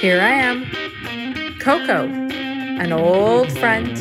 Here 0.00 0.20
I 0.20 0.28
am, 0.28 1.58
Coco, 1.58 2.06
an 2.06 2.92
old 2.92 3.50
friend, 3.58 3.96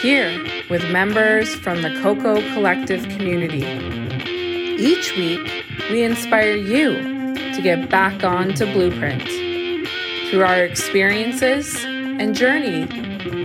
here 0.00 0.30
with 0.70 0.88
members 0.92 1.52
from 1.56 1.82
the 1.82 1.90
Coco 2.00 2.40
Collective 2.54 3.02
community. 3.08 3.64
Each 4.80 5.16
week, 5.16 5.64
we 5.90 6.04
inspire 6.04 6.54
you 6.54 7.34
to 7.34 7.60
get 7.60 7.90
back 7.90 8.22
onto 8.22 8.64
Blueprint 8.72 9.24
through 10.30 10.44
our 10.44 10.64
experiences 10.64 11.82
and 11.84 12.32
journey 12.32 12.86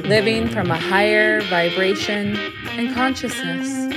living 0.02 0.48
from 0.48 0.70
a 0.70 0.78
higher 0.78 1.42
vibration 1.42 2.38
and 2.70 2.94
consciousness. 2.94 3.88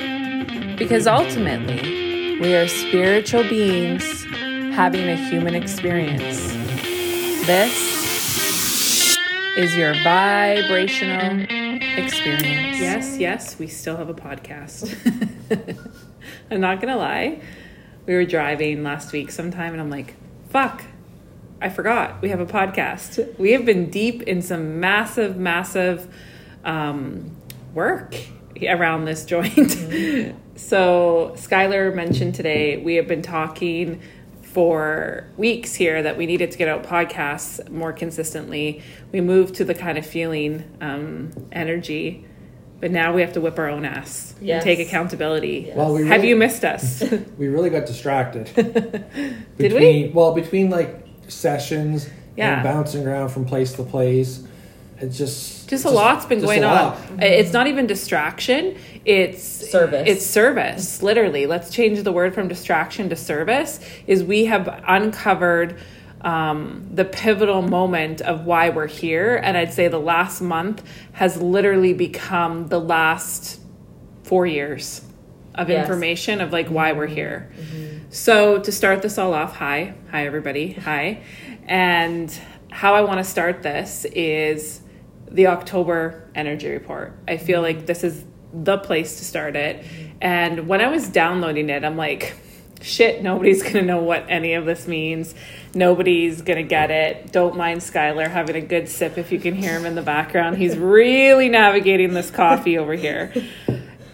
Because 0.78 1.06
ultimately, 1.06 2.40
we 2.40 2.54
are 2.54 2.66
spiritual 2.68 3.42
beings 3.42 4.24
having 4.74 5.06
a 5.10 5.16
human 5.28 5.54
experience. 5.54 6.59
This 7.50 9.18
is 9.56 9.74
your 9.74 9.92
vibrational 10.04 11.40
experience. 11.98 12.78
Yes, 12.78 13.18
yes, 13.18 13.58
we 13.58 13.66
still 13.66 13.96
have 13.96 14.08
a 14.08 14.14
podcast. 14.14 14.94
I'm 16.50 16.60
not 16.60 16.80
gonna 16.80 16.96
lie. 16.96 17.42
We 18.06 18.14
were 18.14 18.24
driving 18.24 18.84
last 18.84 19.10
week 19.10 19.32
sometime 19.32 19.72
and 19.72 19.80
I'm 19.80 19.90
like, 19.90 20.14
fuck, 20.50 20.84
I 21.60 21.70
forgot 21.70 22.22
we 22.22 22.28
have 22.28 22.38
a 22.38 22.46
podcast. 22.46 23.36
We 23.36 23.50
have 23.50 23.64
been 23.64 23.90
deep 23.90 24.22
in 24.22 24.42
some 24.42 24.78
massive, 24.78 25.36
massive 25.36 26.06
um, 26.62 27.36
work 27.74 28.14
around 28.62 29.06
this 29.06 29.24
joint. 29.24 29.72
so, 30.54 31.32
Skylar 31.34 31.92
mentioned 31.92 32.36
today 32.36 32.76
we 32.76 32.94
have 32.94 33.08
been 33.08 33.22
talking 33.22 34.00
for 34.52 35.24
weeks 35.36 35.74
here 35.76 36.02
that 36.02 36.16
we 36.16 36.26
needed 36.26 36.50
to 36.50 36.58
get 36.58 36.68
out 36.68 36.82
podcasts 36.82 37.68
more 37.70 37.92
consistently. 37.92 38.82
We 39.12 39.20
moved 39.20 39.54
to 39.56 39.64
the 39.64 39.74
kind 39.74 39.96
of 39.96 40.04
feeling 40.04 40.64
um, 40.80 41.30
energy, 41.52 42.26
but 42.80 42.90
now 42.90 43.12
we 43.12 43.20
have 43.20 43.32
to 43.34 43.40
whip 43.40 43.58
our 43.58 43.68
own 43.68 43.84
ass 43.84 44.34
Yes. 44.40 44.56
and 44.56 44.64
take 44.64 44.84
accountability. 44.86 45.70
Well, 45.74 45.94
we 45.94 46.06
Have 46.08 46.24
you 46.24 46.34
missed 46.34 46.64
us? 46.64 47.00
we 47.38 47.46
really 47.48 47.70
got 47.70 47.86
distracted. 47.86 48.50
Did 48.54 49.44
between, 49.56 50.12
Well, 50.12 50.34
between 50.34 50.68
like 50.68 51.06
sessions 51.28 52.08
Yeah. 52.36 52.54
and 52.54 52.64
bouncing 52.64 53.06
around 53.06 53.28
from 53.28 53.44
place 53.44 53.72
to 53.74 53.84
place, 53.84 54.42
it's 55.00 55.16
just 55.18 55.68
just 55.68 55.84
a 55.84 55.90
lot's 55.90 56.26
been 56.26 56.40
going 56.40 56.62
a 56.62 56.66
on. 56.66 56.74
lot. 56.74 56.98
It's 57.22 57.52
not 57.52 57.66
even 57.66 57.86
distraction. 57.86 58.76
It's 59.04 59.42
Service. 59.42 60.04
It's 60.06 60.26
service. 60.26 61.02
Literally, 61.02 61.46
let's 61.46 61.70
change 61.70 62.02
the 62.02 62.12
word 62.12 62.34
from 62.34 62.48
distraction 62.48 63.08
to 63.08 63.16
service. 63.16 63.80
Is 64.06 64.22
we 64.24 64.44
have 64.46 64.82
uncovered 64.86 65.78
um, 66.20 66.86
the 66.92 67.04
pivotal 67.04 67.62
moment 67.62 68.20
of 68.20 68.44
why 68.44 68.68
we're 68.68 68.86
here, 68.88 69.36
and 69.42 69.56
I'd 69.56 69.72
say 69.72 69.88
the 69.88 69.98
last 69.98 70.40
month 70.42 70.82
has 71.12 71.40
literally 71.40 71.94
become 71.94 72.66
the 72.68 72.80
last 72.80 73.58
four 74.24 74.46
years 74.46 75.02
of 75.54 75.68
Yes. 75.68 75.80
information 75.82 76.40
of 76.40 76.52
like 76.52 76.68
why 76.68 76.92
we're 76.92 77.06
here. 77.06 77.50
So 78.10 78.58
to 78.58 78.70
start 78.72 79.02
this 79.02 79.18
all 79.18 79.32
off, 79.34 79.56
hi, 79.56 79.94
hi 80.10 80.26
everybody, 80.26 80.72
hi, 80.72 81.22
and 81.66 82.30
how 82.70 82.94
I 82.94 83.00
want 83.02 83.18
to 83.18 83.24
start 83.24 83.62
this 83.62 84.04
is 84.14 84.80
the 85.30 85.46
October 85.46 86.28
energy 86.34 86.70
report. 86.70 87.16
I 87.28 87.36
feel 87.36 87.62
like 87.62 87.86
this 87.86 88.04
is 88.04 88.24
the 88.52 88.78
place 88.78 89.18
to 89.18 89.24
start 89.24 89.56
it. 89.56 89.84
And 90.20 90.66
when 90.66 90.80
I 90.80 90.88
was 90.88 91.08
downloading 91.08 91.70
it, 91.70 91.84
I'm 91.84 91.96
like, 91.96 92.34
shit, 92.82 93.22
nobody's 93.22 93.62
gonna 93.64 93.82
know 93.82 94.02
what 94.02 94.26
any 94.28 94.54
of 94.54 94.66
this 94.66 94.86
means. 94.86 95.34
Nobody's 95.74 96.42
gonna 96.42 96.62
get 96.62 96.90
it. 96.90 97.32
Don't 97.32 97.56
mind 97.56 97.80
Skylar 97.80 98.28
having 98.28 98.56
a 98.56 98.60
good 98.60 98.88
sip 98.88 99.18
if 99.18 99.30
you 99.30 99.38
can 99.38 99.54
hear 99.54 99.78
him 99.78 99.86
in 99.86 99.94
the 99.94 100.02
background. 100.02 100.58
He's 100.58 100.76
really 100.78 101.48
navigating 101.48 102.12
this 102.14 102.30
coffee 102.30 102.76
over 102.76 102.94
here. 102.94 103.32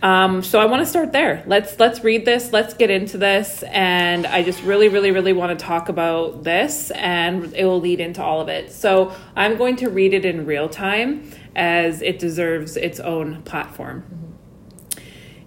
Um, 0.07 0.41
so 0.45 0.61
I 0.61 0.67
want 0.67 0.83
to 0.83 0.87
start 0.87 1.11
there. 1.11 1.43
Let's 1.49 1.81
let's 1.81 2.05
read 2.05 2.25
this. 2.25 2.53
Let's 2.53 2.75
get 2.75 2.91
into 2.91 3.19
this, 3.19 3.65
and 3.65 4.25
I 4.25 4.45
just 4.45 4.63
really, 4.63 4.87
really, 4.87 5.11
really 5.11 5.33
want 5.33 5.59
to 5.59 5.65
talk 5.65 5.89
about 5.89 6.45
this, 6.45 6.93
and 6.93 7.53
it 7.53 7.65
will 7.65 7.81
lead 7.81 7.99
into 7.99 8.23
all 8.23 8.41
of 8.41 8.49
it. 8.49 8.71
So 8.71 9.13
I'm 9.35 9.57
going 9.57 9.75
to 9.77 9.91
read 9.91 10.15
it 10.15 10.25
in 10.25 10.47
real 10.47 10.69
time, 10.69 11.29
as 11.57 12.03
it 12.03 12.21
deserves 12.21 12.77
its 12.77 13.01
own 13.01 13.43
platform. 13.43 14.05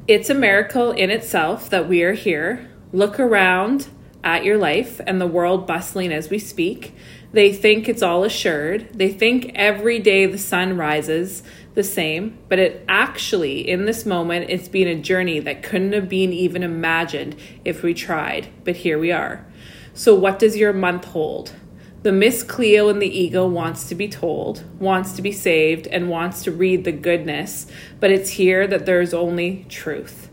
It's 0.09 0.29
a 0.29 0.33
miracle 0.33 0.91
in 0.91 1.09
itself 1.09 1.69
that 1.69 1.87
we 1.87 2.03
are 2.03 2.11
here. 2.11 2.69
Look 2.91 3.17
around 3.17 3.87
at 4.25 4.43
your 4.43 4.57
life 4.57 4.99
and 5.07 5.21
the 5.21 5.27
world 5.27 5.67
bustling 5.67 6.11
as 6.11 6.29
we 6.29 6.37
speak. 6.37 6.93
They 7.31 7.53
think 7.53 7.87
it's 7.87 8.01
all 8.01 8.25
assured. 8.25 8.89
They 8.93 9.09
think 9.09 9.51
every 9.55 9.99
day 9.99 10.25
the 10.25 10.37
sun 10.37 10.75
rises 10.75 11.43
the 11.79 11.83
same, 11.85 12.37
but 12.49 12.59
it 12.59 12.83
actually, 12.89 13.65
in 13.65 13.85
this 13.85 14.05
moment, 14.05 14.49
it's 14.49 14.67
been 14.67 14.89
a 14.89 15.01
journey 15.01 15.39
that 15.39 15.63
couldn't 15.63 15.93
have 15.93 16.09
been 16.09 16.33
even 16.33 16.61
imagined 16.61 17.37
if 17.63 17.83
we 17.83 17.93
tried. 17.93 18.49
But 18.65 18.75
here 18.75 18.99
we 18.99 19.13
are. 19.13 19.45
So, 19.93 20.13
what 20.13 20.39
does 20.39 20.57
your 20.57 20.73
month 20.73 21.05
hold? 21.05 21.53
The 22.03 22.11
Miss 22.11 22.43
Cleo 22.43 22.89
in 22.89 22.99
the 22.99 23.07
ego 23.07 23.47
wants 23.47 23.87
to 23.87 23.95
be 23.95 24.09
told, 24.09 24.65
wants 24.77 25.13
to 25.13 25.21
be 25.21 25.31
saved, 25.31 25.87
and 25.87 26.09
wants 26.09 26.43
to 26.43 26.51
read 26.51 26.83
the 26.83 26.91
goodness, 26.91 27.65
but 28.01 28.11
it's 28.11 28.31
here 28.31 28.67
that 28.67 28.85
there's 28.85 29.13
only 29.13 29.65
truth. 29.69 30.28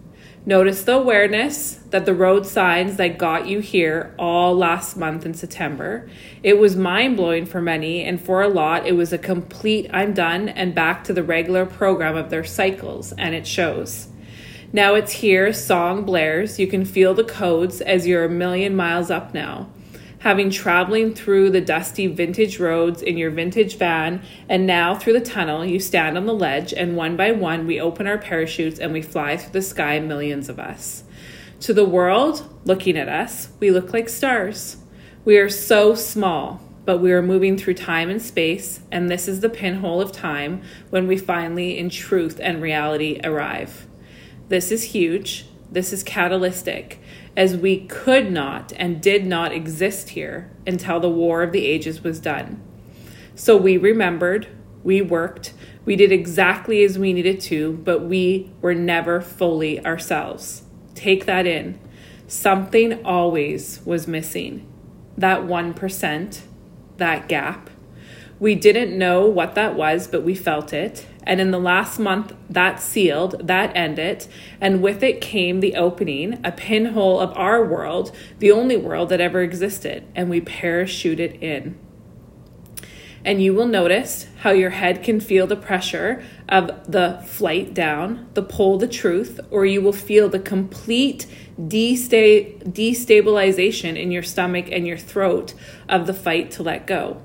Notice 0.49 0.85
the 0.85 0.95
awareness 0.95 1.81
that 1.91 2.07
the 2.07 2.15
road 2.15 2.47
signs 2.47 2.99
that 2.99 3.19
got 3.19 3.49
you 3.49 3.59
here 3.59 4.15
all 4.17 4.55
last 4.55 4.97
month 4.97 5.27
in 5.27 5.35
September. 5.35 6.09
It 6.45 6.61
was 6.61 6.77
mind 6.77 7.17
blowing 7.17 7.47
for 7.47 7.61
many, 7.61 8.05
and 8.05 8.21
for 8.21 8.43
a 8.43 8.49
lot, 8.49 8.87
it 8.87 8.93
was 8.93 9.13
a 9.13 9.19
complete 9.19 9.91
I'm 9.93 10.15
done 10.15 10.49
and 10.49 10.73
back 10.73 11.03
to 11.05 11.13
the 11.13 11.25
regular 11.25 11.67
program 11.67 12.15
of 12.17 12.31
their 12.31 12.45
cycles, 12.45 13.13
and 13.19 13.35
it 13.35 13.45
shows. 13.45 14.07
Now 14.73 14.95
it's 14.95 15.15
here, 15.15 15.53
song 15.53 16.05
blares. 16.05 16.61
You 16.61 16.69
can 16.69 16.85
feel 16.85 17.13
the 17.13 17.25
codes 17.25 17.81
as 17.81 18.07
you're 18.07 18.25
a 18.25 18.29
million 18.29 18.77
miles 18.77 19.11
up 19.11 19.35
now. 19.35 19.69
Having 20.21 20.51
traveling 20.51 21.15
through 21.15 21.51
the 21.51 21.61
dusty 21.61 22.07
vintage 22.07 22.59
roads 22.59 23.03
in 23.03 23.17
your 23.17 23.31
vintage 23.31 23.77
van, 23.77 24.23
and 24.49 24.67
now 24.67 24.95
through 24.95 25.13
the 25.13 25.21
tunnel, 25.21 25.65
you 25.65 25.79
stand 25.79 26.17
on 26.17 26.27
the 26.27 26.33
ledge, 26.33 26.73
and 26.73 26.97
one 26.97 27.17
by 27.17 27.33
one, 27.33 27.67
we 27.67 27.81
open 27.81 28.07
our 28.07 28.19
parachutes 28.19 28.79
and 28.79 28.93
we 28.93 29.03
fly 29.03 29.37
through 29.37 29.53
the 29.53 29.63
sky, 29.63 30.01
millions 30.01 30.49
of 30.49 30.59
us. 30.59 31.05
To 31.61 31.75
the 31.75 31.85
world, 31.85 32.49
looking 32.65 32.97
at 32.97 33.09
us, 33.09 33.51
we 33.61 33.71
look 33.71 33.93
like 33.93 34.09
stars. 34.09 34.79
We 35.25 35.39
are 35.39 35.51
so 35.51 35.95
small, 35.95 36.61
but 36.85 36.99
we 36.99 37.13
are 37.13 37.23
moving 37.23 37.59
through 37.59 37.75
time 37.75 38.09
and 38.09 38.21
space, 38.21 38.81
and 38.91 39.11
this 39.11 39.29
is 39.29 39.41
the 39.41 39.51
pinhole 39.51 40.01
of 40.01 40.13
time 40.13 40.63
when 40.91 41.07
we 41.07 41.19
finally, 41.19 41.79
in 41.79 41.91
truth 41.91 42.41
and 42.43 42.63
reality, 42.63 43.21
arrive. 43.23 43.87
This 44.49 44.73
is 44.73 44.85
huge. 44.85 45.47
This 45.71 45.93
is 45.93 46.05
catalytic, 46.05 47.01
as 47.37 47.57
we 47.57 47.87
could 47.87 48.33
not 48.33 48.73
and 48.77 49.01
did 49.01 49.27
not 49.27 49.53
exist 49.53 50.11
here 50.11 50.51
until 50.67 50.99
the 50.99 51.11
War 51.11 51.43
of 51.43 51.53
the 51.53 51.67
Ages 51.67 52.03
was 52.03 52.19
done. 52.19 52.63
So 53.35 53.57
we 53.57 53.77
remembered, 53.77 54.49
we 54.83 55.03
worked, 55.03 55.53
we 55.85 55.95
did 55.95 56.11
exactly 56.11 56.83
as 56.83 56.99
we 56.99 57.13
needed 57.13 57.41
to, 57.43 57.75
but 57.85 58.03
we 58.03 58.51
were 58.61 58.75
never 58.75 59.21
fully 59.21 59.85
ourselves. 59.85 60.63
Take 60.95 61.27
that 61.27 61.47
in. 61.47 61.79
Something 62.27 63.05
always 63.05 63.81
was 63.85 64.09
missing. 64.09 64.67
That 65.17 65.43
1%, 65.43 66.41
that 66.97 67.29
gap. 67.29 67.71
We 68.41 68.55
didn't 68.55 68.99
know 68.99 69.27
what 69.27 69.55
that 69.55 69.77
was, 69.77 70.09
but 70.09 70.23
we 70.23 70.35
felt 70.35 70.73
it. 70.73 71.07
And 71.27 71.41
in 71.41 71.51
the 71.51 71.59
last 71.59 71.99
month, 71.99 72.33
that 72.49 72.81
sealed, 72.81 73.47
that 73.49 73.77
ended. 73.77 74.29
And 74.61 74.81
with 74.81 75.03
it 75.03 75.21
came 75.21 75.59
the 75.61 75.75
opening, 75.75 76.41
a 76.45 76.53
pinhole 76.53 77.19
of 77.19 77.37
our 77.37 77.65
world, 77.65 78.15
the 78.39 78.53
only 78.53 78.77
world 78.77 79.09
that 79.09 79.21
ever 79.21 79.43
existed. 79.43 80.07
And 80.15 80.31
we 80.31 80.41
parachuted 80.41 81.43
in. 81.43 81.79
And 83.25 83.43
you 83.43 83.55
will 83.55 83.67
notice 83.67 84.29
how 84.43 84.53
your 84.53 84.71
head 84.71 85.03
can 85.03 85.19
feel 85.19 85.49
the 85.49 85.57
pressure 85.57 86.23
of 86.49 86.71
the 86.91 87.21
flight 87.27 87.75
down, 87.75 88.29
the 88.35 88.43
pull, 88.43 88.79
the 88.79 88.87
truth, 88.87 89.41
or 89.51 89.67
you 89.67 89.83
will 89.83 89.93
feel 89.93 90.29
the 90.29 90.39
complete 90.39 91.27
desta- 91.61 92.63
destabilization 92.63 94.01
in 94.01 94.13
your 94.13 94.23
stomach 94.23 94.67
and 94.71 94.87
your 94.87 94.97
throat 94.97 95.55
of 95.89 96.07
the 96.07 96.15
fight 96.15 96.53
to 96.53 96.63
let 96.63 96.87
go. 96.87 97.21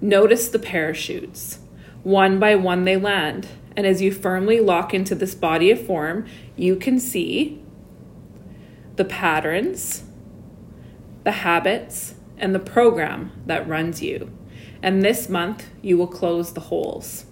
Notice 0.00 0.48
the 0.48 0.58
parachutes. 0.58 1.60
One 2.04 2.38
by 2.38 2.54
one, 2.54 2.84
they 2.84 2.96
land. 2.96 3.48
And 3.76 3.86
as 3.86 4.00
you 4.00 4.12
firmly 4.12 4.60
lock 4.60 4.94
into 4.94 5.14
this 5.14 5.34
body 5.34 5.70
of 5.70 5.84
form, 5.84 6.26
you 6.54 6.76
can 6.76 7.00
see 7.00 7.60
the 8.96 9.04
patterns, 9.04 10.04
the 11.24 11.32
habits, 11.32 12.14
and 12.38 12.54
the 12.54 12.60
program 12.60 13.32
that 13.46 13.66
runs 13.66 14.02
you. 14.02 14.30
And 14.82 15.02
this 15.02 15.28
month, 15.28 15.66
you 15.82 15.96
will 15.96 16.06
close 16.06 16.52
the 16.52 16.60
holes. 16.60 17.24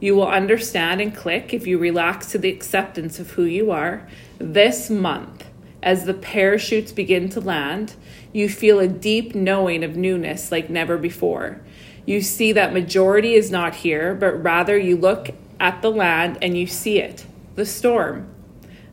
You 0.00 0.16
will 0.16 0.28
understand 0.28 1.00
and 1.00 1.14
click 1.14 1.54
if 1.54 1.66
you 1.66 1.78
relax 1.78 2.30
to 2.32 2.38
the 2.38 2.50
acceptance 2.50 3.18
of 3.18 3.30
who 3.30 3.44
you 3.44 3.70
are. 3.70 4.06
This 4.38 4.90
month, 4.90 5.46
as 5.82 6.04
the 6.04 6.14
parachutes 6.14 6.92
begin 6.92 7.28
to 7.30 7.40
land, 7.40 7.94
you 8.32 8.48
feel 8.48 8.80
a 8.80 8.88
deep 8.88 9.34
knowing 9.34 9.84
of 9.84 9.96
newness 9.96 10.50
like 10.50 10.68
never 10.68 10.98
before. 10.98 11.62
You 12.06 12.20
see 12.20 12.52
that 12.52 12.72
majority 12.72 13.34
is 13.34 13.50
not 13.50 13.74
here, 13.74 14.14
but 14.14 14.42
rather 14.42 14.78
you 14.78 14.96
look 14.96 15.30
at 15.58 15.82
the 15.82 15.90
land 15.90 16.38
and 16.40 16.56
you 16.56 16.66
see 16.66 16.98
it 16.98 17.26
the 17.56 17.66
storm, 17.66 18.28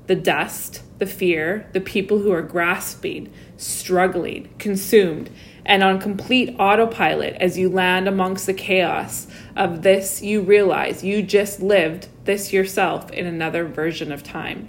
the 0.07 0.15
dust, 0.15 0.81
the 0.97 1.05
fear, 1.05 1.67
the 1.73 1.81
people 1.81 2.19
who 2.19 2.31
are 2.31 2.41
grasping, 2.41 3.31
struggling, 3.57 4.49
consumed, 4.57 5.29
and 5.65 5.83
on 5.83 5.99
complete 5.99 6.55
autopilot 6.57 7.35
as 7.35 7.57
you 7.57 7.69
land 7.69 8.07
amongst 8.07 8.45
the 8.45 8.53
chaos 8.53 9.27
of 9.55 9.81
this, 9.81 10.21
you 10.21 10.41
realize 10.41 11.03
you 11.03 11.21
just 11.21 11.59
lived 11.59 12.07
this 12.23 12.53
yourself 12.53 13.11
in 13.11 13.25
another 13.25 13.65
version 13.65 14.11
of 14.11 14.23
time. 14.23 14.67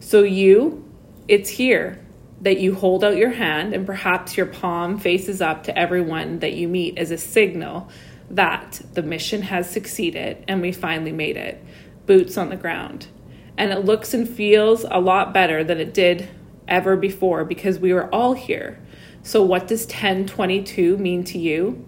So, 0.00 0.22
you, 0.22 0.84
it's 1.26 1.50
here 1.50 1.98
that 2.40 2.60
you 2.60 2.74
hold 2.74 3.02
out 3.02 3.16
your 3.16 3.30
hand 3.30 3.74
and 3.74 3.86
perhaps 3.86 4.36
your 4.36 4.46
palm 4.46 4.98
faces 4.98 5.40
up 5.40 5.64
to 5.64 5.76
everyone 5.76 6.38
that 6.38 6.52
you 6.52 6.68
meet 6.68 6.96
as 6.98 7.10
a 7.10 7.18
signal 7.18 7.88
that 8.30 8.80
the 8.94 9.02
mission 9.02 9.42
has 9.42 9.68
succeeded 9.68 10.44
and 10.46 10.60
we 10.60 10.70
finally 10.72 11.12
made 11.12 11.36
it. 11.36 11.62
Boots 12.06 12.36
on 12.36 12.48
the 12.48 12.56
ground. 12.56 13.08
And 13.56 13.72
it 13.72 13.84
looks 13.84 14.14
and 14.14 14.28
feels 14.28 14.84
a 14.88 15.00
lot 15.00 15.34
better 15.34 15.64
than 15.64 15.78
it 15.78 15.92
did 15.92 16.28
ever 16.68 16.96
before 16.96 17.44
because 17.44 17.78
we 17.78 17.92
were 17.92 18.12
all 18.14 18.34
here. 18.34 18.78
So, 19.22 19.42
what 19.42 19.66
does 19.66 19.82
1022 19.82 20.96
mean 20.96 21.24
to 21.24 21.38
you? 21.38 21.84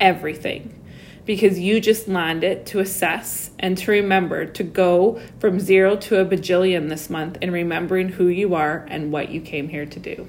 Everything. 0.00 0.73
Because 1.24 1.58
you 1.58 1.80
just 1.80 2.06
landed 2.06 2.66
to 2.66 2.80
assess 2.80 3.50
and 3.58 3.78
to 3.78 3.90
remember 3.90 4.44
to 4.44 4.62
go 4.62 5.20
from 5.38 5.58
zero 5.58 5.96
to 5.96 6.20
a 6.20 6.24
bajillion 6.24 6.90
this 6.90 7.08
month 7.08 7.38
in 7.40 7.50
remembering 7.50 8.10
who 8.10 8.28
you 8.28 8.54
are 8.54 8.86
and 8.90 9.10
what 9.10 9.30
you 9.30 9.40
came 9.40 9.68
here 9.70 9.86
to 9.86 9.98
do. 9.98 10.28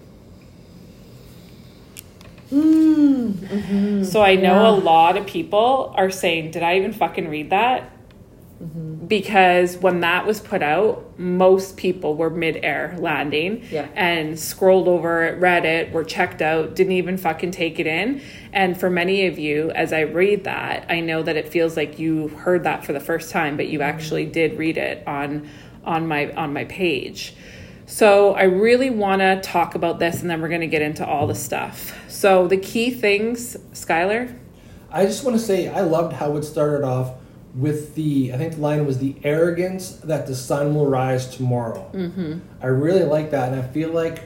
Mm, 2.51 3.33
mm-hmm. 3.33 4.03
So 4.03 4.21
I 4.21 4.35
know 4.35 4.63
Yeah. 4.63 4.69
a 4.69 4.77
lot 4.79 5.17
of 5.17 5.25
people 5.25 5.93
are 5.97 6.11
saying, 6.11 6.51
Did 6.51 6.63
I 6.63 6.77
even 6.77 6.93
fucking 6.93 7.27
read 7.27 7.49
that? 7.49 7.91
Mm-hmm. 8.63 9.07
Because 9.07 9.77
when 9.77 9.99
that 9.99 10.25
was 10.25 10.39
put 10.39 10.63
out, 10.63 11.19
most 11.19 11.75
people 11.75 12.15
were 12.15 12.29
mid-air 12.29 12.95
landing 12.97 13.63
Yeah. 13.69 13.87
and 13.95 14.39
scrolled 14.39 14.87
over 14.87 15.25
it, 15.25 15.39
read 15.39 15.65
it, 15.65 15.91
were 15.91 16.05
checked 16.05 16.41
out, 16.41 16.73
didn't 16.73 16.93
even 16.93 17.17
fucking 17.17 17.51
take 17.51 17.79
it 17.79 17.87
in. 17.87 18.21
And 18.53 18.79
for 18.79 18.89
many 18.89 19.27
of 19.27 19.37
you, 19.37 19.71
as 19.71 19.91
I 19.91 20.01
read 20.01 20.45
that, 20.45 20.85
I 20.89 21.01
know 21.01 21.21
that 21.21 21.35
it 21.35 21.49
feels 21.49 21.75
like 21.75 21.99
you 21.99 22.29
heard 22.29 22.63
that 22.63 22.85
for 22.85 22.93
the 22.93 23.01
first 23.01 23.29
time, 23.29 23.57
but 23.57 23.67
you 23.67 23.79
mm-hmm. 23.79 23.89
actually 23.89 24.25
did 24.25 24.57
read 24.57 24.77
it 24.77 25.05
on 25.05 25.49
on 25.83 26.07
my 26.07 26.31
on 26.31 26.51
my 26.53 26.65
page. 26.65 27.35
So 27.85 28.33
I 28.33 28.43
really 28.43 28.89
want 28.89 29.21
to 29.21 29.39
talk 29.41 29.75
about 29.75 29.99
this, 29.99 30.21
and 30.21 30.29
then 30.29 30.41
we're 30.41 30.49
going 30.49 30.61
to 30.61 30.67
get 30.67 30.81
into 30.81 31.05
all 31.05 31.27
the 31.27 31.35
stuff. 31.35 31.93
So 32.07 32.47
the 32.47 32.57
key 32.57 32.89
things, 32.89 33.55
Skylar. 33.73 34.35
I 34.89 35.05
just 35.05 35.23
want 35.23 35.37
to 35.37 35.43
say 35.43 35.67
I 35.67 35.81
loved 35.81 36.13
how 36.13 36.35
it 36.37 36.43
started 36.43 36.83
off 36.83 37.11
with 37.55 37.95
the 37.95 38.33
I 38.33 38.37
think 38.37 38.55
the 38.55 38.61
line 38.61 38.85
was 38.85 38.99
the 38.99 39.15
arrogance 39.23 39.91
that 39.97 40.27
the 40.27 40.35
sun 40.35 40.75
will 40.75 40.87
rise 40.87 41.27
tomorrow. 41.27 41.89
Mm-hmm. 41.93 42.39
I 42.61 42.67
really 42.67 43.03
like 43.03 43.31
that, 43.31 43.51
and 43.51 43.61
I 43.61 43.65
feel 43.67 43.91
like 43.91 44.23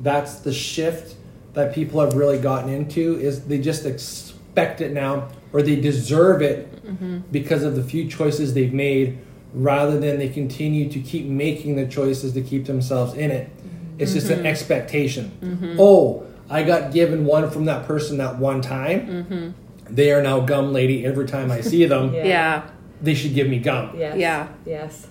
that's 0.00 0.36
the 0.36 0.52
shift 0.52 1.16
that 1.52 1.74
people 1.74 2.00
have 2.00 2.14
really 2.14 2.38
gotten 2.38 2.72
into 2.72 3.18
is 3.18 3.44
they 3.44 3.58
just 3.58 3.84
expect 3.84 4.80
it 4.80 4.92
now 4.92 5.28
or 5.52 5.62
they 5.62 5.76
deserve 5.76 6.40
it 6.42 6.84
mm-hmm. 6.84 7.18
because 7.32 7.64
of 7.64 7.74
the 7.74 7.82
few 7.82 8.08
choices 8.08 8.54
they've 8.54 8.72
made 8.72 9.18
rather 9.52 9.98
than 9.98 10.18
they 10.18 10.28
continue 10.28 10.88
to 10.88 11.00
keep 11.00 11.26
making 11.26 11.74
the 11.74 11.86
choices 11.86 12.32
to 12.32 12.40
keep 12.40 12.66
themselves 12.66 13.14
in 13.14 13.32
it. 13.32 13.50
It's 13.98 14.14
just 14.14 14.30
an 14.30 14.38
mm-hmm. 14.38 14.46
expectation. 14.46 15.32
Mm-hmm. 15.42 15.76
Oh 15.78 16.26
i 16.50 16.64
got 16.64 16.92
given 16.92 17.24
one 17.24 17.48
from 17.48 17.64
that 17.66 17.86
person 17.86 18.18
that 18.18 18.36
one 18.36 18.60
time 18.60 19.54
they 19.94 20.12
are 20.12 20.22
now 20.22 20.40
gum 20.40 20.72
lady 20.72 21.04
every 21.04 21.26
time 21.26 21.50
i 21.50 21.60
see 21.60 21.84
them 21.86 22.14
Yeah. 22.14 22.24
Yeah, 22.24 22.70
they 23.02 23.14
should 23.14 23.34
give 23.34 23.48
me 23.48 23.58
gum 23.58 23.96
Yes. 23.96 24.16
Yeah. 24.18 24.48
Yes. 24.66 25.06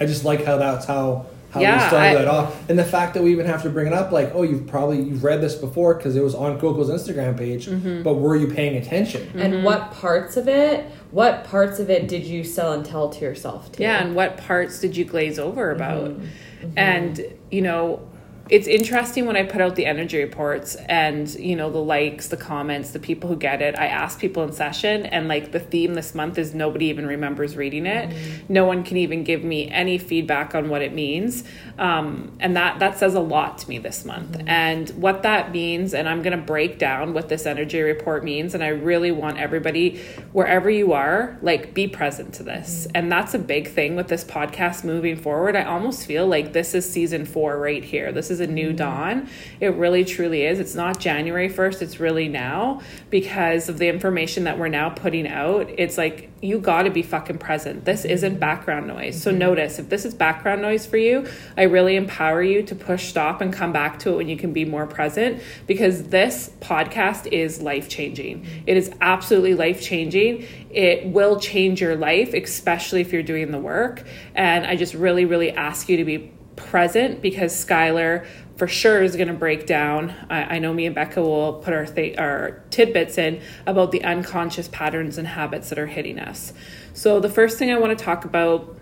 I 0.00 0.06
just 0.06 0.24
like 0.24 0.44
how 0.44 0.56
that's 0.58 0.86
how 0.86 1.26
how 1.50 1.60
Yeah, 1.60 1.82
we 1.82 1.88
started 1.88 2.08
I- 2.10 2.14
that 2.16 2.28
off, 2.28 2.68
and 2.68 2.78
the 2.78 2.84
fact 2.84 3.14
that 3.14 3.22
we 3.22 3.30
even 3.32 3.46
have 3.46 3.62
to 3.62 3.70
bring 3.70 3.86
it 3.86 3.94
up, 3.94 4.12
like, 4.12 4.32
oh, 4.34 4.42
you've 4.42 4.66
probably 4.66 5.00
you've 5.00 5.24
read 5.24 5.40
this 5.40 5.54
before 5.54 5.94
because 5.94 6.14
it 6.14 6.22
was 6.22 6.34
on 6.34 6.60
Coco's 6.60 6.90
Instagram 6.90 7.38
page, 7.38 7.66
Mm-hmm. 7.68 8.02
but 8.02 8.14
were 8.16 8.36
you 8.36 8.48
paying 8.48 8.76
attention? 8.76 9.30
And 9.34 9.54
mm-hmm. 9.54 9.64
what 9.64 9.90
parts 9.92 10.36
of 10.36 10.46
it? 10.46 10.84
What 11.10 11.44
parts 11.44 11.78
of 11.78 11.88
it 11.88 12.06
did 12.06 12.24
you 12.26 12.44
sell 12.44 12.74
and 12.74 12.84
tell 12.84 13.08
to 13.08 13.20
yourself? 13.24 13.72
Too? 13.72 13.82
yeah. 13.82 14.02
And 14.04 14.14
what 14.14 14.36
parts 14.36 14.78
did 14.78 14.94
you 14.94 15.06
glaze 15.06 15.38
over 15.38 15.70
about? 15.70 16.10
Mm-hmm. 16.10 16.24
Mm-hmm. 16.66 16.78
And 16.78 17.20
you 17.50 17.62
know, 17.62 18.06
it's 18.50 18.66
interesting 18.66 19.26
when 19.26 19.36
I 19.36 19.42
put 19.42 19.60
out 19.60 19.76
the 19.76 19.86
energy 19.86 20.22
reports 20.22 20.74
and 20.74 21.28
you 21.34 21.56
know 21.56 21.70
the 21.70 21.78
likes, 21.78 22.28
the 22.28 22.36
comments, 22.36 22.90
the 22.90 22.98
people 22.98 23.28
who 23.28 23.36
get 23.36 23.62
it. 23.62 23.78
I 23.78 23.86
ask 23.86 24.18
people 24.18 24.42
in 24.44 24.52
session, 24.52 25.06
and 25.06 25.28
like 25.28 25.52
the 25.52 25.60
theme 25.60 25.94
this 25.94 26.14
month 26.14 26.38
is 26.38 26.54
nobody 26.54 26.86
even 26.86 27.06
remembers 27.06 27.56
reading 27.56 27.86
it. 27.86 28.10
Mm-hmm. 28.10 28.52
No 28.52 28.64
one 28.64 28.84
can 28.84 28.96
even 28.96 29.24
give 29.24 29.44
me 29.44 29.70
any 29.70 29.98
feedback 29.98 30.54
on 30.54 30.68
what 30.68 30.82
it 30.82 30.92
means, 30.92 31.44
um, 31.78 32.36
and 32.40 32.56
that 32.56 32.78
that 32.78 32.98
says 32.98 33.14
a 33.14 33.20
lot 33.20 33.58
to 33.58 33.68
me 33.68 33.78
this 33.78 34.04
month. 34.04 34.32
Mm-hmm. 34.32 34.48
And 34.48 34.90
what 34.90 35.22
that 35.22 35.52
means, 35.52 35.94
and 35.94 36.08
I'm 36.08 36.22
going 36.22 36.36
to 36.38 36.44
break 36.44 36.78
down 36.78 37.12
what 37.12 37.28
this 37.28 37.46
energy 37.46 37.80
report 37.80 38.24
means. 38.24 38.54
And 38.54 38.64
I 38.64 38.68
really 38.68 39.10
want 39.10 39.38
everybody, 39.38 40.00
wherever 40.32 40.70
you 40.70 40.92
are, 40.92 41.38
like 41.42 41.74
be 41.74 41.86
present 41.86 42.34
to 42.34 42.42
this. 42.42 42.86
Mm-hmm. 42.86 42.92
And 42.94 43.12
that's 43.12 43.34
a 43.34 43.38
big 43.38 43.68
thing 43.68 43.96
with 43.96 44.08
this 44.08 44.24
podcast 44.24 44.84
moving 44.84 45.16
forward. 45.16 45.56
I 45.56 45.64
almost 45.64 46.06
feel 46.06 46.26
like 46.26 46.52
this 46.52 46.74
is 46.74 46.90
season 46.90 47.24
four 47.24 47.58
right 47.58 47.84
here. 47.84 48.12
This 48.12 48.30
is 48.30 48.37
a 48.40 48.46
new 48.46 48.68
mm-hmm. 48.68 48.76
dawn. 48.76 49.28
It 49.60 49.74
really 49.74 50.04
truly 50.04 50.44
is. 50.44 50.60
It's 50.60 50.74
not 50.74 51.00
January 51.00 51.48
1st, 51.48 51.82
it's 51.82 52.00
really 52.00 52.28
now 52.28 52.80
because 53.10 53.68
of 53.68 53.78
the 53.78 53.88
information 53.88 54.44
that 54.44 54.58
we're 54.58 54.68
now 54.68 54.90
putting 54.90 55.26
out. 55.26 55.68
It's 55.76 55.98
like 55.98 56.30
you 56.40 56.60
got 56.60 56.82
to 56.82 56.90
be 56.90 57.02
fucking 57.02 57.38
present. 57.38 57.84
This 57.84 58.02
mm-hmm. 58.02 58.10
isn't 58.10 58.40
background 58.40 58.86
noise. 58.86 59.20
So 59.20 59.30
mm-hmm. 59.30 59.38
notice 59.38 59.78
if 59.78 59.88
this 59.88 60.04
is 60.04 60.14
background 60.14 60.62
noise 60.62 60.86
for 60.86 60.96
you, 60.96 61.26
I 61.56 61.64
really 61.64 61.96
empower 61.96 62.42
you 62.42 62.62
to 62.62 62.74
push 62.74 63.08
stop 63.08 63.40
and 63.40 63.52
come 63.52 63.72
back 63.72 63.98
to 64.00 64.12
it 64.12 64.16
when 64.16 64.28
you 64.28 64.36
can 64.36 64.52
be 64.52 64.64
more 64.64 64.86
present 64.86 65.42
because 65.66 66.04
this 66.04 66.50
podcast 66.60 67.26
is 67.32 67.60
life 67.60 67.88
changing. 67.88 68.46
It 68.66 68.76
is 68.76 68.90
absolutely 69.00 69.54
life 69.54 69.82
changing. 69.82 70.46
It 70.70 71.06
will 71.06 71.40
change 71.40 71.80
your 71.80 71.96
life, 71.96 72.34
especially 72.34 73.00
if 73.00 73.12
you're 73.12 73.22
doing 73.22 73.50
the 73.50 73.58
work. 73.58 74.04
And 74.34 74.66
I 74.66 74.76
just 74.76 74.94
really, 74.94 75.24
really 75.24 75.50
ask 75.50 75.88
you 75.88 75.96
to 75.96 76.04
be 76.04 76.32
present 76.58 77.22
because 77.22 77.52
Skylar 77.52 78.26
for 78.56 78.66
sure 78.66 79.02
is 79.02 79.14
going 79.14 79.28
to 79.28 79.34
break 79.34 79.66
down. 79.66 80.12
I, 80.28 80.56
I 80.56 80.58
know 80.58 80.74
me 80.74 80.86
and 80.86 80.94
Becca 80.94 81.22
will 81.22 81.54
put 81.54 81.72
our 81.72 81.86
th- 81.86 82.18
our 82.18 82.62
tidbits 82.70 83.16
in 83.16 83.40
about 83.66 83.92
the 83.92 84.02
unconscious 84.04 84.68
patterns 84.68 85.16
and 85.16 85.28
habits 85.28 85.68
that 85.70 85.78
are 85.78 85.86
hitting 85.86 86.18
us. 86.18 86.52
So 86.92 87.20
the 87.20 87.28
first 87.28 87.58
thing 87.58 87.70
I 87.70 87.78
want 87.78 87.96
to 87.96 88.04
talk 88.04 88.24
about 88.24 88.76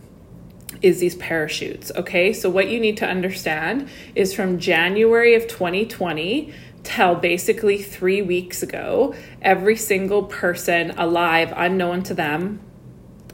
is 0.81 0.99
these 0.99 1.15
parachutes. 1.17 1.93
Okay, 1.95 2.33
so 2.33 2.49
what 2.49 2.69
you 2.69 2.81
need 2.81 2.97
to 2.99 3.07
understand 3.07 3.89
is 4.15 4.35
from 4.35 4.59
January 4.59 5.35
of 5.35 5.47
2020 5.47 6.53
till 6.83 7.17
basically 7.17 7.83
three 7.83 8.23
weeks 8.23 8.63
ago, 8.63 9.15
every 9.43 9.77
single 9.77 10.23
person 10.23 10.93
alive, 10.93 11.53
unknown 11.57 12.03
to 12.05 12.15
them, 12.15 12.61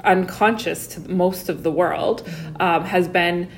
unconscious 0.03 0.87
to 0.89 1.01
most 1.11 1.49
of 1.49 1.63
the 1.63 1.71
world, 1.71 2.29
um, 2.59 2.85
has 2.85 3.07
been 3.09 3.49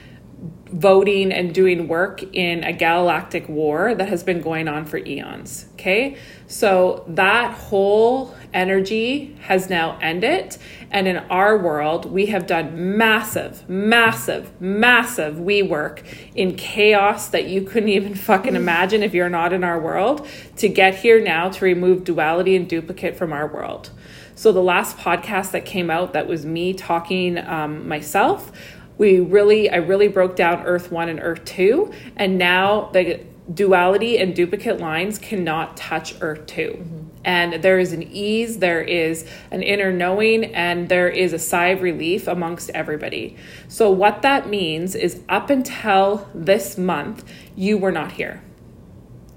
voting 0.75 1.31
and 1.31 1.55
doing 1.55 1.87
work 1.87 2.21
in 2.35 2.65
a 2.65 2.73
galactic 2.73 3.49
war 3.49 3.95
that 3.95 4.09
has 4.09 4.25
been 4.25 4.41
going 4.41 4.67
on 4.67 4.85
for 4.85 4.99
eons. 4.99 5.67
Okay, 5.75 6.17
so 6.49 7.05
that 7.07 7.55
whole 7.55 8.35
energy 8.53 9.37
has 9.43 9.71
now 9.71 9.97
ended, 10.03 10.57
and 10.91 11.07
in 11.07 11.17
our 11.17 11.57
world, 11.57 12.11
we 12.11 12.27
have 12.27 12.49
done 12.49 12.99
massive, 12.99 13.69
massive, 13.69 14.61
massive 14.61 15.39
we 15.39 15.63
work 15.63 16.03
in 16.35 16.57
chaos 16.57 17.29
that 17.29 17.47
you 17.47 17.63
couldn't 17.63 17.91
even 17.91 18.15
fucking 18.17 18.57
imagine 18.57 19.05
if 19.05 19.15
you're 19.15 19.29
not 19.29 19.53
in 19.53 19.63
our 19.63 19.79
world 19.79 20.27
to 20.57 20.69
get 20.69 20.97
here 20.97 21.23
now 21.23 21.49
to 21.49 21.65
remove 21.65 22.03
duality 22.03 22.57
and 22.57 22.69
duplicate 22.69 23.17
from 23.17 23.33
our 23.33 23.47
world. 23.47 23.91
So 24.37 24.51
the 24.51 24.63
last 24.63 24.99
podcast 24.99 25.53
that 25.53 25.65
came 25.65 25.91
out, 25.91 26.13
that 26.15 26.27
was 26.27 26.45
me 26.45 26.75
talking 26.75 27.39
um, 27.39 27.87
myself 27.87 28.51
we 28.99 29.21
really 29.21 29.71
i 29.71 29.77
really 29.77 30.09
broke 30.09 30.37
down 30.37 30.65
earth 30.65 30.91
1 30.91 31.09
and 31.09 31.21
earth 31.21 31.45
2 31.45 31.93
and 32.17 32.39
now 32.39 32.91
the 32.93 33.21
duality 33.53 34.19
and 34.19 34.35
duplicate 34.35 34.81
lines 34.81 35.19
cannot 35.19 35.77
touch 35.77 36.15
earth 36.21 36.47
2 36.47 36.63
mm-hmm. 36.63 37.07
and 37.25 37.63
there 37.63 37.79
is 37.79 37.93
an 37.93 38.03
ease 38.03 38.59
there 38.59 38.81
is 38.81 39.29
an 39.51 39.63
inner 39.63 39.93
knowing 39.93 40.45
and 40.55 40.89
there 40.89 41.09
is 41.09 41.33
a 41.33 41.39
sigh 41.39 41.69
of 41.69 41.83
relief 41.83 42.27
amongst 42.27 42.71
everybody. 42.71 43.37
So 43.69 43.91
what 43.91 44.23
that 44.23 44.49
means 44.49 44.95
is 44.95 45.21
up 45.29 45.51
until 45.51 46.29
this 46.35 46.79
month 46.79 47.25
you 47.55 47.77
were 47.77 47.93
not 47.93 48.13
here. 48.13 48.43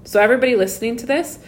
So 0.04 0.20
everybody 0.20 0.56
listening 0.56 0.96
to 0.96 1.06
this 1.06 1.38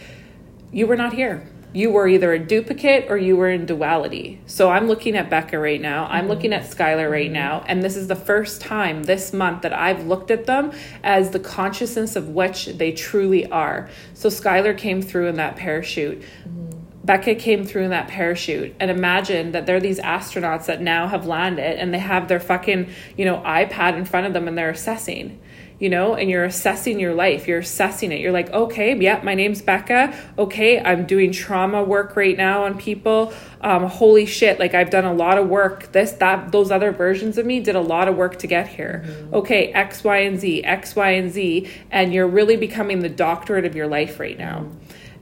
you 0.71 0.87
were 0.87 0.97
not 0.97 1.15
here 1.15 1.49
you 1.73 1.91
were 1.91 2.09
either 2.09 2.33
a 2.33 2.39
duplicate 2.39 3.07
or 3.09 3.17
you 3.17 3.37
were 3.37 3.49
in 3.49 3.65
duality. 3.65 4.41
So 4.47 4.71
I'm 4.71 4.89
looking 4.89 5.17
at 5.17 5.31
Becca 5.31 5.59
right 5.59 5.81
now. 5.81 6.07
I'm 6.07 6.23
mm-hmm. 6.23 6.31
looking 6.31 6.53
at 6.53 6.63
Skylar 6.63 7.11
right 7.11 7.27
mm-hmm. 7.27 7.35
now. 7.35 7.65
And 7.67 7.83
this 7.83 7.97
is 7.97 8.09
the 8.09 8.17
first 8.17 8.61
time 8.61 9.05
this 9.05 9.33
month 9.33 9.63
that 9.63 9.73
I've 9.73 10.07
looked 10.07 10.31
at 10.31 10.47
them 10.47 10.73
as 11.05 11.31
the 11.31 11.39
consciousness 11.39 12.17
of 12.17 12.29
which 12.31 12.67
they 12.67 12.93
truly 12.93 13.47
are. 13.51 13.89
So 14.15 14.29
Skylar 14.29 14.77
came 14.77 15.01
through 15.01 15.29
in 15.29 15.37
that 15.37 15.57
parachute. 15.57 16.21
Mm-hmm. 16.21 16.71
Becca 17.03 17.35
came 17.37 17.65
through 17.65 17.85
in 17.85 17.91
that 17.91 18.09
parachute 18.09 18.75
and 18.79 18.91
imagine 18.91 19.53
that 19.53 19.65
they're 19.65 19.81
these 19.81 19.99
astronauts 20.01 20.67
that 20.67 20.83
now 20.83 21.09
have 21.09 21.27
landed 21.27 21.79
and 21.79 21.95
they 21.95 21.99
have 21.99 22.29
their 22.29 22.39
fucking, 22.39 22.91
you 23.17 23.25
know, 23.25 23.39
iPad 23.39 23.97
in 23.97 24.05
front 24.05 24.27
of 24.27 24.35
them 24.35 24.47
and 24.47 24.57
they're 24.57 24.71
assessing, 24.71 25.40
you 25.81 25.89
know, 25.89 26.15
and 26.15 26.31
you're 26.31 26.45
assessing 26.45 27.01
your 27.01 27.15
life. 27.15 27.49
You're 27.49 27.59
assessing 27.59 28.13
it. 28.13 28.21
You're 28.21 28.33
like, 28.33 28.51
okay, 28.51 28.95
yeah, 28.97 29.21
my 29.25 29.35
name's 29.35 29.63
Becca. 29.63 30.15
Okay, 30.39 30.79
I'm 30.79 31.07
doing 31.07 31.33
trauma 31.33 31.83
work 31.83 32.15
right 32.15 32.37
now 32.37 32.65
on 32.65 32.79
people. 32.79 33.33
Um, 33.63 33.85
holy 33.85 34.27
shit, 34.27 34.61
like 34.61 34.75
I've 34.75 34.91
done 34.91 35.07
a 35.07 35.15
lot 35.15 35.39
of 35.39 35.49
work. 35.49 35.91
This, 35.93 36.13
that, 36.13 36.53
those 36.53 36.71
other 36.71 36.93
versions 36.93 37.39
of 37.39 37.47
me 37.47 37.61
did 37.61 37.77
a 37.77 37.81
lot 37.81 38.09
of 38.09 38.17
work 38.17 38.39
to 38.41 38.47
get 38.47 38.69
here. 38.69 39.05
Okay, 39.33 39.73
X, 39.73 40.05
Y, 40.05 40.19
and 40.19 40.39
Z, 40.39 40.63
X, 40.65 40.95
Y, 40.95 41.11
and 41.11 41.33
Z. 41.33 41.69
And 41.91 42.13
you're 42.13 42.29
really 42.29 42.57
becoming 42.57 43.01
the 43.01 43.09
doctorate 43.09 43.65
of 43.65 43.75
your 43.75 43.87
life 43.87 44.21
right 44.21 44.39
now. 44.39 44.67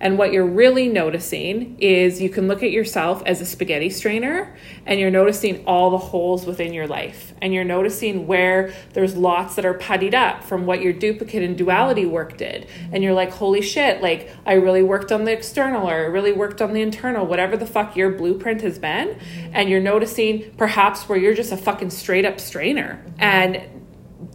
And 0.00 0.16
what 0.16 0.32
you're 0.32 0.46
really 0.46 0.88
noticing 0.88 1.76
is 1.80 2.20
you 2.20 2.30
can 2.30 2.46
look 2.46 2.62
at 2.62 2.70
yourself 2.70 3.22
as 3.26 3.40
a 3.40 3.46
spaghetti 3.46 3.90
strainer 3.90 4.56
and 4.86 5.00
you're 5.00 5.10
noticing 5.10 5.64
all 5.66 5.90
the 5.90 5.98
holes 5.98 6.46
within 6.46 6.72
your 6.72 6.86
life. 6.86 7.34
And 7.42 7.52
you're 7.52 7.64
noticing 7.64 8.26
where 8.26 8.72
there's 8.92 9.16
lots 9.16 9.56
that 9.56 9.64
are 9.64 9.74
puttied 9.74 10.14
up 10.14 10.44
from 10.44 10.66
what 10.66 10.82
your 10.82 10.92
duplicate 10.92 11.42
and 11.42 11.58
duality 11.58 12.06
work 12.06 12.36
did. 12.36 12.68
And 12.92 13.02
you're 13.02 13.12
like, 13.12 13.30
holy 13.30 13.60
shit, 13.60 14.00
like 14.00 14.30
I 14.46 14.54
really 14.54 14.82
worked 14.82 15.10
on 15.10 15.24
the 15.24 15.32
external 15.32 15.88
or 15.88 15.94
I 15.94 16.06
really 16.06 16.32
worked 16.32 16.62
on 16.62 16.72
the 16.72 16.80
internal, 16.80 17.26
whatever 17.26 17.56
the 17.56 17.66
fuck 17.66 17.96
your 17.96 18.10
blueprint 18.10 18.60
has 18.62 18.78
been. 18.78 19.18
And 19.52 19.68
you're 19.68 19.80
noticing 19.80 20.52
perhaps 20.56 21.08
where 21.08 21.18
you're 21.18 21.34
just 21.34 21.50
a 21.50 21.56
fucking 21.56 21.90
straight 21.90 22.24
up 22.24 22.38
strainer 22.38 23.04
and 23.18 23.62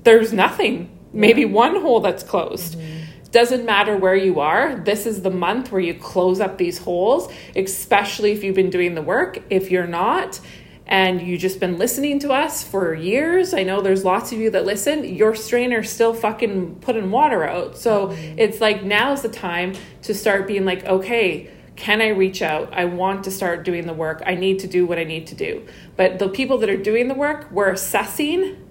there's 0.04 0.34
nothing, 0.34 0.98
maybe 1.14 1.46
one 1.46 1.80
hole 1.80 2.02
that's 2.02 2.24
closed 2.24 2.78
mm-hmm. 2.78 2.93
Doesn't 3.34 3.66
matter 3.66 3.98
where 3.98 4.16
you 4.16 4.40
are 4.40 4.76
this 4.76 5.06
is 5.06 5.24
the 5.24 5.30
month 5.30 5.72
where 5.72 5.82
you 5.82 5.94
close 5.94 6.40
up 6.40 6.58
these 6.58 6.78
holes 6.78 7.32
especially 7.56 8.32
if 8.32 8.44
you've 8.44 8.56
been 8.56 8.70
doing 8.70 8.96
the 8.96 9.02
work 9.02 9.40
if 9.50 9.70
you're 9.72 9.88
not 9.88 10.40
and 10.86 11.22
you 11.22 11.38
just 11.38 11.60
been 11.60 11.78
listening 11.78 12.20
to 12.20 12.32
us 12.32 12.64
for 12.64 12.94
years 12.94 13.54
i 13.54 13.64
know 13.64 13.82
there's 13.82 14.06
lots 14.06 14.32
of 14.32 14.40
you 14.40 14.50
that 14.52 14.66
listen 14.66 15.04
your 15.04 15.34
strainer's 15.34 15.90
still 15.90 16.14
fucking 16.14 16.76
putting 16.76 17.10
water 17.10 17.44
out 17.44 17.76
so 17.76 18.08
mm-hmm. 18.08 18.40
it's 18.40 18.62
like 18.62 18.84
now's 18.84 19.24
the 19.24 19.30
time 19.30 19.74
to 20.04 20.14
start 20.14 20.48
being 20.48 20.64
like 20.64 20.86
okay 20.86 21.50
can 21.76 22.02
I 22.02 22.10
reach 22.10 22.42
out? 22.42 22.72
I 22.74 22.86
want 22.86 23.24
to 23.24 23.32
start 23.32 23.64
doing 23.64 23.88
the 23.88 23.94
work. 23.94 24.22
I 24.26 24.36
need 24.36 24.60
to 24.60 24.68
do 24.68 24.86
what 24.86 25.00
I 25.00 25.04
need 25.06 25.28
to 25.28 25.36
do. 25.36 25.66
But 25.96 26.20
the 26.20 26.30
people 26.30 26.60
that 26.60 26.70
are 26.70 26.78
doing 26.78 27.08
the 27.08 27.16
work, 27.16 27.50
we're 27.52 27.72
assessing 27.72 28.63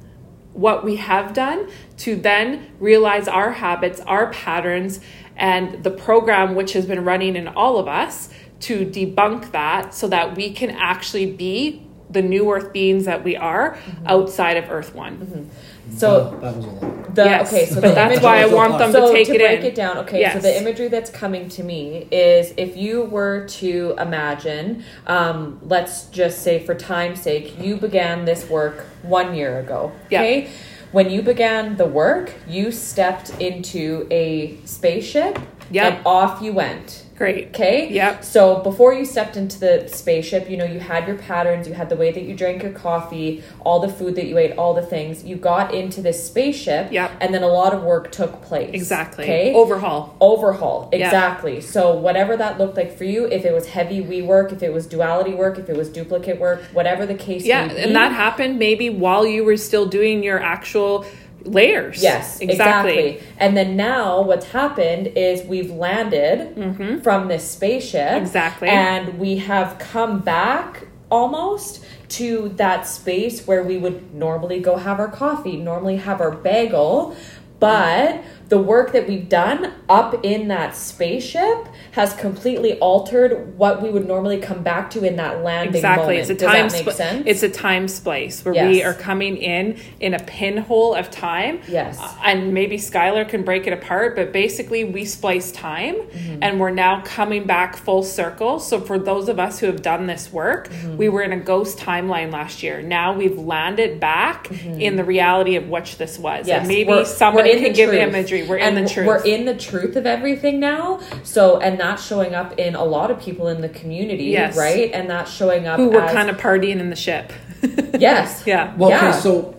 what 0.52 0.85
we 0.85 0.97
have 0.97 1.32
done 1.32 1.68
to 1.99 2.16
then 2.16 2.71
realize 2.78 3.28
our 3.28 3.52
habits, 3.52 4.00
our 4.00 4.30
patterns, 4.32 5.00
and 5.37 5.82
the 5.82 5.90
program 5.90 6.54
which 6.54 6.73
has 6.75 6.87
been 6.87 7.04
running 7.04 7.37
in 7.37 7.49
all 7.49 7.78
of 7.78 7.88
us 7.88 8.28
to 8.61 8.87
debunk 8.87 9.50
that 9.52 9.94
so 9.94 10.06
that 10.09 10.37
we 10.37 10.52
can 10.52 10.71
actually 10.71 11.26
be 11.26 11.85
the 12.11 12.23
new 12.23 12.50
earth 12.52 12.73
beings 12.73 13.06
that 13.06 13.25
we 13.25 13.37
are 13.37 13.75
mm-hmm. 13.75 14.06
outside 14.06 14.56
of 14.56 14.71
earth 14.71 14.94
one. 14.94 15.16
Mm-hmm. 15.18 15.44
So 15.90 16.38
that 16.40 16.56
was 16.56 16.64
a 16.64 16.68
lot. 16.68 17.14
the 17.14 17.24
yes, 17.24 17.52
okay, 17.52 17.66
so 17.66 17.74
but 17.76 17.88
the 17.88 17.94
that's 17.94 18.12
imagery, 18.12 18.24
why 18.24 18.42
I 18.42 18.46
want 18.46 18.78
them 18.78 18.92
so 18.92 19.06
to 19.08 19.12
take 19.12 19.28
it 19.28 19.38
break 19.38 19.60
in. 19.60 19.66
it 19.66 19.74
down, 19.74 19.98
okay. 19.98 20.20
Yes. 20.20 20.34
So 20.34 20.40
the 20.40 20.56
imagery 20.56 20.88
that's 20.88 21.10
coming 21.10 21.48
to 21.50 21.62
me 21.64 22.06
is 22.10 22.54
if 22.56 22.76
you 22.76 23.02
were 23.04 23.46
to 23.48 23.94
imagine, 23.98 24.84
um, 25.06 25.58
let's 25.62 26.04
just 26.06 26.42
say 26.42 26.64
for 26.64 26.74
time's 26.74 27.20
sake, 27.20 27.58
you 27.58 27.76
began 27.76 28.24
this 28.24 28.48
work 28.48 28.86
one 29.02 29.34
year 29.34 29.58
ago. 29.60 29.92
Yeah. 30.10 30.20
Okay. 30.20 30.50
When 30.92 31.10
you 31.10 31.22
began 31.22 31.76
the 31.76 31.86
work, 31.86 32.32
you 32.46 32.70
stepped 32.70 33.30
into 33.40 34.06
a 34.10 34.58
spaceship 34.64 35.38
Yep. 35.70 35.92
and 35.94 36.06
off 36.06 36.42
you 36.42 36.52
went. 36.52 37.06
Great. 37.23 37.50
Okay. 37.50 37.88
Yep. 37.93 38.25
So 38.25 38.59
before 38.64 38.93
you 38.93 39.05
stepped 39.05 39.37
into 39.37 39.61
the 39.61 39.87
spaceship, 39.87 40.50
you 40.50 40.57
know, 40.57 40.64
you 40.64 40.81
had 40.81 41.07
your 41.07 41.17
patterns, 41.17 41.69
you 41.69 41.75
had 41.75 41.88
the 41.88 41.95
way 41.95 42.11
that 42.11 42.25
you 42.25 42.35
drank 42.35 42.64
your 42.64 42.73
coffee, 42.73 43.45
all 43.61 43.79
the 43.79 43.88
food 43.88 44.17
that 44.17 44.26
you 44.26 44.38
ate, 44.38 44.59
all 44.59 44.75
the 44.75 44.83
things. 44.83 45.23
You 45.23 45.37
got 45.37 45.73
into 45.73 46.02
this 46.02 46.26
spaceship. 46.26 46.91
Yep. 46.91 47.12
And 47.21 47.33
then 47.33 47.45
a 47.45 47.47
lot 47.47 47.75
of 47.75 47.85
work 47.85 48.11
took 48.11 48.43
place. 48.43 48.75
Exactly. 48.75 49.23
Okay. 49.23 49.55
Overhaul. 49.55 50.17
Overhaul. 50.21 50.88
Exactly. 50.91 51.61
So 51.61 51.95
whatever 51.95 52.37
that 52.37 52.59
looked 52.59 52.76
like 52.76 52.99
for 52.99 53.05
you, 53.05 53.26
if 53.26 53.45
it 53.45 53.52
was 53.52 53.69
heavy 53.69 54.00
we 54.00 54.21
work, 54.21 54.50
if 54.50 54.61
it 54.61 54.73
was 54.73 54.88
duality 54.88 55.33
work, 55.33 55.61
if 55.61 55.71
it 55.71 55.76
was 55.76 55.91
duplicate 55.91 56.41
work, 56.41 56.61
whatever 56.73 57.07
the 57.07 57.14
case 57.14 57.45
Yeah, 57.45 57.69
may 57.69 57.75
be. 57.75 57.81
and 57.83 57.95
that 57.95 58.11
happened 58.11 58.59
maybe 58.59 58.91
while 58.91 59.25
you 59.25 59.45
were 59.45 59.57
still 59.57 59.87
doing 59.87 60.25
your 60.25 60.41
actual 60.43 61.07
layers. 61.44 62.02
Yes, 62.02 62.40
exactly. 62.40 63.22
And 63.38 63.56
then 63.56 63.76
now 63.76 64.22
what's 64.22 64.46
happened 64.46 65.08
is 65.08 65.42
we've 65.42 65.70
landed 65.70 67.00
from 67.02 67.28
this 67.28 67.49
spaceship. 67.50 68.08
Mm-hmm. 68.08 68.25
Exactly. 68.25 68.68
And 68.68 69.18
we 69.18 69.38
have 69.38 69.78
come 69.78 70.20
back 70.20 70.87
almost 71.11 71.84
to 72.08 72.49
that 72.56 72.87
space 72.87 73.46
where 73.46 73.62
we 73.62 73.78
would 73.78 74.14
normally 74.14 74.61
go 74.61 74.76
have 74.76 74.99
our 74.99 75.08
coffee, 75.08 75.56
normally 75.56 75.96
have 75.96 76.20
our 76.20 76.30
bagel. 76.30 77.16
But 77.58 78.22
the 78.52 78.59
work 78.59 78.92
that 78.92 79.09
we've 79.09 79.30
done 79.30 79.73
up 79.88 80.23
in 80.26 80.49
that 80.49 80.76
spaceship 80.76 81.68
has 81.92 82.12
completely 82.12 82.78
altered 82.80 83.56
what 83.56 83.80
we 83.80 83.88
would 83.88 84.06
normally 84.06 84.38
come 84.38 84.62
back 84.62 84.90
to 84.90 85.02
in 85.04 85.16
that 85.16 85.42
landing 85.42 85.75
Exactly. 85.76 86.18
moment. 86.18 86.21
It's 86.21 86.30
a 86.30 86.35
Does 86.35 86.52
time 86.52 86.68
that 86.68 86.73
make 86.75 86.87
spl- 86.87 86.92
sense? 86.92 87.23
It's 87.26 87.42
a 87.42 87.49
time 87.49 87.88
splice 87.88 88.44
where 88.44 88.68
we 88.68 88.82
are 88.85 88.92
coming 88.92 89.38
in 89.38 89.78
in 90.00 90.12
a 90.12 90.18
pinhole 90.18 90.94
of 90.94 91.11
time. 91.11 91.61
Yes. 91.66 91.99
Uh, 91.99 92.14
and 92.25 92.52
maybe 92.52 92.76
Skylar 92.76 93.26
can 93.26 93.42
break 93.42 93.66
it 93.66 93.73
apart, 93.73 94.16
but 94.16 94.32
basically 94.35 94.85
we 94.85 95.06
splice 95.06 95.50
time 95.50 95.94
Mm-hmm. 96.02 96.42
and 96.42 96.61
we're 96.61 96.71
now 96.71 97.00
coming 97.06 97.47
back 97.47 97.76
full 97.76 98.02
circle. 98.02 98.59
So 98.59 98.80
for 98.80 98.99
those 98.99 99.30
of 99.30 99.38
us 99.40 99.59
who 99.61 99.66
have 99.66 99.80
done 99.80 100.06
this 100.06 100.30
work, 100.30 100.68
Mm-hmm. 100.68 100.97
we 100.99 101.09
were 101.09 101.23
in 101.23 101.32
a 101.32 101.40
ghost 101.40 101.78
timeline 101.78 102.30
last 102.32 102.62
year. 102.62 102.82
Now 102.82 103.14
we've 103.14 103.38
landed 103.38 103.99
back 103.99 104.50
in 104.66 104.97
the 104.97 105.04
reality 105.04 105.56
of 105.56 105.68
which 105.71 105.97
this 105.97 106.18
was. 106.18 106.40
Mm-hmm. 106.40 106.49
Yes, 106.49 106.59
and 106.59 106.68
maybe 106.68 106.90
we're- 106.90 107.04
somebody 107.06 107.50
we're 107.54 107.61
can 107.64 107.73
give 107.73 107.88
truth. 107.88 108.02
Imagery. 108.42 108.49
We're 108.49 108.58
and 108.58 108.78
in 108.78 108.84
the 108.84 108.90
truth. 108.90 109.06
We're 109.06 109.25
in 109.25 109.44
the 109.44 109.54
truth 109.56 109.96
of 109.96 110.06
everything 110.06 110.61
now. 110.61 111.00
So, 111.22 111.58
and 111.61 111.78
that's 111.80 112.04
showing 112.06 112.34
up 112.34 112.58
in 112.58 112.75
a 112.75 112.84
lot 112.84 113.11
of 113.11 113.20
people 113.20 113.49
in 113.49 113.61
the 113.61 113.68
community, 113.68 114.25
Yes. 114.25 114.56
right? 114.56 114.90
And 114.92 115.08
that's 115.11 115.30
showing 115.32 115.66
up 115.66 115.78
who 115.78 115.88
were 115.90 116.02
as- 116.02 116.12
kind 116.12 116.30
of 116.30 116.37
partying 116.38 116.78
in 116.80 116.90
the 116.90 116.96
ship. 116.96 117.32
yes, 117.99 118.42
yeah. 118.46 118.75
Well, 118.76 118.90
Yeah. 118.90 119.11
okay, 119.11 119.20
so 119.20 119.54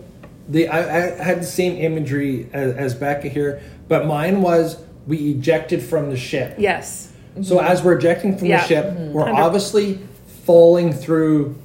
the 0.48 0.68
I, 0.68 0.78
I 1.06 1.22
had 1.24 1.40
the 1.40 1.46
same 1.46 1.76
imagery 1.78 2.48
as, 2.52 2.74
as 2.74 2.94
Becca 2.94 3.28
here, 3.28 3.62
but 3.88 4.06
mine 4.06 4.42
was 4.42 4.76
we 5.06 5.30
ejected 5.32 5.82
from 5.82 6.10
the 6.10 6.16
ship. 6.16 6.56
Yes. 6.58 7.12
So 7.42 7.58
as 7.60 7.82
we're 7.82 7.98
ejecting 7.98 8.36
from 8.38 8.48
Yeah. 8.48 8.60
the 8.62 8.68
ship, 8.68 8.84
Mm-hmm. 8.86 9.12
we're 9.12 9.24
Hundred- 9.24 9.40
obviously 9.42 9.98
falling 10.44 10.92
through 10.92 11.56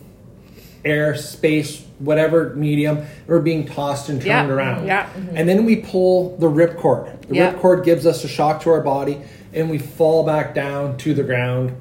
air, 0.85 1.13
space, 1.15 1.85
whatever 2.00 2.53
medium. 2.56 3.06
We're 3.27 3.39
being 3.39 3.65
tossed 3.65 4.10
and 4.10 4.20
turned 4.20 4.50
Yeah. 4.50 4.53
around. 4.53 4.88
Yeah. 4.88 5.10
And 5.15 5.27
mm-hmm. 5.27 5.46
then 5.48 5.65
we 5.65 5.77
pull 5.77 6.38
the 6.38 6.48
ripcord. 6.48 7.27
The 7.27 7.36
Yeah. 7.36 7.53
ripcord 7.53 7.84
gives 7.84 8.06
us 8.06 8.24
a 8.24 8.27
shock 8.27 8.63
to 8.63 8.72
our 8.72 8.82
body, 8.82 9.20
and 9.53 9.70
we 9.70 9.77
fall 9.77 10.24
back 10.24 10.56
down 10.56 10.98
to 10.98 11.13
the 11.13 11.24
ground. 11.24 11.74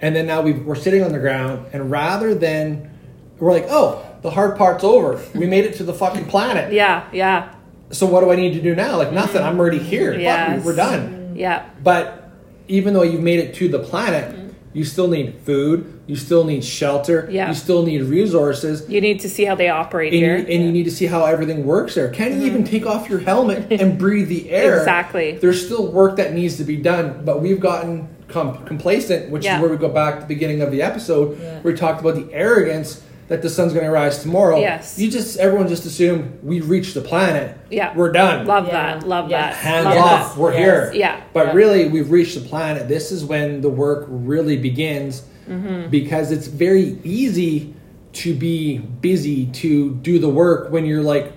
And 0.00 0.16
then 0.16 0.26
now 0.26 0.40
we 0.40 0.52
we're 0.52 0.74
sitting 0.76 1.02
on 1.02 1.12
the 1.12 1.18
ground, 1.18 1.66
and 1.72 1.90
rather 1.90 2.34
than 2.34 2.90
we're 3.38 3.52
like, 3.52 3.66
oh, 3.70 4.04
the 4.22 4.30
hard 4.30 4.56
part's 4.56 4.84
over. 4.84 5.20
We 5.34 5.46
made 5.46 5.64
it 5.64 5.74
to 5.76 5.84
the 5.84 5.94
fucking 5.94 6.26
planet. 6.26 6.72
Yeah. 6.72 7.04
Yeah. 7.12 7.54
So 7.90 8.06
what 8.06 8.20
do 8.20 8.30
I 8.30 8.36
need 8.36 8.54
to 8.54 8.60
do 8.60 8.74
now? 8.74 8.96
Like 8.96 9.12
nothing. 9.12 9.42
I'm 9.42 9.58
already 9.58 9.78
here. 9.78 10.14
Yes. 10.14 10.64
we're 10.64 10.76
done. 10.76 11.32
Yeah. 11.34 11.68
But 11.82 12.30
even 12.68 12.94
though 12.94 13.02
you've 13.02 13.22
made 13.22 13.40
it 13.40 13.54
to 13.56 13.68
the 13.68 13.78
planet, 13.78 14.54
you 14.72 14.84
still 14.84 15.08
need 15.08 15.40
food. 15.44 15.99
You 16.10 16.16
still 16.16 16.42
need 16.42 16.64
shelter. 16.64 17.28
Yeah. 17.30 17.46
You 17.46 17.54
still 17.54 17.84
need 17.86 18.02
resources. 18.02 18.84
You 18.88 19.00
need 19.00 19.20
to 19.20 19.28
see 19.28 19.44
how 19.44 19.54
they 19.54 19.68
operate 19.68 20.12
And, 20.12 20.20
you, 20.20 20.26
here. 20.26 20.36
and 20.38 20.48
you 20.64 20.72
need 20.72 20.82
to 20.86 20.90
see 20.90 21.06
how 21.06 21.24
everything 21.24 21.64
works 21.64 21.94
there. 21.94 22.08
Can 22.10 22.32
you 22.32 22.38
mm-hmm. 22.38 22.46
even 22.46 22.64
take 22.64 22.84
off 22.84 23.08
your 23.08 23.20
helmet 23.20 23.70
and 23.80 23.96
breathe 24.04 24.26
the 24.28 24.50
air? 24.50 24.78
Exactly. 24.78 25.38
There's 25.38 25.64
still 25.64 25.86
work 25.92 26.16
that 26.16 26.34
needs 26.34 26.56
to 26.56 26.64
be 26.64 26.74
done, 26.78 27.24
but 27.24 27.40
we've 27.40 27.60
gotten 27.60 28.08
com- 28.26 28.64
complacent, 28.64 29.30
which 29.30 29.44
Yeah. 29.44 29.54
is 29.54 29.62
where 29.62 29.70
we 29.70 29.76
go 29.76 29.88
back 29.88 30.16
to 30.16 30.20
the 30.22 30.26
beginning 30.26 30.62
of 30.62 30.72
the 30.72 30.82
episode 30.82 31.38
Yeah. 31.40 31.60
where 31.60 31.72
we 31.74 31.78
talked 31.78 32.00
about 32.00 32.16
the 32.16 32.26
arrogance 32.34 33.02
that 33.28 33.40
the 33.42 33.48
sun's 33.48 33.72
going 33.72 33.84
to 33.86 33.92
rise 33.92 34.18
tomorrow. 34.20 34.58
Yes. 34.58 34.98
You 34.98 35.08
just 35.08 35.38
everyone 35.38 35.68
just 35.68 35.86
assumed 35.86 36.40
we 36.42 36.60
reached 36.60 36.94
the 36.94 37.00
planet. 37.02 37.56
Yeah. 37.70 37.94
We're 37.96 38.10
done. 38.10 38.46
Love 38.46 38.66
Yeah. 38.66 38.72
that. 38.98 39.06
Love 39.06 39.30
Yes. 39.30 39.54
that. 39.54 39.64
Hands 39.64 39.84
Love 39.84 39.96
off. 39.98 40.34
that. 40.34 40.40
We're 40.40 40.50
Yes. 40.54 40.58
here. 40.58 40.90
Yeah. 40.94 41.20
But 41.32 41.46
Yeah. 41.46 41.52
really, 41.52 41.86
we've 41.88 42.10
reached 42.10 42.34
the 42.34 42.40
planet. 42.40 42.88
This 42.88 43.12
is 43.12 43.24
when 43.24 43.60
the 43.60 43.68
work 43.68 44.06
really 44.08 44.56
begins 44.56 45.22
Mm-hmm. 45.50 45.90
because 45.90 46.30
it's 46.30 46.46
very 46.46 46.96
easy 47.02 47.74
to 48.12 48.34
be 48.34 48.78
busy 48.78 49.46
to 49.46 49.94
do 49.96 50.20
the 50.20 50.28
work 50.28 50.70
when 50.70 50.86
you're 50.86 51.02
like, 51.02 51.32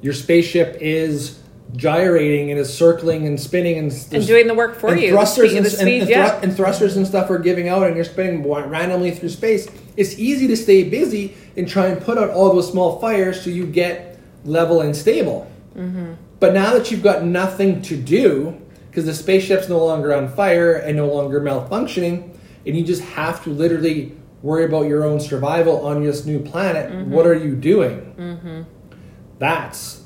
your 0.00 0.12
spaceship 0.12 0.78
is 0.80 1.40
gyrating 1.74 2.50
and 2.50 2.60
is 2.60 2.72
circling 2.72 3.26
and 3.26 3.40
spinning 3.40 3.78
and, 3.78 3.92
and 4.12 4.26
doing 4.26 4.46
the 4.46 4.54
work 4.54 4.76
for 4.76 4.92
and 4.92 5.00
you. 5.00 5.10
Thrusters 5.10 5.54
and, 5.54 5.66
speed, 5.66 6.02
and 6.02 6.10
yeah. 6.10 6.40
and 6.42 6.56
thrusters 6.56 6.96
and 6.96 7.06
stuff 7.06 7.30
are 7.30 7.38
giving 7.38 7.68
out, 7.68 7.86
and 7.86 7.96
you're 7.96 8.04
spinning 8.04 8.46
randomly 8.46 9.10
through 9.10 9.30
space. 9.30 9.68
It's 9.96 10.18
easy 10.18 10.46
to 10.48 10.56
stay 10.56 10.88
busy 10.88 11.36
and 11.56 11.68
try 11.68 11.86
and 11.86 12.00
put 12.00 12.18
out 12.18 12.30
all 12.30 12.52
those 12.52 12.70
small 12.70 13.00
fires 13.00 13.42
so 13.42 13.50
you 13.50 13.66
get 13.66 14.18
level 14.44 14.80
and 14.82 14.94
stable. 14.94 15.50
Mm-hmm. 15.76 16.14
But 16.40 16.54
now 16.54 16.72
that 16.74 16.90
you've 16.90 17.02
got 17.02 17.24
nothing 17.24 17.82
to 17.82 17.96
do, 17.96 18.60
because 18.90 19.04
the 19.04 19.14
spaceship's 19.14 19.68
no 19.68 19.84
longer 19.84 20.14
on 20.14 20.28
fire 20.28 20.74
and 20.74 20.96
no 20.96 21.12
longer 21.12 21.40
malfunctioning, 21.40 22.31
and 22.66 22.76
you 22.76 22.84
just 22.84 23.02
have 23.02 23.42
to 23.44 23.50
literally 23.50 24.12
worry 24.42 24.64
about 24.64 24.86
your 24.86 25.04
own 25.04 25.20
survival 25.20 25.86
on 25.86 26.02
this 26.02 26.24
new 26.26 26.40
planet, 26.40 26.90
Mm-hmm. 26.90 27.10
what 27.10 27.26
are 27.26 27.34
you 27.34 27.54
doing? 27.54 28.14
Mm-hmm. 28.18 28.62
That's 29.38 30.00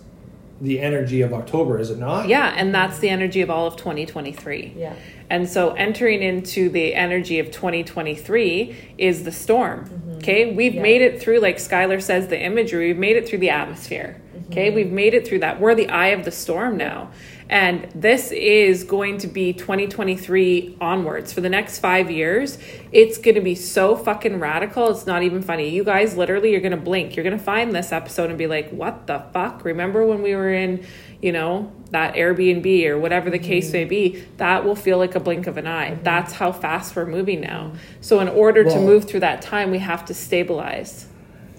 the 0.60 0.80
energy 0.80 1.20
of 1.20 1.34
October, 1.34 1.78
is 1.78 1.90
it 1.90 1.98
not? 1.98 2.28
Yeah, 2.28 2.54
and 2.56 2.74
that's 2.74 2.98
the 2.98 3.10
energy 3.10 3.42
of 3.42 3.50
all 3.50 3.66
of 3.66 3.76
2023. 3.76 4.74
Yeah. 4.76 4.94
And 5.28 5.48
so 5.48 5.72
entering 5.74 6.22
into 6.22 6.70
the 6.70 6.94
energy 6.94 7.38
of 7.38 7.50
2023 7.50 8.94
is 8.96 9.24
the 9.24 9.32
storm. 9.32 9.84
Mm-hmm. 9.86 10.10
Okay, 10.18 10.54
we've 10.54 10.74
Yeah. 10.74 10.82
made 10.82 11.02
it 11.02 11.20
through, 11.20 11.40
like 11.40 11.56
Skylar 11.56 12.00
says, 12.02 12.28
the 12.28 12.40
imagery, 12.40 12.88
we've 12.88 12.96
made 12.98 13.16
it 13.16 13.28
through 13.28 13.38
the 13.40 13.50
atmosphere. 13.50 14.20
Mm-hmm. 14.34 14.52
Okay, 14.52 14.70
we've 14.70 14.92
made 14.92 15.12
it 15.12 15.26
through 15.28 15.40
that. 15.40 15.60
We're 15.60 15.74
the 15.74 15.88
eye 15.90 16.08
of 16.08 16.24
the 16.24 16.30
storm 16.30 16.76
now. 16.78 17.10
And 17.48 17.88
this 17.94 18.32
is 18.32 18.82
going 18.82 19.18
to 19.18 19.28
be 19.28 19.52
2023 19.52 20.78
onwards. 20.80 21.32
For 21.32 21.40
the 21.40 21.48
next 21.48 21.78
five 21.78 22.10
years, 22.10 22.58
it's 22.90 23.18
going 23.18 23.36
to 23.36 23.40
be 23.40 23.54
so 23.54 23.96
fucking 23.96 24.40
radical. 24.40 24.90
It's 24.90 25.06
not 25.06 25.22
even 25.22 25.42
funny. 25.42 25.68
You 25.68 25.84
guys 25.84 26.16
literally, 26.16 26.50
you're 26.50 26.60
going 26.60 26.72
to 26.72 26.76
blink. 26.76 27.14
You're 27.14 27.22
going 27.22 27.38
to 27.38 27.42
find 27.42 27.72
this 27.72 27.92
episode 27.92 28.30
and 28.30 28.38
be 28.38 28.48
like, 28.48 28.70
what 28.70 29.06
the 29.06 29.24
fuck? 29.32 29.64
Remember 29.64 30.04
when 30.04 30.22
we 30.22 30.34
were 30.34 30.52
in, 30.52 30.84
you 31.22 31.30
know, 31.30 31.72
that 31.90 32.14
Airbnb 32.14 32.86
or 32.86 32.98
whatever 32.98 33.30
the 33.30 33.38
case 33.38 33.72
may 33.72 33.82
mm-hmm. 33.82 33.90
be? 33.90 34.24
That 34.38 34.64
will 34.64 34.76
feel 34.76 34.98
like 34.98 35.14
a 35.14 35.20
blink 35.20 35.46
of 35.46 35.56
an 35.56 35.68
eye. 35.68 35.92
Mm-hmm. 35.92 36.02
That's 36.02 36.32
how 36.32 36.50
fast 36.50 36.96
we're 36.96 37.06
moving 37.06 37.40
now. 37.40 37.74
So, 38.00 38.18
in 38.18 38.28
order 38.28 38.64
to 38.64 38.80
move 38.80 39.04
through 39.04 39.20
that 39.20 39.40
time, 39.40 39.70
we 39.70 39.78
have 39.78 40.04
to 40.06 40.14
stabilize. 40.14 41.06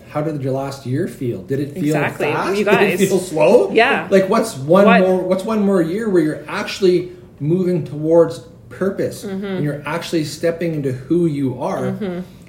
How 0.09 0.21
did 0.21 0.41
your 0.41 0.53
last 0.53 0.85
year 0.85 1.07
feel? 1.07 1.41
Did 1.43 1.59
it 1.59 1.73
feel 1.73 1.83
Exactly. 1.95 2.25
fast? 2.27 2.57
You 2.57 2.65
Did 2.65 2.81
it 3.01 3.07
feel 3.07 3.19
slow? 3.19 3.71
Yeah. 3.71 4.07
Like 4.09 4.29
what's 4.29 4.55
one 4.57 4.85
What- 4.85 5.01
more? 5.01 5.21
What's 5.23 5.43
one 5.43 5.61
more 5.61 5.81
year 5.81 6.09
where 6.09 6.23
you're 6.23 6.43
actually 6.47 7.11
moving 7.39 7.83
towards 7.85 8.39
purpose 8.69 9.23
Mm-hmm. 9.23 9.45
and 9.45 9.63
you're 9.63 9.81
actually 9.85 10.23
stepping 10.25 10.75
into 10.75 10.91
who 10.91 11.25
you 11.25 11.61
are? 11.61 11.87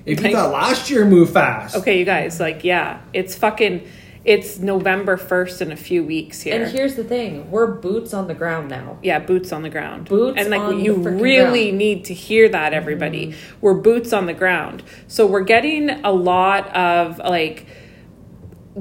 If 0.06 0.20
you 0.20 0.24
Like- 0.24 0.32
thought 0.34 0.52
last 0.52 0.90
year 0.90 1.04
moved 1.04 1.34
fast, 1.34 1.76
Okay, 1.76 1.98
you 1.98 2.04
guys, 2.04 2.40
like, 2.40 2.64
yeah, 2.64 2.98
it's 3.12 3.34
fucking, 3.34 3.82
it's 4.24 4.58
November 4.58 5.16
1st 5.16 5.62
in 5.62 5.72
a 5.72 5.76
few 5.76 6.04
weeks 6.04 6.42
here. 6.42 6.60
And 6.60 6.70
here's 6.70 6.96
the 6.96 7.04
thing: 7.04 7.50
we're 7.50 7.66
boots 7.66 8.12
on 8.12 8.26
the 8.26 8.34
ground 8.34 8.68
now. 8.68 8.98
yeah, 9.02 9.18
boots 9.18 9.52
on 9.52 9.62
the 9.62 9.70
ground. 9.70 10.08
Boots 10.08 10.38
and 10.38 10.50
like 10.50 10.82
you 10.84 10.94
really 10.94 11.38
ground. 11.38 11.56
Mm-hmm. 11.56 11.76
need 11.76 12.04
to 12.06 12.14
hear 12.14 12.48
that, 12.48 12.72
everybody. 12.72 13.34
We're 13.60 13.74
boots 13.74 14.12
on 14.12 14.26
the 14.26 14.34
ground. 14.34 14.82
So 15.06 15.26
we're 15.26 15.42
getting 15.44 15.90
a 15.90 16.12
lot 16.12 16.74
of 16.74 17.18
like 17.18 17.66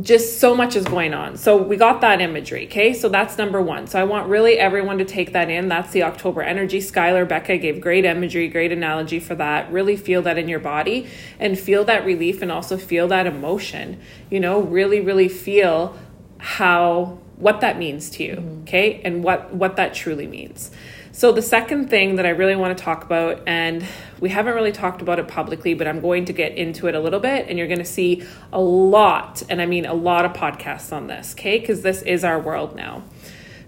just 0.01 0.39
so 0.39 0.53
much 0.53 0.75
is 0.75 0.85
going 0.85 1.13
on. 1.13 1.37
So 1.37 1.57
we 1.57 1.75
got 1.75 2.01
that 2.01 2.21
imagery, 2.21 2.67
okay? 2.67 2.93
So 2.93 3.09
that's 3.09 3.37
number 3.37 3.61
one. 3.61 3.87
So 3.87 3.99
I 3.99 4.03
want 4.03 4.27
really 4.27 4.59
everyone 4.59 4.97
to 4.99 5.05
take 5.05 5.33
that 5.33 5.49
in. 5.49 5.69
That's 5.69 5.91
the 5.91 6.03
October 6.03 6.41
energy. 6.41 6.79
Skylar, 6.79 7.27
Becca 7.27 7.57
gave 7.57 7.81
great 7.81 8.05
imagery, 8.05 8.47
great 8.47 8.71
analogy 8.71 9.19
for 9.19 9.33
that. 9.35 9.71
Really 9.71 9.97
feel 9.97 10.21
that 10.23 10.37
in 10.37 10.47
your 10.47 10.59
body 10.59 11.07
and 11.39 11.57
feel 11.57 11.83
that 11.85 12.05
relief 12.05 12.41
and 12.41 12.51
also 12.51 12.77
feel 12.77 13.07
that 13.07 13.25
emotion. 13.25 13.99
You 14.29 14.39
know, 14.39 14.61
really, 14.61 14.99
really 15.01 15.29
feel 15.29 15.97
how 16.37 17.17
what 17.37 17.61
that 17.61 17.77
means 17.77 18.09
to 18.11 18.23
you, 18.23 18.35
mm-hmm. 18.35 18.61
okay? 18.63 19.01
And 19.03 19.23
what 19.23 19.53
what 19.53 19.75
that 19.77 19.93
truly 19.93 20.27
means. 20.27 20.71
So, 21.17 21.31
the 21.31 21.41
second 21.41 21.89
thing 21.89 22.17
that 22.17 22.27
I 22.27 22.29
really 22.29 22.55
want 22.55 22.77
to 22.77 22.83
talk 22.83 23.03
about, 23.03 23.41
and 23.47 23.83
we 24.19 24.29
haven't 24.29 24.53
really 24.53 24.71
talked 24.71 25.01
about 25.01 25.17
it 25.17 25.27
publicly, 25.27 25.73
but 25.73 25.87
I'm 25.87 25.99
going 25.99 26.25
to 26.25 26.31
get 26.31 26.55
into 26.55 26.85
it 26.85 26.93
a 26.93 26.99
little 26.99 27.19
bit, 27.19 27.47
and 27.49 27.57
you're 27.57 27.65
going 27.65 27.79
to 27.79 27.85
see 27.85 28.21
a 28.53 28.61
lot, 28.61 29.41
and 29.49 29.59
I 29.59 29.65
mean 29.65 29.87
a 29.87 29.95
lot 29.95 30.25
of 30.25 30.33
podcasts 30.33 30.95
on 30.95 31.07
this, 31.07 31.33
okay? 31.33 31.57
Because 31.57 31.81
this 31.81 32.03
is 32.03 32.23
our 32.23 32.39
world 32.39 32.75
now. 32.75 33.01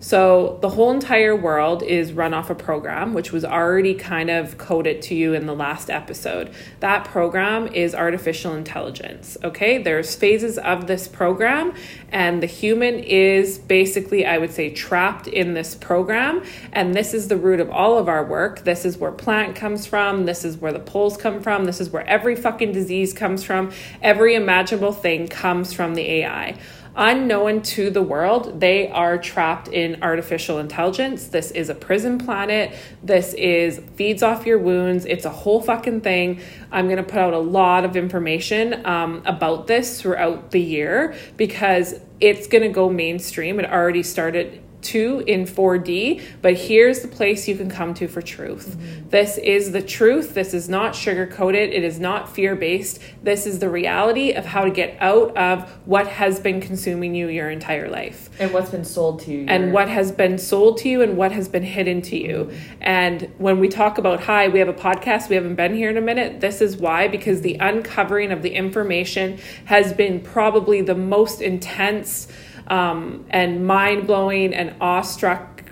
So, 0.02 0.58
the 0.62 0.70
whole 0.70 0.92
entire 0.92 1.36
world 1.36 1.84
is 1.84 2.14
run 2.14 2.34
off 2.34 2.50
a 2.50 2.56
program, 2.56 3.14
which 3.14 3.34
was 3.34 3.44
already 3.44 3.94
kind 3.94 4.30
of 4.30 4.58
coded 4.58 5.02
to 5.04 5.16
you 5.16 5.34
in 5.34 5.46
the 5.46 5.54
last 5.54 5.90
episode. 5.90 6.54
That 6.80 7.04
program 7.04 7.68
is 7.68 7.94
artificial 7.94 8.54
intelligence, 8.54 9.38
okay? 9.44 9.78
There's 9.78 10.16
phases 10.16 10.58
of 10.58 10.88
this 10.88 11.10
program, 11.10 11.74
and 12.14 12.42
the 12.42 12.48
human 12.48 13.00
is 13.00 13.58
basically, 13.58 14.26
I 14.26 14.38
would 14.38 14.52
say, 14.54 14.70
trapped 14.70 15.28
in 15.28 15.54
this 15.54 15.76
program. 15.76 16.44
And 16.72 16.94
this 16.94 17.14
is 17.14 17.28
the 17.28 17.38
root 17.38 17.60
of 17.60 17.70
all 17.70 17.98
of 17.98 18.08
our 18.08 18.24
work. 18.24 18.64
This 18.64 18.86
is 18.86 18.98
where 18.98 19.12
plant 19.12 19.58
comes 19.58 19.86
from. 19.86 20.26
This 20.26 20.46
is 20.46 20.56
where 20.56 20.72
the 20.72 20.80
poles 20.80 21.18
come 21.18 21.42
from. 21.42 21.66
This 21.66 21.82
is 21.82 21.90
where 21.90 22.08
every 22.08 22.38
fucking 22.38 22.72
disease 22.72 23.12
comes 23.12 23.44
from. 23.44 23.74
Every 24.02 24.36
imaginable 24.36 24.94
thing 24.94 25.28
comes 25.28 25.74
from 25.74 25.96
the 25.96 26.10
AI 26.10 26.58
unknown 26.96 27.62
to 27.62 27.90
the 27.90 28.02
world, 28.02 28.60
they 28.60 28.90
are 28.90 29.18
trapped 29.18 29.68
in 29.68 30.02
artificial 30.04 30.60
intelligence. 30.60 31.28
This 31.28 31.52
is 31.52 31.70
a 31.70 31.76
prison 31.76 32.18
planet. 32.18 32.76
This 33.04 33.34
is 33.34 33.82
feeds 33.96 34.24
off 34.24 34.46
your 34.46 34.60
wounds. 34.60 35.06
It's 35.06 35.26
a 35.26 35.30
whole 35.30 35.62
fucking 35.62 36.02
thing. 36.02 36.42
I'm 36.72 36.86
going 36.86 36.98
to 36.98 37.04
put 37.04 37.20
out 37.20 37.34
a 37.34 37.40
lot 37.40 37.86
of 37.86 37.96
information 37.96 38.86
um, 38.86 39.22
about 39.26 39.68
this 39.68 40.02
throughout 40.02 40.52
the 40.52 40.62
year 40.62 41.16
because 41.38 41.96
it's 42.20 42.48
going 42.48 42.64
to 42.64 42.70
go 42.70 42.90
mainstream. 42.90 43.60
It 43.60 43.70
already 43.70 44.04
started 44.04 44.62
to 44.82 45.20
in 45.28 45.46
4D, 45.46 46.22
but 46.42 46.56
here's 46.56 47.02
the 47.02 47.08
place 47.08 47.48
you 47.48 47.56
can 47.56 47.70
come 47.70 47.94
to 47.96 48.08
for 48.08 48.22
truth. 48.22 48.78
Mm-hmm. 48.78 49.10
This 49.10 49.38
is 49.38 49.72
the 49.72 49.82
truth. 49.82 50.34
This 50.34 50.54
is 50.54 50.70
not 50.70 50.96
sugar 50.96 51.28
coated. 51.28 51.72
It 51.72 51.84
is 51.84 52.00
not 52.00 52.34
fear 52.34 52.56
based. 52.56 53.00
This 53.24 53.46
is 53.46 53.60
the 53.60 53.70
reality 53.70 54.32
of 54.34 54.46
how 54.46 54.64
to 54.64 54.72
get 54.72 54.98
out 55.00 55.36
of 55.38 55.70
what 55.86 56.08
has 56.08 56.40
been 56.40 56.62
consuming 56.62 57.16
you 57.16 57.28
your 57.28 57.50
entire 57.50 57.90
life 57.90 58.30
And 58.40 58.54
what's 58.54 58.70
been 58.70 58.86
sold 58.86 59.22
to 59.22 59.32
you. 59.32 59.46
and 59.48 59.74
what 59.74 59.90
has 59.90 60.12
been 60.12 60.38
sold 60.38 60.78
to 60.80 60.90
you 60.90 61.02
and 61.02 61.18
what 61.18 61.32
has 61.32 61.48
been 61.48 61.64
hidden 61.64 62.02
to 62.04 62.18
you. 62.18 62.46
Mm-hmm. 62.46 62.74
And 62.82 63.34
when 63.38 63.60
we 63.60 63.68
talk 63.68 63.98
about 63.98 64.22
hi, 64.24 64.48
we 64.48 64.60
have 64.60 64.70
a 64.70 64.74
podcast, 64.74 65.30
we 65.30 65.36
haven't 65.36 65.56
been 65.56 65.76
here 65.76 65.90
in 65.90 65.98
a 65.98 66.02
minute. 66.02 66.40
This 66.40 66.62
is 66.62 66.78
why, 66.78 67.08
because 67.08 67.42
the 67.42 67.58
uncovering 67.60 68.32
of 68.32 68.42
the 68.42 68.52
information 68.52 69.40
has 69.66 69.94
been 69.94 70.22
probably 70.22 70.82
the 70.82 70.96
most 70.96 71.42
intense 71.42 72.28
um, 72.70 73.26
and 73.30 73.66
mind 73.66 74.08
blowing 74.08 74.54
and 74.54 74.76
awestruck 74.82 75.64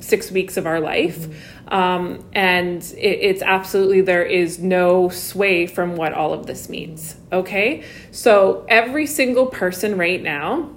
six 0.00 0.30
weeks 0.30 0.56
of 0.56 0.66
our 0.66 0.80
life. 0.80 1.28
Um, 1.68 2.28
and 2.32 2.82
it, 2.98 3.18
it's 3.20 3.42
absolutely, 3.42 4.00
there 4.02 4.24
is 4.24 4.58
no 4.58 5.08
sway 5.08 5.66
from 5.66 5.96
what 5.96 6.12
all 6.12 6.32
of 6.32 6.46
this 6.46 6.68
means. 6.68 7.16
Okay. 7.32 7.84
So 8.10 8.66
every 8.68 9.06
single 9.06 9.46
person 9.46 9.96
right 9.96 10.22
now, 10.22 10.70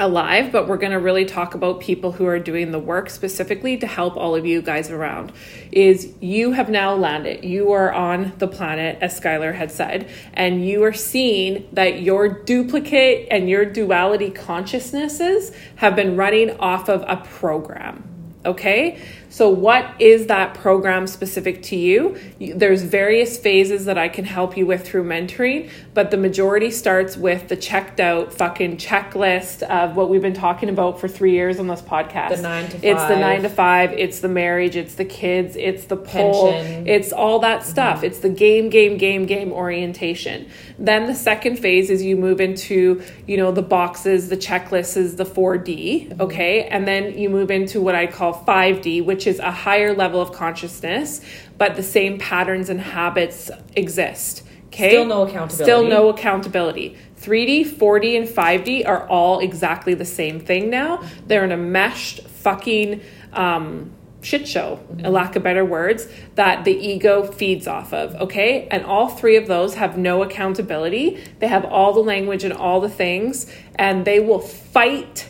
alive, 0.00 0.50
but 0.50 0.66
we're 0.66 0.78
going 0.78 0.92
to 0.92 0.98
really 0.98 1.24
talk 1.24 1.54
about 1.54 1.80
people 1.80 2.12
who 2.12 2.26
are 2.26 2.38
doing 2.38 2.72
the 2.72 2.78
work 2.78 3.10
specifically 3.10 3.76
to 3.76 3.86
help 3.86 4.16
all 4.16 4.34
of 4.34 4.46
you 4.46 4.62
guys 4.62 4.90
around. 4.90 5.32
Is 5.70 6.12
you 6.20 6.52
have 6.52 6.68
now 6.68 6.94
landed. 6.94 7.44
You 7.44 7.72
are 7.72 7.92
on 7.92 8.32
the 8.38 8.48
planet, 8.48 8.98
as 9.00 9.18
Skylar 9.20 9.54
had 9.54 9.70
said, 9.70 10.10
and 10.34 10.66
you 10.66 10.82
are 10.84 10.92
seeing 10.92 11.68
that 11.72 12.00
your 12.00 12.28
duplicate 12.28 13.28
and 13.30 13.48
your 13.48 13.64
duality 13.64 14.30
consciousnesses 14.30 15.52
have 15.76 15.94
been 15.94 16.16
running 16.16 16.58
off 16.58 16.88
of 16.88 17.04
a 17.06 17.16
program. 17.16 18.04
Okay, 18.44 18.98
so 19.30 19.48
what 19.48 19.88
is 20.00 20.26
that 20.26 20.54
program 20.54 21.06
specific 21.06 21.62
to 21.64 21.76
you? 21.76 22.18
There's 22.40 22.82
various 22.82 23.38
phases 23.38 23.84
that 23.84 23.96
I 23.96 24.08
can 24.08 24.24
help 24.24 24.56
you 24.56 24.66
with 24.66 24.84
through 24.84 25.04
mentoring, 25.04 25.70
but 25.94 26.10
the 26.10 26.16
majority 26.16 26.72
starts 26.72 27.16
with 27.16 27.46
the 27.46 27.56
checked 27.56 28.00
out 28.00 28.32
fucking 28.32 28.78
checklist 28.78 29.62
of 29.62 29.94
what 29.94 30.10
we've 30.10 30.20
been 30.20 30.34
talking 30.34 30.68
about 30.68 30.98
for 30.98 31.06
three 31.06 31.30
years 31.30 31.60
on 31.60 31.68
this 31.68 31.80
podcast. 31.80 32.36
The 32.36 32.42
nine 32.42 32.64
to 32.64 32.70
five. 32.72 32.84
It's 32.84 33.04
the 33.04 33.16
nine 33.16 33.42
to 33.42 33.48
five, 33.48 33.92
it's 33.92 34.18
the 34.18 34.28
marriage, 34.28 34.74
it's 34.74 34.96
the 34.96 35.04
kids, 35.04 35.54
it's 35.54 35.84
the 35.84 35.96
poll, 35.96 36.50
Pension. 36.50 36.88
it's 36.88 37.12
all 37.12 37.38
that 37.38 37.60
mm-hmm. 37.60 37.70
stuff. 37.70 38.02
It's 38.02 38.18
the 38.18 38.30
game, 38.30 38.68
game, 38.68 38.98
game, 38.98 39.26
game 39.26 39.52
orientation. 39.52 40.48
Then 40.76 41.06
the 41.06 41.14
second 41.14 41.60
phase 41.60 41.88
is 41.88 42.02
you 42.02 42.16
move 42.16 42.40
into, 42.40 43.02
you 43.28 43.36
know, 43.36 43.52
the 43.52 43.62
boxes, 43.62 44.28
the 44.28 44.36
checklists 44.36 44.96
is 44.96 45.14
the 45.16 45.24
4D, 45.24 46.08
mm-hmm. 46.08 46.20
okay? 46.20 46.64
And 46.64 46.88
then 46.88 47.16
you 47.16 47.30
move 47.30 47.52
into 47.52 47.80
what 47.80 47.94
I 47.94 48.08
call 48.08 48.44
5D, 48.44 49.04
which 49.04 49.19
is 49.26 49.38
a 49.38 49.50
higher 49.50 49.94
level 49.94 50.20
of 50.20 50.32
consciousness, 50.32 51.20
but 51.58 51.76
the 51.76 51.82
same 51.82 52.18
patterns 52.18 52.68
and 52.68 52.80
habits 52.80 53.50
exist. 53.76 54.42
Okay? 54.66 54.90
Still 54.90 55.06
no 55.06 55.22
accountability. 55.22 55.64
Still 55.64 55.84
no 55.84 56.08
accountability. 56.08 56.96
3D, 57.20 57.66
4D, 57.66 58.16
and 58.16 58.28
5D 58.28 58.86
are 58.86 59.06
all 59.08 59.40
exactly 59.40 59.94
the 59.94 60.04
same 60.04 60.40
thing 60.40 60.70
now. 60.70 61.02
They're 61.26 61.44
in 61.44 61.52
a 61.52 61.56
meshed 61.56 62.22
fucking 62.22 63.02
um, 63.32 63.90
shit 64.22 64.46
show, 64.46 64.80
a 65.02 65.10
lack 65.10 65.36
of 65.36 65.42
better 65.42 65.64
words, 65.64 66.08
that 66.36 66.64
the 66.64 66.72
ego 66.72 67.24
feeds 67.24 67.66
off 67.66 67.92
of. 67.92 68.14
Okay. 68.16 68.68
And 68.70 68.84
all 68.84 69.08
three 69.08 69.36
of 69.36 69.46
those 69.48 69.74
have 69.74 69.98
no 69.98 70.22
accountability. 70.22 71.22
They 71.40 71.48
have 71.48 71.64
all 71.64 71.92
the 71.92 72.02
language 72.02 72.44
and 72.44 72.52
all 72.52 72.80
the 72.80 72.88
things, 72.88 73.52
and 73.74 74.04
they 74.04 74.20
will 74.20 74.40
fight 74.40 75.28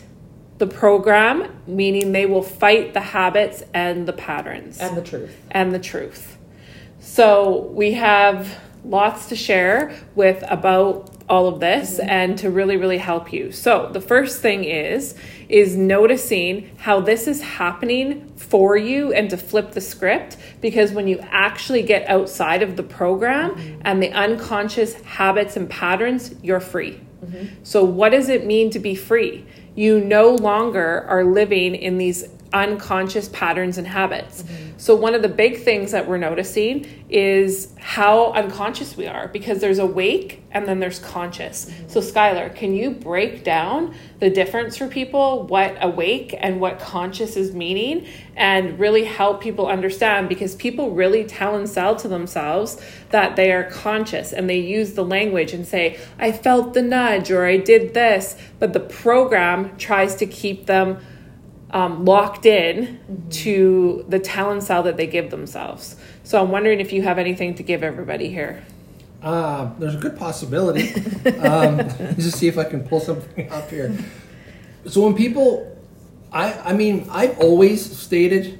the 0.61 0.67
program, 0.67 1.51
meaning 1.65 2.11
they 2.11 2.27
will 2.27 2.43
fight 2.43 2.93
the 2.93 2.99
habits 2.99 3.63
and 3.73 4.07
the 4.07 4.13
patterns 4.13 4.77
And 4.77 4.95
the 4.95 5.01
truth. 5.01 5.35
and 5.49 5.73
the 5.73 5.79
truth. 5.79 6.37
So 6.99 7.61
we 7.73 7.93
have 7.93 8.59
lots 8.85 9.29
to 9.29 9.35
share 9.35 9.91
with 10.13 10.43
about 10.47 11.09
all 11.27 11.47
of 11.47 11.59
this 11.59 11.97
mm-hmm. 11.97 12.09
and 12.09 12.37
to 12.37 12.51
really 12.51 12.77
really 12.77 12.99
help 12.99 13.33
you. 13.33 13.51
So 13.51 13.89
the 13.91 14.01
first 14.01 14.39
thing 14.39 14.63
is 14.63 15.15
is 15.49 15.75
noticing 15.75 16.69
how 16.77 16.99
this 16.99 17.27
is 17.27 17.41
happening 17.41 18.31
for 18.35 18.77
you 18.77 19.11
and 19.13 19.31
to 19.31 19.37
flip 19.37 19.71
the 19.71 19.81
script 19.81 20.37
because 20.61 20.91
when 20.91 21.07
you 21.07 21.17
actually 21.31 21.81
get 21.81 22.07
outside 22.07 22.61
of 22.61 22.75
the 22.75 22.83
program 22.83 23.55
mm-hmm. 23.55 23.81
and 23.83 24.03
the 24.03 24.11
unconscious 24.11 24.93
habits 25.01 25.57
and 25.57 25.67
patterns, 25.67 26.35
you're 26.43 26.59
free. 26.59 27.01
Mm-hmm. 27.25 27.63
So 27.63 27.83
what 27.83 28.09
does 28.09 28.29
it 28.29 28.45
mean 28.45 28.69
to 28.71 28.79
be 28.79 28.93
free? 28.93 29.45
You 29.81 29.99
no 29.99 30.35
longer 30.35 31.05
are 31.07 31.23
living 31.23 31.73
in 31.73 31.97
these 31.97 32.23
unconscious 32.53 33.29
patterns 33.29 33.77
and 33.77 33.87
habits. 33.87 34.43
Mm-hmm. 34.43 34.77
So, 34.77 34.95
one 34.95 35.15
of 35.15 35.21
the 35.21 35.29
big 35.29 35.63
things 35.63 35.91
that 35.91 36.07
we're 36.07 36.17
noticing 36.17 36.85
is 37.09 37.73
how 37.77 38.31
unconscious 38.33 38.97
we 38.97 39.07
are 39.07 39.27
because 39.27 39.59
there's 39.59 39.79
awake 39.79 40.43
and 40.51 40.67
then 40.67 40.79
there's 40.79 40.99
conscious. 40.99 41.65
Mm-hmm. 41.65 41.89
So, 41.89 42.01
Skylar, 42.01 42.53
can 42.53 42.73
you 42.73 42.91
break 42.91 43.43
down 43.43 43.95
the 44.19 44.29
difference 44.29 44.77
for 44.77 44.87
people, 44.87 45.43
what 45.47 45.77
awake 45.81 46.35
and 46.37 46.59
what 46.59 46.79
conscious 46.79 47.37
is 47.37 47.53
meaning, 47.53 48.07
and 48.35 48.79
really 48.79 49.05
help 49.05 49.41
people 49.41 49.67
understand? 49.67 50.27
Because 50.27 50.55
people 50.55 50.91
really 50.91 51.23
tell 51.23 51.55
and 51.55 51.69
sell 51.69 51.95
to 51.97 52.07
themselves 52.07 52.81
that 53.11 53.35
they 53.35 53.51
are 53.51 53.63
conscious 53.63 54.33
and 54.33 54.49
they 54.49 54.59
use 54.59 54.93
the 54.93 55.05
language 55.05 55.53
and 55.53 55.65
say, 55.65 55.99
I 56.19 56.31
felt 56.31 56.73
the 56.73 56.81
nudge 56.81 57.31
or 57.31 57.45
I 57.45 57.57
did 57.57 57.93
this, 57.93 58.35
but 58.59 58.73
the 58.73 58.79
program 58.79 59.77
tries 59.77 60.15
to 60.15 60.25
keep 60.25 60.65
them 60.65 60.97
um, 61.71 62.05
locked 62.05 62.45
in 62.45 62.99
to 63.29 64.05
the 64.09 64.19
talent 64.19 64.63
style 64.63 64.83
that 64.83 64.97
they 64.97 65.07
give 65.07 65.31
themselves. 65.31 65.95
So 66.23 66.41
I'm 66.41 66.51
wondering 66.51 66.79
if 66.79 66.93
you 66.93 67.01
have 67.01 67.17
anything 67.17 67.55
to 67.55 67.63
give 67.63 67.83
everybody 67.83 68.29
here. 68.29 68.63
Uh, 69.21 69.71
there's 69.77 69.95
a 69.95 69.99
good 69.99 70.17
possibility. 70.17 70.93
um, 71.39 71.77
let's 71.77 72.15
just 72.17 72.37
see 72.37 72.47
if 72.47 72.57
I 72.57 72.63
can 72.63 72.83
pull 72.83 72.99
something 72.99 73.49
up 73.51 73.69
here. 73.69 73.95
So 74.87 75.01
when 75.01 75.13
people, 75.13 75.77
I 76.31 76.53
I 76.53 76.73
mean 76.73 77.07
I've 77.09 77.37
always 77.39 77.97
stated, 77.97 78.59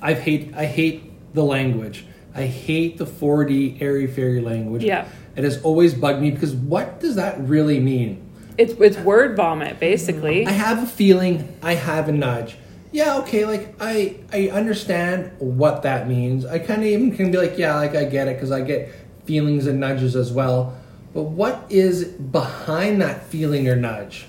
I 0.00 0.14
hate 0.14 0.54
I 0.54 0.66
hate 0.66 1.34
the 1.34 1.44
language. 1.44 2.04
I 2.34 2.46
hate 2.46 2.98
the 2.98 3.04
4D 3.04 3.80
airy 3.80 4.06
fairy 4.06 4.40
language. 4.40 4.82
Yeah. 4.82 5.06
It 5.36 5.44
has 5.44 5.62
always 5.62 5.94
bugged 5.94 6.20
me 6.20 6.30
because 6.30 6.54
what 6.54 7.00
does 7.00 7.16
that 7.16 7.38
really 7.40 7.78
mean? 7.78 8.28
It's 8.58 8.72
it's 8.74 8.98
word 8.98 9.36
vomit 9.36 9.80
basically. 9.80 10.46
I 10.46 10.50
have 10.50 10.82
a 10.82 10.86
feeling. 10.86 11.56
I 11.62 11.74
have 11.74 12.08
a 12.08 12.12
nudge. 12.12 12.56
Yeah, 12.92 13.18
okay. 13.18 13.46
Like 13.46 13.74
I, 13.80 14.16
I 14.32 14.48
understand 14.48 15.32
what 15.38 15.82
that 15.82 16.08
means. 16.08 16.44
I 16.44 16.58
kind 16.58 16.82
of 16.82 16.88
even 16.88 17.16
can 17.16 17.30
be 17.30 17.38
like, 17.38 17.56
yeah, 17.56 17.74
like 17.76 17.94
I 17.94 18.04
get 18.04 18.28
it 18.28 18.36
because 18.36 18.52
I 18.52 18.60
get 18.60 18.92
feelings 19.24 19.66
and 19.66 19.80
nudges 19.80 20.14
as 20.14 20.30
well. 20.30 20.76
But 21.14 21.24
what 21.24 21.64
is 21.70 22.04
behind 22.04 23.00
that 23.00 23.24
feeling 23.24 23.68
or 23.68 23.76
nudge? 23.76 24.26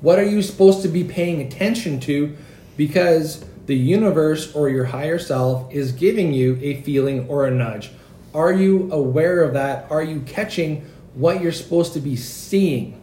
What 0.00 0.18
are 0.18 0.24
you 0.24 0.42
supposed 0.42 0.82
to 0.82 0.88
be 0.88 1.04
paying 1.04 1.40
attention 1.40 2.00
to? 2.00 2.36
Because 2.76 3.44
the 3.66 3.76
universe 3.76 4.54
or 4.54 4.68
your 4.68 4.86
higher 4.86 5.18
self 5.18 5.72
is 5.72 5.92
giving 5.92 6.32
you 6.32 6.58
a 6.62 6.80
feeling 6.82 7.28
or 7.28 7.46
a 7.46 7.50
nudge. 7.50 7.90
Are 8.34 8.52
you 8.52 8.90
aware 8.92 9.42
of 9.42 9.54
that? 9.54 9.90
Are 9.90 10.02
you 10.02 10.20
catching 10.20 10.88
what 11.14 11.42
you're 11.42 11.52
supposed 11.52 11.92
to 11.94 12.00
be 12.00 12.16
seeing? 12.16 12.99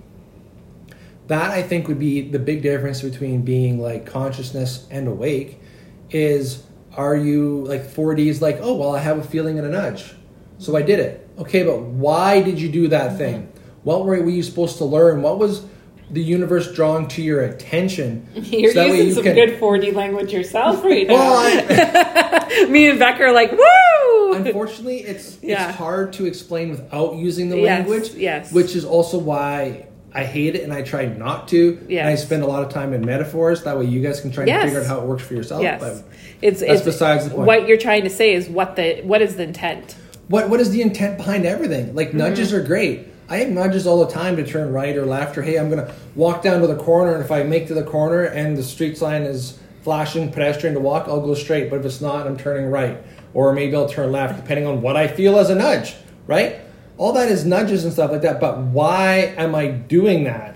That 1.28 1.52
I 1.52 1.62
think 1.62 1.88
would 1.88 2.00
be 2.00 2.22
the 2.22 2.40
big 2.40 2.62
difference 2.62 3.02
between 3.02 3.42
being 3.44 3.80
like 3.80 4.06
consciousness 4.06 4.88
and 4.90 5.08
awake 5.08 5.62
is 6.10 6.64
are 6.96 7.16
you 7.16 7.64
like 7.66 7.84
4D 7.84 8.26
is 8.28 8.42
like, 8.42 8.58
oh, 8.62 8.76
well, 8.76 8.96
I 8.96 9.00
have 9.00 9.20
a 9.20 9.24
feeling 9.24 9.60
and 9.60 9.68
a 9.68 9.70
nudge. 9.70 10.14
So 10.58 10.76
I 10.76 10.82
did 10.82 11.00
it. 11.00 11.30
Okay, 11.38 11.64
but 11.64 11.80
why 11.80 12.42
did 12.42 12.60
you 12.60 12.70
do 12.70 12.88
that 12.88 13.10
mm-hmm. 13.10 13.18
thing? 13.18 13.54
What 13.84 14.06
were, 14.06 14.20
were 14.22 14.30
you 14.30 14.42
supposed 14.42 14.80
to 14.80 14.86
learn? 14.86 15.22
What 15.22 15.38
was 15.38 15.66
the 16.10 16.24
universe 16.24 16.74
drawing 16.74 17.08
to 17.10 17.22
your 17.22 17.42
attention? 17.44 18.28
You're 18.36 18.72
so 18.74 18.86
using 18.86 19.08
you 19.08 19.14
some 19.14 19.24
can- 19.24 19.36
good 19.36 19.60
4D 19.60 19.94
language 19.94 20.34
yourself 20.34 20.84
right 20.84 21.06
now. 21.08 21.14
Well, 21.14 21.38
I, 21.70 22.66
Me 22.70 22.90
and 22.90 22.98
Becca 22.98 23.24
are 23.26 23.32
like, 23.32 23.52
woo! 23.52 24.34
unfortunately, 24.34 25.00
it's 25.02 25.38
Yeah. 25.42 25.70
it's 25.70 25.78
hard 25.78 26.14
to 26.14 26.26
explain 26.26 26.70
without 26.70 27.16
using 27.16 27.50
the 27.50 27.58
Yes, 27.58 27.88
language. 27.88 28.14
yes. 28.16 28.52
Which 28.52 28.76
is 28.76 28.86
also 28.86 29.18
why 29.20 29.88
I 30.14 30.24
hate 30.24 30.56
it 30.56 30.64
and 30.64 30.74
I 30.74 30.82
try 30.82 31.06
not 31.06 31.48
to. 31.50 31.80
Yes. 31.90 32.00
And 32.02 32.10
I 32.10 32.16
spend 32.16 32.44
a 32.44 32.48
lot 32.48 32.64
of 32.64 32.70
time 32.70 32.94
in 32.94 33.06
metaphors. 33.06 33.64
That 33.64 33.78
way 33.78 33.86
you 33.86 34.02
guys 34.02 34.22
can 34.22 34.32
try 34.32 34.46
Yes. 34.46 34.62
and 34.64 34.70
figure 34.72 34.82
out 34.82 34.88
how 34.88 35.00
it 35.02 35.06
works 35.06 35.24
for 35.24 35.34
yourself. 35.36 35.62
yes, 35.62 35.80
But 35.82 36.04
it's 36.42 36.60
that's 36.62 36.72
it's 36.74 36.82
besides 36.84 37.26
the 37.26 37.32
point. 37.36 37.48
What 37.48 37.68
you're 37.68 37.78
trying 37.78 38.04
to 38.04 38.10
say 38.10 38.34
is 38.34 38.48
what 38.50 38.76
the 38.76 39.02
what 39.04 39.22
is 39.22 39.36
the 39.36 39.44
intent? 39.44 39.96
what 40.30 40.50
what 40.50 40.60
is 40.60 40.72
the 40.72 40.82
intent 40.82 41.18
behind 41.18 41.46
everything? 41.46 41.94
Like 41.96 42.10
Mm-hmm. 42.10 42.18
nudges 42.20 42.54
are 42.54 42.62
great. 42.64 43.08
I 43.30 43.38
have 43.38 43.50
nudges 43.50 43.86
all 43.86 44.04
the 44.06 44.12
time 44.12 44.38
to 44.38 44.46
turn 44.46 44.72
right 44.72 44.96
or 44.96 45.06
left 45.06 45.38
or 45.38 45.42
hey, 45.42 45.58
I'm 45.58 45.70
gonna 45.70 45.94
walk 46.16 46.42
down 46.42 46.62
to 46.62 46.68
the 46.68 46.78
corner 46.78 47.14
and 47.14 47.24
if 47.24 47.32
I 47.32 47.44
make 47.44 47.68
to 47.68 47.74
the 47.74 47.84
corner 47.84 48.24
and 48.24 48.58
the 48.58 48.64
street 48.64 48.98
sign 48.98 49.24
is 49.24 49.60
flashing 49.84 50.32
pedestrian 50.32 50.74
to 50.76 50.80
walk, 50.82 51.08
I'll 51.08 51.22
go 51.22 51.34
straight. 51.34 51.70
But 51.70 51.80
if 51.82 51.86
it's 51.86 52.02
not, 52.02 52.26
I'm 52.28 52.38
turning 52.38 52.70
right. 52.72 52.98
Or 53.34 53.54
maybe 53.54 53.76
I'll 53.76 53.88
turn 53.90 54.12
left, 54.12 54.36
depending 54.42 54.66
on 54.66 54.82
what 54.82 54.96
I 54.98 55.08
feel 55.08 55.38
as 55.38 55.50
a 55.50 55.56
nudge, 55.56 55.96
right? 56.26 56.56
All 56.98 57.14
that 57.14 57.30
is 57.30 57.46
nudges 57.46 57.84
and 57.84 57.94
stuff 57.94 58.12
like 58.12 58.22
that. 58.22 58.40
But 58.40 58.58
why 58.60 59.34
am 59.38 59.54
I 59.56 59.68
doing 59.68 60.24
that? 60.24 60.56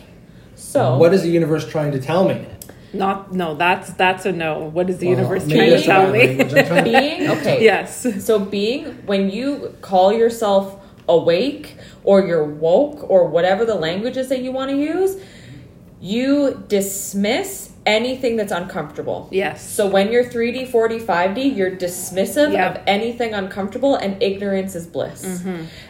So 0.55 0.97
What 0.97 1.13
is 1.13 1.21
the 1.23 1.29
universe 1.29 1.67
trying 1.67 1.91
to 1.91 1.99
tell 1.99 2.27
me? 2.27 2.45
Not 2.93 3.31
no, 3.33 3.55
that's 3.55 3.93
that's 3.93 4.25
a 4.25 4.31
no. 4.31 4.59
What 4.65 4.89
is 4.89 4.97
the 4.97 5.07
Well, 5.07 5.17
universe 5.17 5.47
trying 5.47 5.69
to 5.69 5.81
tell 5.81 6.11
me? 6.11 6.37
trying 6.67 6.83
being 6.93 7.29
okay. 7.29 7.63
yes. 7.63 8.25
So 8.25 8.37
being 8.39 8.85
when 9.05 9.29
you 9.29 9.75
call 9.81 10.11
yourself 10.11 10.77
awake 11.07 11.77
or 12.03 12.25
you're 12.25 12.43
woke 12.45 13.09
or 13.09 13.27
whatever 13.27 13.65
the 13.65 13.75
language 13.75 14.17
is 14.17 14.27
that 14.29 14.41
you 14.41 14.51
want 14.51 14.71
to 14.71 14.77
use, 14.77 15.17
you 16.01 16.63
dismiss 16.67 17.70
anything 17.85 18.35
that's 18.35 18.51
uncomfortable. 18.51 19.27
Yes. 19.31 19.67
So 19.67 19.87
when 19.87 20.11
you're 20.11 20.23
3D, 20.23 20.67
4D, 20.67 20.99
5D, 21.01 21.55
you're 21.55 21.71
dismissive 21.71 22.53
Yeah. 22.53 22.69
of 22.71 22.79
anything 22.85 23.33
uncomfortable 23.33 23.95
and 23.95 24.21
ignorance 24.21 24.75
is 24.75 24.85
bliss. 24.85 25.43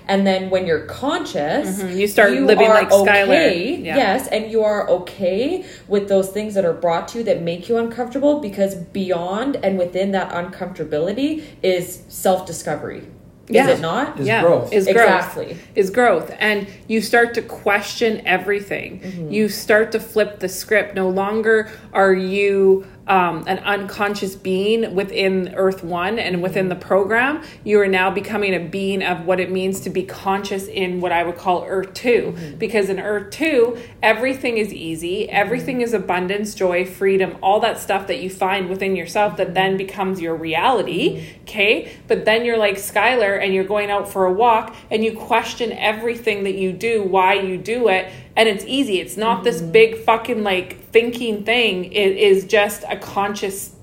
And 0.08 0.26
then 0.26 0.50
when 0.50 0.66
you're 0.66 0.86
conscious, 0.86 1.82
Mhm. 1.84 1.96
You 1.98 2.08
start 2.08 2.32
living 2.32 2.68
are 2.68 2.74
like 2.74 2.90
Skylar. 2.90 3.24
okay, 3.24 3.76
Yeah. 3.76 3.98
Yes, 3.98 4.28
and 4.30 4.50
you 4.50 4.64
are 4.64 4.90
okay 4.90 5.64
with 5.90 6.08
those 6.08 6.30
things 6.30 6.54
that 6.54 6.64
are 6.64 6.74
brought 6.74 7.10
to 7.10 7.18
you 7.20 7.24
that 7.26 7.42
make 7.42 7.68
you 7.68 7.78
uncomfortable 7.78 8.40
because 8.40 8.76
beyond 8.76 9.58
and 9.62 9.78
within 9.78 10.12
that 10.12 10.30
uncomfortability 10.32 11.42
is 11.62 12.04
self-discovery. 12.08 13.04
Yeah. 13.48 13.68
Is 13.68 13.80
it 13.80 13.82
not? 13.82 14.20
Is 14.20 14.28
growth. 14.28 14.74
Is 14.74 14.86
growth. 14.86 14.98
Exactly. 14.98 15.58
Is 15.76 15.90
growth. 15.90 16.32
And 16.40 16.68
you 16.88 17.02
start 17.02 17.34
to 17.34 17.42
question 17.42 18.26
everything. 18.26 19.02
Mm-hmm. 19.02 19.32
You 19.32 19.50
start 19.50 19.92
to 19.94 20.00
flip 20.00 20.40
the 20.40 20.50
script. 20.50 20.96
No 20.96 21.10
longer 21.10 21.70
are 21.94 22.14
you 22.14 22.86
um, 23.08 23.44
an 23.48 23.60
unconscious 23.60 24.36
being 24.36 24.96
within 24.96 25.54
Earth 25.56 25.84
One 25.84 26.20
and 26.20 26.42
within 26.42 26.70
the 26.70 26.76
program. 26.76 27.44
You 27.64 27.80
are 27.82 27.88
now 27.88 28.12
becoming 28.12 28.54
a 28.54 28.60
being 28.60 29.04
of 29.04 29.26
what 29.26 29.40
it 29.40 29.52
means 29.52 29.82
to 29.82 29.90
be 29.90 30.04
conscious 30.04 30.68
in 30.68 31.02
what 31.02 31.12
I 31.12 31.24
would 31.24 31.38
call 31.38 31.66
Earth 31.68 31.94
2. 31.94 32.10
Mm-hmm. 32.10 32.58
Because 32.58 32.90
in 32.90 33.00
Earth 33.00 33.32
2, 33.32 33.78
everything 34.04 34.58
is 34.58 34.74
easy, 34.74 35.30
everything 35.30 35.82
is 35.82 35.94
abundance, 35.94 36.54
joy, 36.54 36.86
freedom, 36.86 37.38
all 37.42 37.60
that 37.62 37.80
stuff 37.80 38.08
that 38.08 38.22
you 38.22 38.30
find 38.30 38.70
within 38.70 38.96
yourself 38.96 39.38
that 39.38 39.54
then 39.54 39.78
becomes 39.78 40.22
your 40.22 40.36
reality. 40.36 41.26
Okay. 41.42 41.92
But 42.08 42.26
then 42.26 42.46
you're 42.46 42.58
like 42.58 42.76
Skylar 42.76 43.42
and 43.42 43.54
you're 43.54 43.64
going 43.64 43.90
out 43.90 44.10
for 44.10 44.26
a 44.26 44.32
walk 44.32 44.76
and 44.90 45.04
you 45.04 45.18
question 45.18 45.72
everything 45.72 46.44
that 46.44 46.56
you 46.56 46.72
do, 46.72 47.04
why 47.04 47.34
you 47.34 47.58
do 47.58 47.88
it. 47.88 48.12
And 48.42 48.50
it's 48.50 48.66
easy. 48.66 49.00
It's 49.00 49.18
not 49.18 49.44
this 49.44 49.62
big 49.62 50.00
fucking 50.00 50.42
like 50.42 50.84
thinking 50.86 51.44
thing. 51.44 51.86
It 51.86 52.18
is 52.18 52.46
just 52.46 52.84
a 52.90 52.98
conscious, 52.98 53.76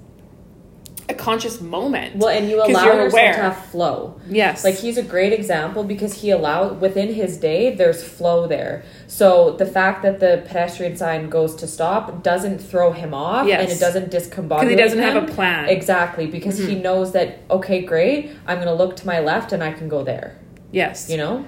a 1.08 1.14
conscious 1.14 1.60
moment. 1.60 2.16
Well, 2.16 2.30
and 2.30 2.50
you 2.50 2.56
allow 2.56 2.84
yourself 2.86 3.12
aware. 3.12 3.34
to 3.34 3.40
have 3.40 3.66
flow. 3.66 4.20
Yes. 4.28 4.64
Like 4.64 4.74
he's 4.74 4.98
a 4.98 5.04
great 5.04 5.32
example 5.32 5.84
because 5.84 6.22
he 6.22 6.30
allowed 6.32 6.80
within 6.80 7.14
his 7.14 7.36
day 7.36 7.72
there's 7.72 8.02
flow 8.02 8.48
there. 8.48 8.82
So 9.06 9.52
the 9.52 9.64
fact 9.64 10.02
that 10.02 10.18
the 10.18 10.42
pedestrian 10.44 10.96
sign 10.96 11.30
goes 11.30 11.54
to 11.54 11.68
stop 11.68 12.24
doesn't 12.24 12.58
throw 12.58 12.90
him 12.90 13.14
off 13.14 13.46
Yes. 13.46 13.62
and 13.62 13.70
it 13.70 13.78
doesn't 13.78 14.10
discombobulate 14.10 14.48
Because 14.62 14.70
he 14.70 14.74
doesn't 14.74 14.98
have 14.98 15.22
a 15.22 15.32
plan. 15.32 15.66
Mm-hmm. 15.66 15.76
Exactly, 15.76 16.26
because 16.26 16.58
he 16.58 16.74
knows 16.74 17.12
that 17.12 17.38
okay, 17.48 17.80
great, 17.80 18.32
I'm 18.44 18.56
going 18.56 18.66
to 18.66 18.74
look 18.74 18.96
to 18.96 19.06
my 19.06 19.20
left 19.20 19.52
and 19.52 19.62
I 19.62 19.72
can 19.72 19.88
go 19.88 20.02
there. 20.02 20.36
Yes. 20.72 21.08
You 21.08 21.18
know? 21.18 21.44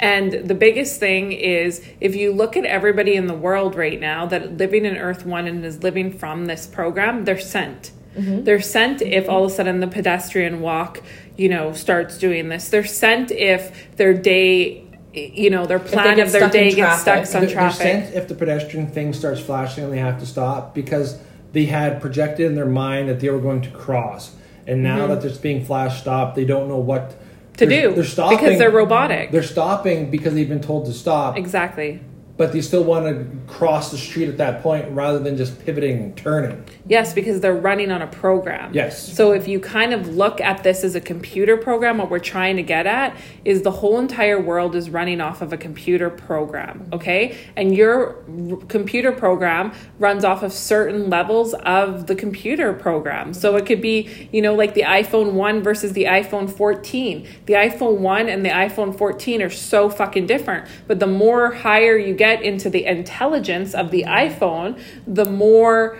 And 0.00 0.32
the 0.48 0.54
biggest 0.54 0.98
thing 0.98 1.30
is 1.32 1.82
if 2.00 2.16
you 2.16 2.32
look 2.32 2.56
at 2.56 2.64
everybody 2.64 3.14
in 3.14 3.26
the 3.26 3.34
world 3.34 3.74
right 3.76 4.00
now 4.00 4.24
that 4.26 4.56
living 4.56 4.84
in 4.86 4.96
Earth 4.96 5.26
One 5.26 5.46
and 5.46 5.64
is 5.64 5.82
living 5.82 6.10
from 6.18 6.46
this 6.46 6.66
program, 6.66 7.24
they're 7.26 7.38
sent. 7.38 7.92
They're 8.16 8.60
sent 8.60 9.00
if 9.02 9.28
all 9.28 9.44
of 9.44 9.52
a 9.52 9.54
sudden 9.54 9.80
the 9.80 9.86
pedestrian 9.86 10.60
walk, 10.60 11.00
you 11.36 11.48
know, 11.48 11.72
starts 11.72 12.18
doing 12.18 12.48
this. 12.48 12.68
They're 12.68 12.84
sent 12.84 13.30
if 13.30 13.94
their 13.96 14.12
day 14.14 14.84
you 15.14 15.50
know 15.50 15.66
their 15.66 15.78
plan 15.80 16.20
of 16.20 16.30
their 16.32 16.48
day 16.50 16.72
gets 16.72 17.00
stuck 17.02 17.14
traffic. 17.24 17.34
on 17.34 17.40
They're- 17.40 17.48
they're 17.48 17.54
traffic. 17.54 17.82
sent 18.04 18.14
if 18.14 18.28
the 18.28 18.34
pedestrian 18.34 18.86
thing 18.88 19.12
starts 19.12 19.40
flashing 19.40 19.84
and 19.84 19.92
they 19.92 19.98
have 19.98 20.18
to 20.20 20.26
stop 20.26 20.74
because 20.74 21.18
they 21.52 21.64
had 21.66 22.00
projected 22.00 22.46
in 22.46 22.54
their 22.54 22.66
mind 22.66 23.08
that 23.08 23.18
they 23.20 23.28
were 23.28 23.40
going 23.40 23.60
to 23.62 23.70
cross. 23.70 24.32
And 24.66 24.82
now 24.82 25.06
that 25.08 25.24
it's 25.24 25.36
being 25.38 25.64
flash 25.64 26.00
stopped, 26.00 26.36
they 26.36 26.44
don't 26.44 26.68
know 26.68 26.78
what 26.78 27.10
Mm-hmm. 27.10 27.29
To 27.60 27.66
they're, 27.66 27.88
do 27.90 27.94
They're 27.94 28.04
stopping 28.04 28.38
because 28.38 28.58
they're 28.58 28.70
robotic. 28.70 29.30
They're 29.30 29.42
stopping 29.42 30.10
because 30.10 30.34
they've 30.34 30.48
been 30.48 30.60
told 30.60 30.86
to 30.86 30.92
stop, 30.92 31.36
exactly. 31.36 32.00
But 32.40 32.52
they 32.52 32.62
still 32.62 32.82
want 32.82 33.04
to 33.04 33.52
cross 33.52 33.90
the 33.90 33.98
street 33.98 34.26
at 34.26 34.38
that 34.38 34.62
point 34.62 34.90
rather 34.92 35.18
than 35.18 35.36
just 35.36 35.62
pivoting 35.62 35.98
and 35.98 36.16
turning. 36.16 36.64
Yes, 36.88 37.12
because 37.12 37.42
they're 37.42 37.52
running 37.52 37.92
on 37.92 38.00
a 38.00 38.06
program. 38.06 38.72
Yes. 38.72 39.12
So 39.14 39.32
if 39.32 39.46
you 39.46 39.60
kind 39.60 39.92
of 39.92 40.08
look 40.08 40.40
at 40.40 40.62
this 40.62 40.82
as 40.82 40.94
a 40.94 41.02
computer 41.02 41.58
program, 41.58 41.98
what 41.98 42.08
we're 42.08 42.18
trying 42.18 42.56
to 42.56 42.62
get 42.62 42.86
at 42.86 43.14
is 43.44 43.60
the 43.60 43.70
whole 43.70 43.98
entire 43.98 44.40
world 44.40 44.74
is 44.74 44.88
running 44.88 45.20
off 45.20 45.42
of 45.42 45.52
a 45.52 45.58
computer 45.58 46.08
program, 46.08 46.88
okay? 46.94 47.36
And 47.56 47.76
your 47.76 48.24
r- 48.26 48.56
computer 48.68 49.12
program 49.12 49.74
runs 49.98 50.24
off 50.24 50.42
of 50.42 50.54
certain 50.54 51.10
levels 51.10 51.52
of 51.52 52.06
the 52.06 52.14
computer 52.14 52.72
program. 52.72 53.34
So 53.34 53.56
it 53.56 53.66
could 53.66 53.82
be, 53.82 54.30
you 54.32 54.40
know, 54.40 54.54
like 54.54 54.72
the 54.72 54.84
iPhone 54.84 55.32
1 55.32 55.62
versus 55.62 55.92
the 55.92 56.04
iPhone 56.04 56.50
14. 56.50 57.28
The 57.44 57.52
iPhone 57.52 57.98
1 57.98 58.30
and 58.30 58.46
the 58.46 58.48
iPhone 58.48 58.96
14 58.96 59.42
are 59.42 59.50
so 59.50 59.90
fucking 59.90 60.26
different. 60.26 60.66
But 60.86 61.00
the 61.00 61.06
more 61.06 61.52
higher 61.52 61.98
you 61.98 62.14
get 62.14 62.29
into 62.42 62.70
the 62.70 62.86
intelligence 62.86 63.74
of 63.74 63.90
the 63.90 64.04
iPhone, 64.04 64.80
the 65.06 65.24
more 65.24 65.98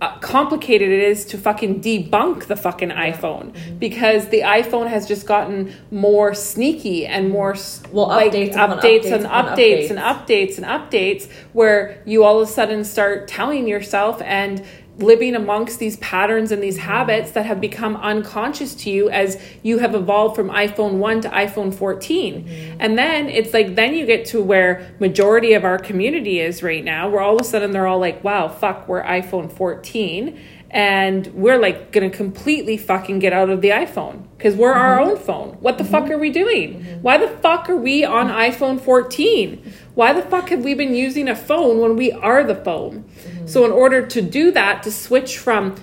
uh, 0.00 0.16
complicated 0.20 0.88
it 0.90 1.00
is 1.02 1.24
to 1.24 1.36
fucking 1.36 1.80
debunk 1.80 2.46
the 2.46 2.54
fucking 2.54 2.90
iPhone 2.90 3.52
because 3.80 4.28
the 4.28 4.42
iPhone 4.42 4.86
has 4.88 5.08
just 5.08 5.26
gotten 5.26 5.74
more 5.90 6.34
sneaky 6.34 7.04
and 7.04 7.30
more 7.30 7.56
Well, 7.90 8.06
like 8.06 8.32
updates 8.32 8.52
upon 8.52 8.78
updates 8.78 9.10
and 9.10 9.24
updates 9.24 9.26
upon 9.26 9.46
updates 9.56 9.90
and 9.90 9.98
updates. 9.98 10.26
updates 10.26 10.56
and 10.58 10.66
updates 10.66 11.32
where 11.52 12.00
you 12.06 12.22
all 12.22 12.40
of 12.40 12.48
a 12.48 12.52
sudden 12.52 12.84
start 12.84 13.26
telling 13.26 13.66
yourself 13.66 14.22
and 14.22 14.64
living 14.98 15.34
amongst 15.34 15.78
these 15.78 15.96
patterns 15.98 16.50
and 16.50 16.62
these 16.62 16.78
habits 16.78 17.30
that 17.32 17.46
have 17.46 17.60
become 17.60 17.96
unconscious 17.96 18.74
to 18.74 18.90
you 18.90 19.08
as 19.10 19.40
you 19.62 19.78
have 19.78 19.94
evolved 19.94 20.34
from 20.34 20.50
iPhone 20.50 20.94
1 20.94 21.20
to 21.22 21.28
iPhone 21.30 21.72
14. 21.72 22.44
Mm-hmm. 22.44 22.76
And 22.80 22.98
then 22.98 23.28
it's 23.28 23.54
like 23.54 23.74
then 23.76 23.94
you 23.94 24.06
get 24.06 24.26
to 24.26 24.42
where 24.42 24.94
majority 24.98 25.52
of 25.52 25.64
our 25.64 25.78
community 25.78 26.40
is 26.40 26.62
right 26.62 26.84
now 26.84 27.08
where 27.08 27.20
all 27.20 27.36
of 27.36 27.40
a 27.40 27.44
sudden 27.44 27.70
they're 27.70 27.86
all 27.86 28.00
like, 28.00 28.22
"Wow, 28.24 28.48
fuck, 28.48 28.88
we're 28.88 29.02
iPhone 29.02 29.50
14." 29.50 30.38
And 30.70 31.26
we're 31.28 31.58
like 31.58 31.92
gonna 31.92 32.10
completely 32.10 32.76
fucking 32.76 33.20
get 33.20 33.32
out 33.32 33.48
of 33.48 33.62
the 33.62 33.70
iPhone 33.70 34.24
because 34.36 34.54
we're 34.54 34.72
our 34.72 34.98
mm-hmm. 34.98 35.10
own 35.10 35.16
phone. 35.16 35.48
What 35.60 35.78
the 35.78 35.84
fuck 35.84 36.04
mm-hmm. 36.04 36.12
are 36.12 36.18
we 36.18 36.30
doing? 36.30 36.74
Mm-hmm. 36.74 37.02
Why 37.02 37.16
the 37.16 37.28
fuck 37.28 37.70
are 37.70 37.76
we 37.76 38.04
on 38.04 38.28
iPhone 38.28 38.80
14? 38.80 39.72
Why 39.94 40.12
the 40.12 40.22
fuck 40.22 40.50
have 40.50 40.62
we 40.62 40.74
been 40.74 40.94
using 40.94 41.28
a 41.28 41.34
phone 41.34 41.78
when 41.78 41.96
we 41.96 42.12
are 42.12 42.44
the 42.44 42.54
phone? 42.54 43.04
So, 43.46 43.64
in 43.64 43.72
order 43.72 44.06
to 44.06 44.20
do 44.22 44.50
that, 44.52 44.82
to 44.82 44.92
switch 44.92 45.38
from 45.38 45.76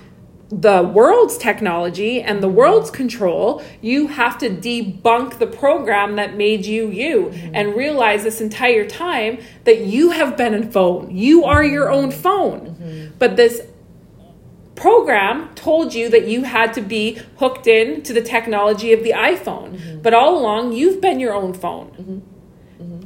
the 0.50 0.84
world's 0.84 1.38
technology 1.38 2.22
and 2.22 2.42
the 2.42 2.48
world's 2.48 2.92
control, 2.92 3.64
you 3.82 4.08
have 4.08 4.38
to 4.38 4.50
debunk 4.50 5.40
the 5.40 5.48
program 5.48 6.16
that 6.16 6.38
made 6.38 6.66
you 6.66 6.90
you 6.90 7.30
and 7.54 7.76
realize 7.76 8.24
this 8.24 8.40
entire 8.40 8.88
time 8.88 9.40
that 9.64 9.82
you 9.82 10.12
have 10.12 10.38
been 10.38 10.54
a 10.54 10.72
phone. 10.72 11.16
You 11.16 11.44
are 11.46 11.64
your 11.64 11.90
own 11.90 12.12
phone. 12.12 13.14
But 13.18 13.36
this 13.36 13.62
program 14.76 15.50
told 15.56 15.94
you 15.94 16.10
that 16.10 16.28
you 16.28 16.44
had 16.44 16.74
to 16.74 16.82
be 16.82 17.20
hooked 17.38 17.68
in 17.68 18.02
to 18.04 18.14
the 18.14 18.22
technology 18.22 18.94
of 18.94 19.04
the 19.04 19.12
iPhone. 19.12 19.78
Mm-hmm. 19.78 20.02
But 20.02 20.14
all 20.14 20.38
along, 20.38 20.74
you've 20.74 21.02
been 21.02 21.20
your 21.20 21.34
own 21.34 21.54
phone. 21.54 21.88
Mm-hmm. 21.92 22.84
Mm-hmm. 22.84 23.06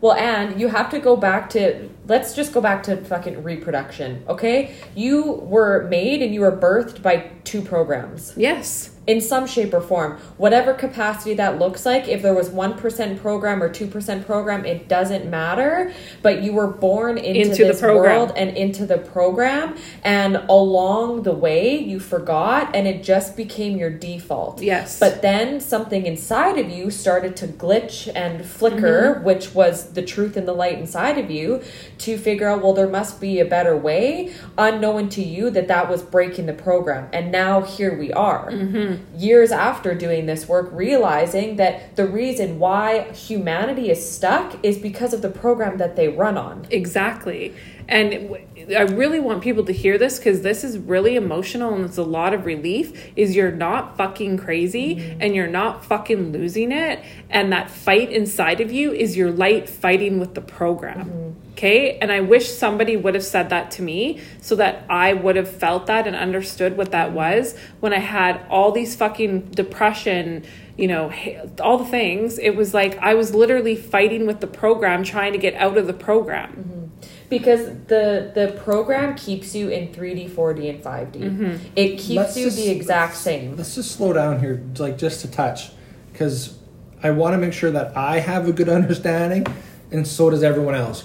Well, 0.00 0.14
and 0.14 0.58
you 0.58 0.68
have 0.68 0.90
to 0.90 0.98
go 0.98 1.16
back 1.16 1.50
to 1.50 1.88
let's 2.06 2.34
just 2.34 2.52
go 2.52 2.60
back 2.60 2.82
to 2.84 2.96
fucking 2.96 3.42
reproduction, 3.42 4.24
okay? 4.28 4.74
You 4.94 5.32
were 5.32 5.86
made 5.88 6.22
and 6.22 6.34
you 6.34 6.40
were 6.40 6.56
birthed 6.56 7.02
by 7.02 7.30
two 7.44 7.62
programs 7.62 8.34
Yes. 8.36 8.90
In 9.06 9.20
some 9.20 9.46
shape 9.46 9.72
or 9.74 9.80
form. 9.80 10.18
Whatever 10.36 10.74
capacity 10.74 11.34
that 11.34 11.58
looks 11.58 11.84
like, 11.86 12.06
if 12.06 12.22
there 12.22 12.34
was 12.34 12.50
1% 12.50 13.18
program 13.20 13.62
or 13.62 13.68
2% 13.68 14.26
program, 14.26 14.64
it 14.64 14.88
doesn't 14.88 15.28
matter, 15.28 15.92
but 16.22 16.42
you 16.42 16.52
were 16.52 16.66
born 16.68 17.16
into, 17.18 17.40
Into 17.50 17.64
the 17.64 17.72
this 17.72 17.82
world 17.82 18.32
and 18.36 18.56
into 18.56 18.86
the 18.86 18.98
program 18.98 19.76
and 20.04 20.36
along 20.48 21.22
the 21.22 21.32
way 21.32 21.78
you 21.78 21.98
forgot 21.98 22.76
and 22.76 22.86
it 22.86 23.02
just 23.02 23.36
became 23.36 23.76
your 23.78 23.90
default. 23.90 24.60
Yes. 24.62 25.00
But 25.00 25.22
then 25.22 25.60
something 25.60 26.06
inside 26.06 26.58
of 26.58 26.68
you 26.70 26.90
started 26.90 27.36
to 27.36 27.46
glitch 27.48 28.10
and 28.14 28.44
flicker, 28.44 29.14
Mm-hmm. 29.16 29.24
which 29.24 29.54
was 29.54 29.92
the 29.92 30.02
truth 30.02 30.36
and 30.36 30.46
the 30.46 30.52
light 30.52 30.78
inside 30.78 31.18
of 31.18 31.30
you, 31.30 31.62
to 31.98 32.16
figure 32.18 32.48
out, 32.48 32.62
well, 32.62 32.74
there 32.74 32.88
must 32.88 33.20
be 33.20 33.40
a 33.40 33.44
better 33.44 33.76
way, 33.76 34.32
unknown 34.58 35.08
to 35.10 35.22
you 35.22 35.50
that 35.50 35.68
that 35.68 35.88
was 35.88 36.02
breaking 36.02 36.46
the 36.46 36.52
program. 36.52 37.08
And 37.12 37.32
now 37.32 37.62
here 37.62 37.96
we 37.96 38.12
are, 38.12 38.50
Mm-hmm. 38.50 38.89
Years 39.16 39.52
after 39.52 39.94
doing 39.94 40.26
this 40.26 40.48
work, 40.48 40.68
realizing 40.72 41.56
that 41.56 41.96
the 41.96 42.06
reason 42.06 42.58
why 42.58 43.10
humanity 43.12 43.90
is 43.90 44.10
stuck 44.10 44.56
is 44.64 44.78
because 44.78 45.12
of 45.12 45.22
the 45.22 45.30
program 45.30 45.78
that 45.78 45.96
they 45.96 46.08
run 46.08 46.36
on. 46.36 46.66
Exactly. 46.70 47.54
And 47.88 48.36
I 48.76 48.82
really 48.82 49.18
want 49.18 49.42
people 49.42 49.64
to 49.64 49.72
hear 49.72 49.98
this 49.98 50.18
because 50.18 50.42
this 50.42 50.62
is 50.62 50.78
really 50.78 51.16
emotional 51.16 51.74
and 51.74 51.84
it's 51.84 51.98
a 51.98 52.04
lot 52.04 52.32
of 52.32 52.46
relief 52.46 53.10
is 53.16 53.34
you're 53.34 53.50
not 53.50 53.96
fucking 53.96 54.38
crazy 54.38 54.94
mm-hmm. 54.94 55.20
and 55.20 55.34
you're 55.34 55.48
not 55.48 55.84
fucking 55.84 56.30
losing 56.30 56.70
it 56.70 57.02
and 57.30 57.52
that 57.52 57.68
fight 57.68 58.12
inside 58.12 58.60
of 58.60 58.70
you 58.70 58.92
is 58.92 59.16
your 59.16 59.32
light 59.32 59.68
fighting 59.68 60.20
with 60.20 60.34
the 60.34 60.40
program. 60.40 61.10
Mm-hmm. 61.10 61.39
Okay? 61.60 61.98
And 61.98 62.10
I 62.10 62.20
wish 62.20 62.50
somebody 62.50 62.96
would 62.96 63.14
have 63.14 63.22
said 63.22 63.50
that 63.50 63.70
to 63.72 63.82
me 63.82 64.22
so 64.40 64.56
that 64.56 64.82
I 64.88 65.12
would 65.12 65.36
have 65.36 65.50
felt 65.50 65.88
that 65.88 66.06
and 66.06 66.16
understood 66.16 66.74
what 66.74 66.90
that 66.92 67.12
was 67.12 67.54
when 67.80 67.92
I 67.92 67.98
had 67.98 68.40
all 68.48 68.72
these 68.72 68.96
fucking 68.96 69.50
depression, 69.50 70.46
you 70.78 70.88
know, 70.88 71.12
all 71.60 71.76
the 71.76 71.84
things. 71.84 72.38
It 72.38 72.56
was 72.56 72.72
like 72.72 72.96
I 73.00 73.12
was 73.12 73.34
literally 73.34 73.76
fighting 73.76 74.26
with 74.26 74.40
the 74.40 74.46
program 74.46 75.04
trying 75.04 75.32
to 75.34 75.38
get 75.38 75.52
out 75.56 75.76
of 75.76 75.86
the 75.86 75.92
program. 75.92 76.92
Because 77.28 77.66
the 77.88 78.32
the 78.34 78.58
program 78.64 79.14
keeps 79.14 79.54
you 79.54 79.68
in 79.68 79.92
3D, 79.92 80.30
4D, 80.30 80.70
and 80.70 80.82
5D. 80.82 81.12
Mm-hmm. 81.12 81.66
It 81.76 81.98
keeps 81.98 82.08
Let's 82.08 82.36
you 82.38 82.46
just- 82.46 82.56
the 82.56 82.70
exact 82.70 83.16
same. 83.16 83.54
Let's 83.56 83.74
just 83.74 83.92
slow 83.92 84.14
down 84.14 84.40
here, 84.40 84.64
like 84.78 84.96
just 84.96 85.24
a 85.26 85.30
touch, 85.30 85.72
because 86.10 86.56
I 87.02 87.10
want 87.10 87.34
to 87.34 87.38
make 87.38 87.52
sure 87.52 87.70
that 87.70 87.94
I 87.96 88.18
have 88.20 88.48
a 88.48 88.52
good 88.52 88.68
understanding, 88.80 89.46
and 89.92 90.08
so 90.08 90.30
does 90.30 90.42
everyone 90.42 90.74
else. 90.74 91.04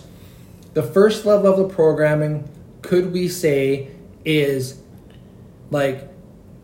The 0.75 0.83
first 0.83 1.25
level 1.25 1.51
of 1.51 1.57
the 1.57 1.73
programming, 1.73 2.49
could 2.81 3.13
we 3.13 3.29
say, 3.29 3.91
is 4.25 4.77
like, 5.71 6.09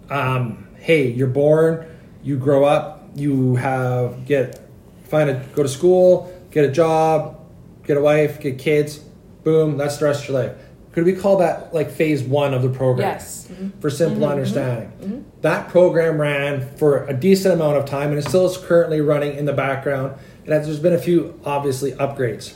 um, 0.09 0.67
hey, 0.79 1.09
you're 1.09 1.27
born, 1.27 1.87
you 2.21 2.37
grow 2.37 2.65
up, 2.65 3.09
you 3.15 3.55
have 3.55 4.25
get 4.25 4.59
find 5.05 5.29
a 5.29 5.35
go 5.55 5.63
to 5.63 5.69
school, 5.69 6.37
get 6.51 6.65
a 6.65 6.71
job, 6.71 7.39
get 7.85 7.95
a 7.95 8.01
wife, 8.01 8.41
get 8.41 8.59
kids, 8.59 8.97
boom, 9.45 9.77
that's 9.77 9.97
the 9.97 10.05
rest 10.05 10.23
of 10.23 10.29
your 10.29 10.43
life. 10.43 10.57
Could 10.91 11.05
we 11.05 11.13
call 11.13 11.37
that 11.37 11.73
like 11.73 11.89
phase 11.89 12.21
one 12.21 12.53
of 12.53 12.63
the 12.63 12.69
program? 12.69 13.07
Yes. 13.07 13.47
Mm-hmm. 13.47 13.79
For 13.79 13.89
simple 13.89 14.15
mm-hmm. 14.15 14.23
Mm-hmm. 14.23 14.31
understanding. 14.33 15.25
That 15.39 15.69
program 15.69 16.19
ran 16.19 16.75
for 16.75 17.05
a 17.05 17.13
decent 17.13 17.53
amount 17.53 17.77
of 17.77 17.85
time 17.85 18.09
and 18.09 18.19
it 18.19 18.27
still 18.27 18.45
is 18.45 18.57
currently 18.57 18.99
running 18.99 19.37
in 19.37 19.45
the 19.45 19.53
background. 19.53 20.15
And 20.45 20.49
there's 20.49 20.79
been 20.79 20.93
a 20.93 20.99
few 20.99 21.39
obviously 21.45 21.93
upgrades. 21.93 22.55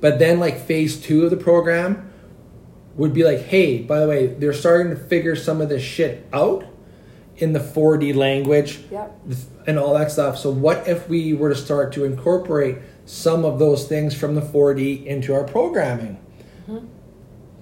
But 0.00 0.18
then 0.18 0.40
like 0.40 0.58
phase 0.58 1.00
two 1.00 1.24
of 1.24 1.30
the 1.30 1.36
program 1.36 2.10
would 2.96 3.12
be 3.12 3.24
like, 3.24 3.40
hey, 3.40 3.82
by 3.82 4.00
the 4.00 4.06
way, 4.06 4.26
they're 4.26 4.52
starting 4.52 4.90
to 4.90 4.96
figure 4.96 5.34
some 5.34 5.60
of 5.60 5.68
this 5.68 5.82
shit 5.82 6.26
out 6.32 6.64
in 7.36 7.52
the 7.52 7.58
4D 7.58 8.14
language 8.14 8.80
Yep. 8.90 9.20
and 9.66 9.78
all 9.78 9.94
that 9.94 10.12
stuff. 10.12 10.38
So 10.38 10.50
what 10.50 10.86
if 10.86 11.08
we 11.08 11.32
were 11.34 11.48
to 11.48 11.56
start 11.56 11.92
to 11.94 12.04
incorporate 12.04 12.76
some 13.06 13.44
of 13.44 13.58
those 13.58 13.88
things 13.88 14.14
from 14.14 14.34
the 14.34 14.40
4D 14.40 15.04
into 15.04 15.34
our 15.34 15.44
programming 15.44 16.18
mm-hmm. 16.68 16.86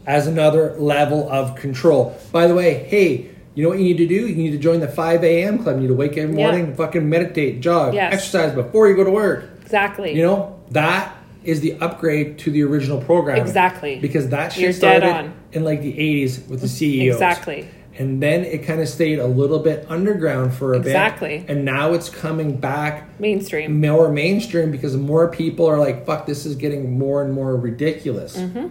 as 0.07 0.27
another 0.27 0.77
level 0.79 1.31
of 1.31 1.57
control? 1.57 2.19
By 2.31 2.47
the 2.47 2.55
way, 2.55 2.85
hey, 2.85 3.31
you 3.55 3.63
know 3.63 3.71
what 3.71 3.79
you 3.79 3.85
need 3.85 3.99
to 3.99 4.07
do? 4.07 4.29
You 4.29 4.35
need 4.35 4.51
to 4.51 4.59
join 4.59 4.81
the 4.81 4.89
5 4.89 5.25
a.m. 5.25 5.63
club. 5.63 5.77
You 5.77 5.83
need 5.83 5.89
to 5.89 5.95
wake 5.95 6.13
up 6.13 6.19
every 6.19 6.35
morning, 6.35 6.75
fucking 6.75 7.09
meditate, 7.09 7.61
jog, 7.61 7.95
Yes. 7.95 8.13
exercise 8.15 8.55
before 8.55 8.89
you 8.89 8.97
go 8.97 9.05
to 9.05 9.11
work. 9.11 9.49
Exactly. 9.63 10.15
You 10.15 10.23
know, 10.23 10.61
that 10.71 11.12
is 11.45 11.61
the 11.61 11.75
upgrade 11.81 12.39
to 12.41 12.51
the 12.51 12.63
original 12.63 13.01
program. 13.01 13.39
Exactly. 13.39 13.99
Because 13.99 14.29
that 14.29 14.53
shit 14.53 14.63
You're 14.63 14.71
dead 14.73 14.77
started 14.79 15.09
on. 15.09 15.35
in 15.53 15.65
like 15.65 15.81
the 15.83 15.93
80s 15.93 16.49
with 16.49 16.61
the 16.61 16.69
CEOs. 16.69 17.15
Exactly. 17.15 17.69
And 17.99 18.23
then 18.23 18.45
it 18.45 18.65
kind 18.65 18.81
of 18.81 18.89
stayed 18.89 19.19
a 19.19 19.27
little 19.27 19.59
bit 19.59 19.85
underground 19.91 20.55
for 20.55 20.73
a 20.73 20.79
Exactly. 20.79 21.29
bit. 21.29 21.35
Exactly. 21.35 21.55
And 21.57 21.65
now 21.67 21.93
it's 21.93 22.09
coming 22.09 22.57
back 22.57 23.21
Mainstream. 23.21 23.81
more 23.81 24.11
mainstream 24.11 24.71
because 24.71 24.97
more 24.97 25.29
people 25.29 25.67
are 25.67 25.79
like, 25.79 26.07
fuck, 26.07 26.27
this 26.27 26.47
is 26.47 26.57
getting 26.57 26.99
more 26.99 27.23
and 27.23 27.33
more 27.35 27.55
ridiculous. 27.55 28.39
Mm-hmm. 28.39 28.69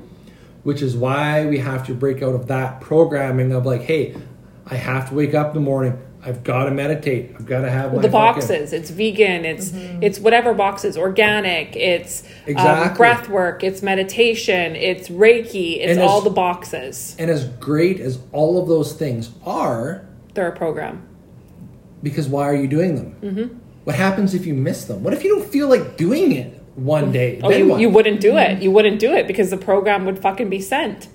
Which 0.64 0.82
is 0.82 0.96
why 0.98 1.46
we 1.46 1.60
have 1.60 1.86
to 1.88 1.94
break 1.94 2.22
out 2.24 2.34
of 2.36 2.48
that 2.48 2.82
programming 2.82 3.52
of 3.52 3.66
like, 3.66 3.82
hey, 3.82 4.16
I 4.66 4.76
have 4.76 5.10
to 5.10 5.16
wake 5.16 5.34
up 5.34 5.50
in 5.50 5.54
the 5.56 5.60
morning, 5.60 6.00
I've 6.24 6.44
got 6.44 6.66
to 6.66 6.72
meditate. 6.72 7.32
I've 7.36 7.46
got 7.48 7.62
to 7.62 7.70
have 7.72 7.94
my 7.94 8.02
the 8.02 8.10
fucking- 8.10 8.12
boxes. 8.12 8.74
It's 8.74 8.90
vegan. 8.92 9.44
It's 9.46 9.70
Mm-hmm. 9.72 10.04
it's 10.04 10.20
whatever 10.20 10.54
boxes. 10.54 10.98
Organic. 10.98 11.76
It's 11.76 12.22
um, 12.24 12.30
Exactly. 12.48 12.98
breath 12.98 13.28
work. 13.30 13.64
It's 13.64 13.82
meditation. 13.82 14.76
It's 14.76 15.10
Reiki. 15.10 15.78
It's 15.80 15.92
And 15.98 16.02
all 16.02 16.20
as- 16.20 16.24
the 16.24 16.30
boxes. 16.30 17.16
And 17.18 17.32
as 17.32 17.46
great 17.46 18.00
as 18.00 18.20
all 18.34 18.62
of 18.62 18.68
those 18.68 18.94
things 18.94 19.32
are, 19.46 20.06
They're 20.36 20.48
a 20.50 20.56
program. 20.56 21.02
because 22.04 22.28
why 22.28 22.44
are 22.48 22.56
you 22.56 22.68
doing 22.68 22.96
them? 22.96 23.16
Mm-hmm. 23.22 23.58
What 23.84 23.96
happens 23.96 24.34
if 24.36 24.46
you 24.46 24.54
miss 24.54 24.86
them? 24.86 25.04
What 25.04 25.14
if 25.14 25.24
you 25.24 25.36
don't 25.36 25.48
feel 25.50 25.68
like 25.68 25.98
doing 25.98 26.32
it 26.34 26.54
one 26.76 27.12
day? 27.12 27.40
Oh, 27.44 27.50
you, 27.50 27.78
you 27.80 27.90
wouldn't 27.90 28.22
do 28.22 28.38
it. 28.38 28.62
You 28.62 28.70
wouldn't 28.70 29.00
do 29.00 29.12
it 29.14 29.26
because 29.26 29.50
the 29.50 29.58
program 29.58 30.06
would 30.06 30.20
fucking 30.20 30.50
be 30.52 30.62
sent. 30.62 31.08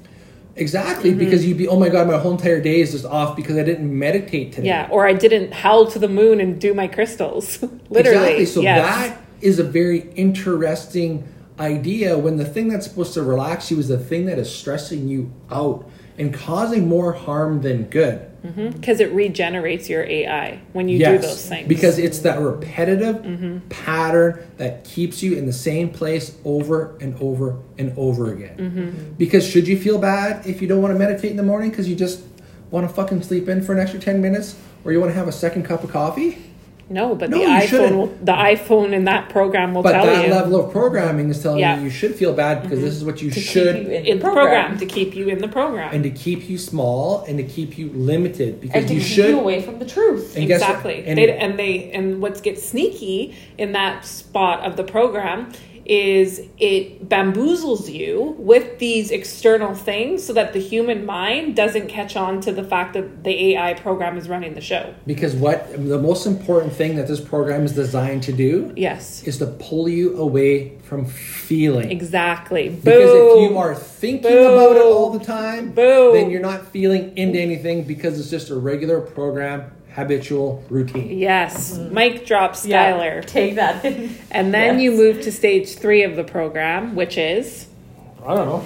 Exactly, 0.57 1.11
Mm-hmm. 1.11 1.19
because 1.19 1.47
you'd 1.47 1.59
be, 1.59 1.69
oh 1.69 1.79
my 1.79 1.89
god, 1.89 2.07
my 2.07 2.19
whole 2.19 2.33
entire 2.33 2.61
day 2.61 2.81
is 2.81 2.93
just 2.93 3.05
off 3.05 3.37
because 3.37 3.57
I 3.57 3.63
didn't 3.63 3.97
meditate 3.97 4.53
today. 4.53 4.69
Yeah. 4.69 4.89
Or 4.91 5.07
I 5.07 5.13
didn't 5.13 5.53
howl 5.53 5.87
to 5.91 5.99
the 5.99 6.09
moon 6.09 6.41
and 6.41 6.61
do 6.61 6.73
my 6.75 6.89
crystals. 6.89 7.63
Literally. 7.91 8.41
Exactly. 8.41 8.47
So 8.47 8.61
yes. 8.63 8.87
that 8.87 9.21
is 9.43 9.59
a 9.59 9.65
very 9.65 10.11
interesting 10.13 11.29
idea 11.61 12.19
when 12.19 12.37
the 12.37 12.45
thing 12.45 12.69
that's 12.69 12.87
supposed 12.87 13.15
to 13.15 13.23
relax 13.23 13.71
you 13.71 13.79
is 13.79 13.89
the 13.89 13.99
thing 13.99 14.27
that 14.27 14.39
is 14.39 14.53
stressing 14.53 15.09
you 15.09 15.31
out 15.51 15.89
and 16.19 16.33
causing 16.33 16.89
more 16.89 17.13
harm 17.13 17.63
than 17.63 17.85
good. 17.85 18.31
because 18.71 19.01
it 19.01 19.11
regenerates 19.13 19.89
your 19.89 20.05
AI 20.05 20.61
when 20.73 20.89
you 20.89 20.99
do 20.99 21.19
those 21.19 21.47
things. 21.49 21.63
Mm-hmm. 21.63 21.69
Because 21.69 21.99
it's 21.99 22.21
that 22.21 22.39
repetitive 22.39 23.23
pattern 23.69 24.47
that 24.57 24.85
keeps 24.85 25.23
you 25.23 25.37
in 25.37 25.47
the 25.47 25.53
same 25.53 25.91
place 25.91 26.37
over 26.45 26.97
and 27.01 27.21
over 27.21 27.59
and 27.79 27.93
over 27.97 28.33
again. 28.33 28.57
Mm-hmm. 28.57 29.13
Because 29.15 29.47
should 29.47 29.67
you 29.67 29.79
feel 29.79 29.99
bad 29.99 30.47
if 30.47 30.63
you 30.63 30.69
don't 30.69 30.81
want 30.81 30.95
to 30.95 30.99
meditate 30.99 31.31
in 31.31 31.37
the 31.37 31.43
morning 31.43 31.71
because 31.71 31.89
you 31.89 31.97
just 31.97 32.23
want 32.71 32.89
to 32.89 32.95
fucking 32.95 33.23
sleep 33.23 33.49
in 33.49 33.63
for 33.63 33.73
an 33.73 33.79
extra 33.79 33.99
10 33.99 34.21
minutes 34.21 34.57
or 34.85 34.93
you 34.93 35.01
want 35.01 35.11
to 35.11 35.19
have 35.19 35.29
a 35.29 35.33
second 35.33 35.65
cup 35.65 35.83
of 35.83 35.91
coffee? 35.91 36.46
No, 36.89 37.15
but 37.17 37.31
No, 37.31 37.39
the 37.39 37.45
iPhone, 37.45 37.67
shouldn't. 37.69 37.97
will, 37.97 38.07
the 38.23 38.33
iPhone 38.33 38.93
in 38.93 39.05
that 39.07 39.29
program 39.29 39.75
will 39.75 39.83
But 39.83 39.93
tell 39.93 40.07
that 40.07 40.25
you 40.27 40.31
level 40.33 40.57
of 40.65 40.71
programming 40.71 41.31
is 41.31 41.43
telling 41.43 41.59
Yeah. 41.59 41.73
Mm-hmm. 41.75 41.81
you 41.81 41.85
you 41.87 41.91
should 41.91 42.15
feel 42.15 42.33
bad 42.33 42.63
because 42.63 42.81
this 42.81 42.95
is 42.95 43.05
what 43.05 43.21
you 43.23 43.31
To 43.31 43.41
should 43.41 43.75
keep 43.77 43.87
you 43.89 43.93
in, 43.93 44.07
in 44.07 44.19
the 44.19 44.25
the 44.25 44.31
program. 44.33 44.79
to 44.79 44.87
keep 44.87 45.15
you 45.17 45.29
in 45.29 45.39
the 45.39 45.49
program. 45.49 45.93
and 45.95 46.03
to 46.05 46.11
keep 46.11 46.49
you 46.49 46.59
small 46.59 47.23
and 47.27 47.39
to 47.39 47.45
keep 47.45 47.77
you 47.77 47.91
limited 47.95 48.61
because 48.61 48.77
and 48.77 48.89
to 48.89 48.95
you 48.95 49.01
keep 49.01 49.09
should 49.09 49.31
you 49.31 49.41
away 49.41 49.63
from 49.63 49.79
the 49.81 49.85
truth. 49.85 50.37
And 50.37 50.45
exactly. 50.51 51.05
And- 51.07 51.19
they, 51.19 51.37
and 51.37 51.59
they 51.59 51.91
and 51.93 52.23
what 52.23 52.43
gets 52.43 52.63
sneaky 52.69 53.35
in 53.59 53.73
that 53.73 54.05
spot 54.05 54.61
of 54.65 54.77
the 54.77 54.85
program 54.85 55.51
is 55.89 56.41
it 56.59 57.09
bamboozles 57.09 57.93
you 57.93 58.35
with 58.39 58.79
these 58.79 59.11
external 59.11 59.75
things 59.75 60.25
so 60.25 60.33
that 60.33 60.53
the 60.53 60.59
human 60.59 61.05
mind 61.07 61.55
doesn't 61.57 61.89
catch 61.89 62.17
on 62.17 62.41
to 62.41 62.53
the 62.53 62.65
fact 62.65 62.95
that 62.95 63.25
the 63.25 63.55
AI 63.55 63.75
program 63.75 64.17
is 64.17 64.29
running 64.29 64.55
the 64.55 64.61
show. 64.61 64.95
because 65.07 65.35
what 65.35 65.71
the 65.89 65.99
most 65.99 66.27
important 66.27 66.73
thing 66.73 66.97
that 66.97 67.07
this 67.09 67.21
program 67.21 67.65
is 67.65 67.73
designed 67.73 68.23
to 68.23 68.33
do 68.33 68.73
Yes. 68.77 69.23
is 69.25 69.39
to 69.39 69.47
pull 69.47 69.89
you 69.89 70.17
away 70.19 70.77
from 70.83 71.05
feeling. 71.07 71.91
Exactly. 71.91 72.69
Because 72.69 73.11
if 73.11 73.51
you 73.51 73.59
are 73.59 73.75
thinking 73.75 74.31
about 74.33 74.77
it 74.77 74.83
all 74.83 75.11
the 75.11 75.25
time, 75.25 75.73
Boom. 75.73 76.15
then 76.15 76.31
you're 76.31 76.41
not 76.41 76.67
feeling 76.69 77.17
into 77.17 77.39
anything 77.41 77.83
because 77.85 78.19
it's 78.21 78.31
just 78.31 78.51
a 78.51 78.57
regular 78.57 79.01
program, 79.01 79.71
habitual 79.97 80.63
routine. 80.69 81.19
Yes. 81.19 81.77
Mm-hmm. 81.77 81.95
Mic 81.95 82.27
drop 82.27 82.55
Yeah, 82.65 82.93
Skylar. 82.93 83.25
take 83.25 83.55
that. 83.57 83.85
And 84.31 84.53
then 84.55 84.79
you 84.79 84.93
move 84.93 85.23
to 85.23 85.33
stage 85.33 85.75
three 85.77 86.03
of 86.03 86.15
the 86.17 86.25
program, 86.25 86.95
which 86.95 87.17
is 87.19 87.67
I 88.27 88.35
don't 88.35 88.47
know. 88.47 88.63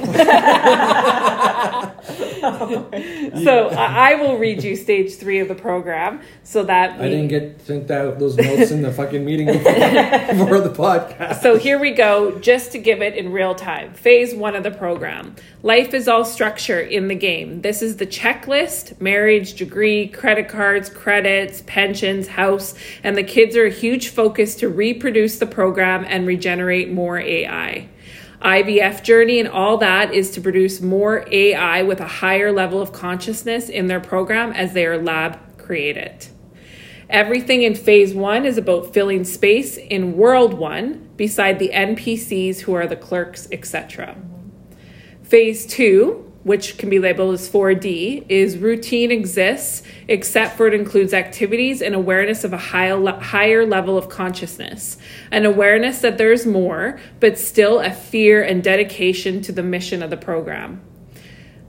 so 2.40 3.68
I, 3.68 4.12
I 4.12 4.14
will 4.14 4.38
read 4.38 4.64
you 4.64 4.74
stage 4.74 5.16
three 5.16 5.40
of 5.40 5.48
the 5.48 5.54
program 5.54 6.22
so 6.42 6.64
that 6.64 6.98
I 6.98 7.08
didn't 7.08 7.28
get 7.28 7.60
sent 7.60 7.86
that 7.88 8.18
those 8.18 8.36
notes 8.36 8.70
in 8.70 8.80
the 8.80 8.90
fucking 8.90 9.24
meeting 9.24 9.46
before, 9.52 9.72
before 9.74 10.60
the 10.60 10.70
podcast. 10.70 11.42
So 11.42 11.58
here 11.58 11.78
we 11.78 11.90
go, 11.90 12.38
just 12.38 12.72
to 12.72 12.78
give 12.78 13.02
it 13.02 13.14
in 13.14 13.30
real 13.32 13.54
time. 13.54 13.92
Phase 13.92 14.34
one 14.34 14.56
of 14.56 14.62
the 14.62 14.70
program. 14.70 15.36
Life 15.62 15.92
is 15.92 16.08
all 16.08 16.24
structure 16.24 16.80
in 16.80 17.08
the 17.08 17.14
game. 17.14 17.60
This 17.60 17.82
is 17.82 17.96
the 17.96 18.06
checklist 18.06 18.98
marriage, 19.00 19.54
degree, 19.54 20.08
credit 20.08 20.48
cards, 20.48 20.88
credits, 20.88 21.62
pensions, 21.66 22.28
house, 22.28 22.74
and 23.04 23.16
the 23.16 23.24
kids 23.24 23.54
are 23.54 23.66
a 23.66 23.70
huge 23.70 24.08
focus 24.08 24.54
to 24.56 24.68
reproduce 24.70 25.38
the 25.38 25.46
program 25.46 26.06
and 26.08 26.26
regenerate 26.26 26.90
more 26.90 27.18
AI. 27.18 27.88
IVF 28.42 29.03
journey 29.03 29.38
and 29.38 29.48
all 29.48 29.76
that 29.79 30.14
is 30.14 30.31
to 30.31 30.40
produce 30.40 30.81
more 30.81 31.26
AI 31.31 31.83
with 31.83 32.00
a 32.00 32.07
higher 32.07 32.50
level 32.50 32.81
of 32.81 32.92
consciousness 32.92 33.68
in 33.68 33.87
their 33.87 34.00
program 34.00 34.53
as 34.53 34.72
they 34.72 34.87
are 34.87 35.00
lab 35.00 35.59
created. 35.59 36.29
Everything 37.11 37.62
in 37.62 37.74
phase 37.74 38.14
one 38.14 38.46
is 38.46 38.57
about 38.57 38.94
filling 38.94 39.24
space 39.24 39.76
in 39.76 40.16
world 40.16 40.55
one 40.55 41.11
beside 41.16 41.59
the 41.59 41.70
NPCs 41.70 42.61
who 42.61 42.72
are 42.72 42.87
the 42.87 42.96
clerks, 42.96 43.48
etc. 43.50 44.16
Phase 45.22 45.66
two, 45.66 46.29
which 46.42 46.79
can 46.79 46.88
be 46.88 46.98
labeled 46.98 47.35
as 47.35 47.48
4D, 47.48 48.24
is 48.29 48.57
routine 48.57 49.11
exists, 49.11 49.83
except 50.09 50.57
for 50.57 50.66
it 50.66 50.74
includes 50.74 51.12
activities 51.12 51.83
and 51.83 51.94
awareness 51.94 52.44
of 52.44 52.53
a 52.53 52.59
high, 52.59 52.88
higher 53.20 53.66
level 53.66 53.98
of 53.98 54.09
consciousness. 54.09 54.96
An 55.31 55.44
awareness 55.44 56.00
that 56.00 56.18
there's 56.18 56.46
more, 56.46 56.98
but 57.20 57.38
still 57.38 57.81
a 57.81 57.90
fear 57.90 58.42
and 58.42 58.64
dedication 58.64 59.42
to 59.42 59.53
the 59.53 59.62
mission 59.62 60.03
of 60.03 60.11
the 60.11 60.16
program 60.16 60.81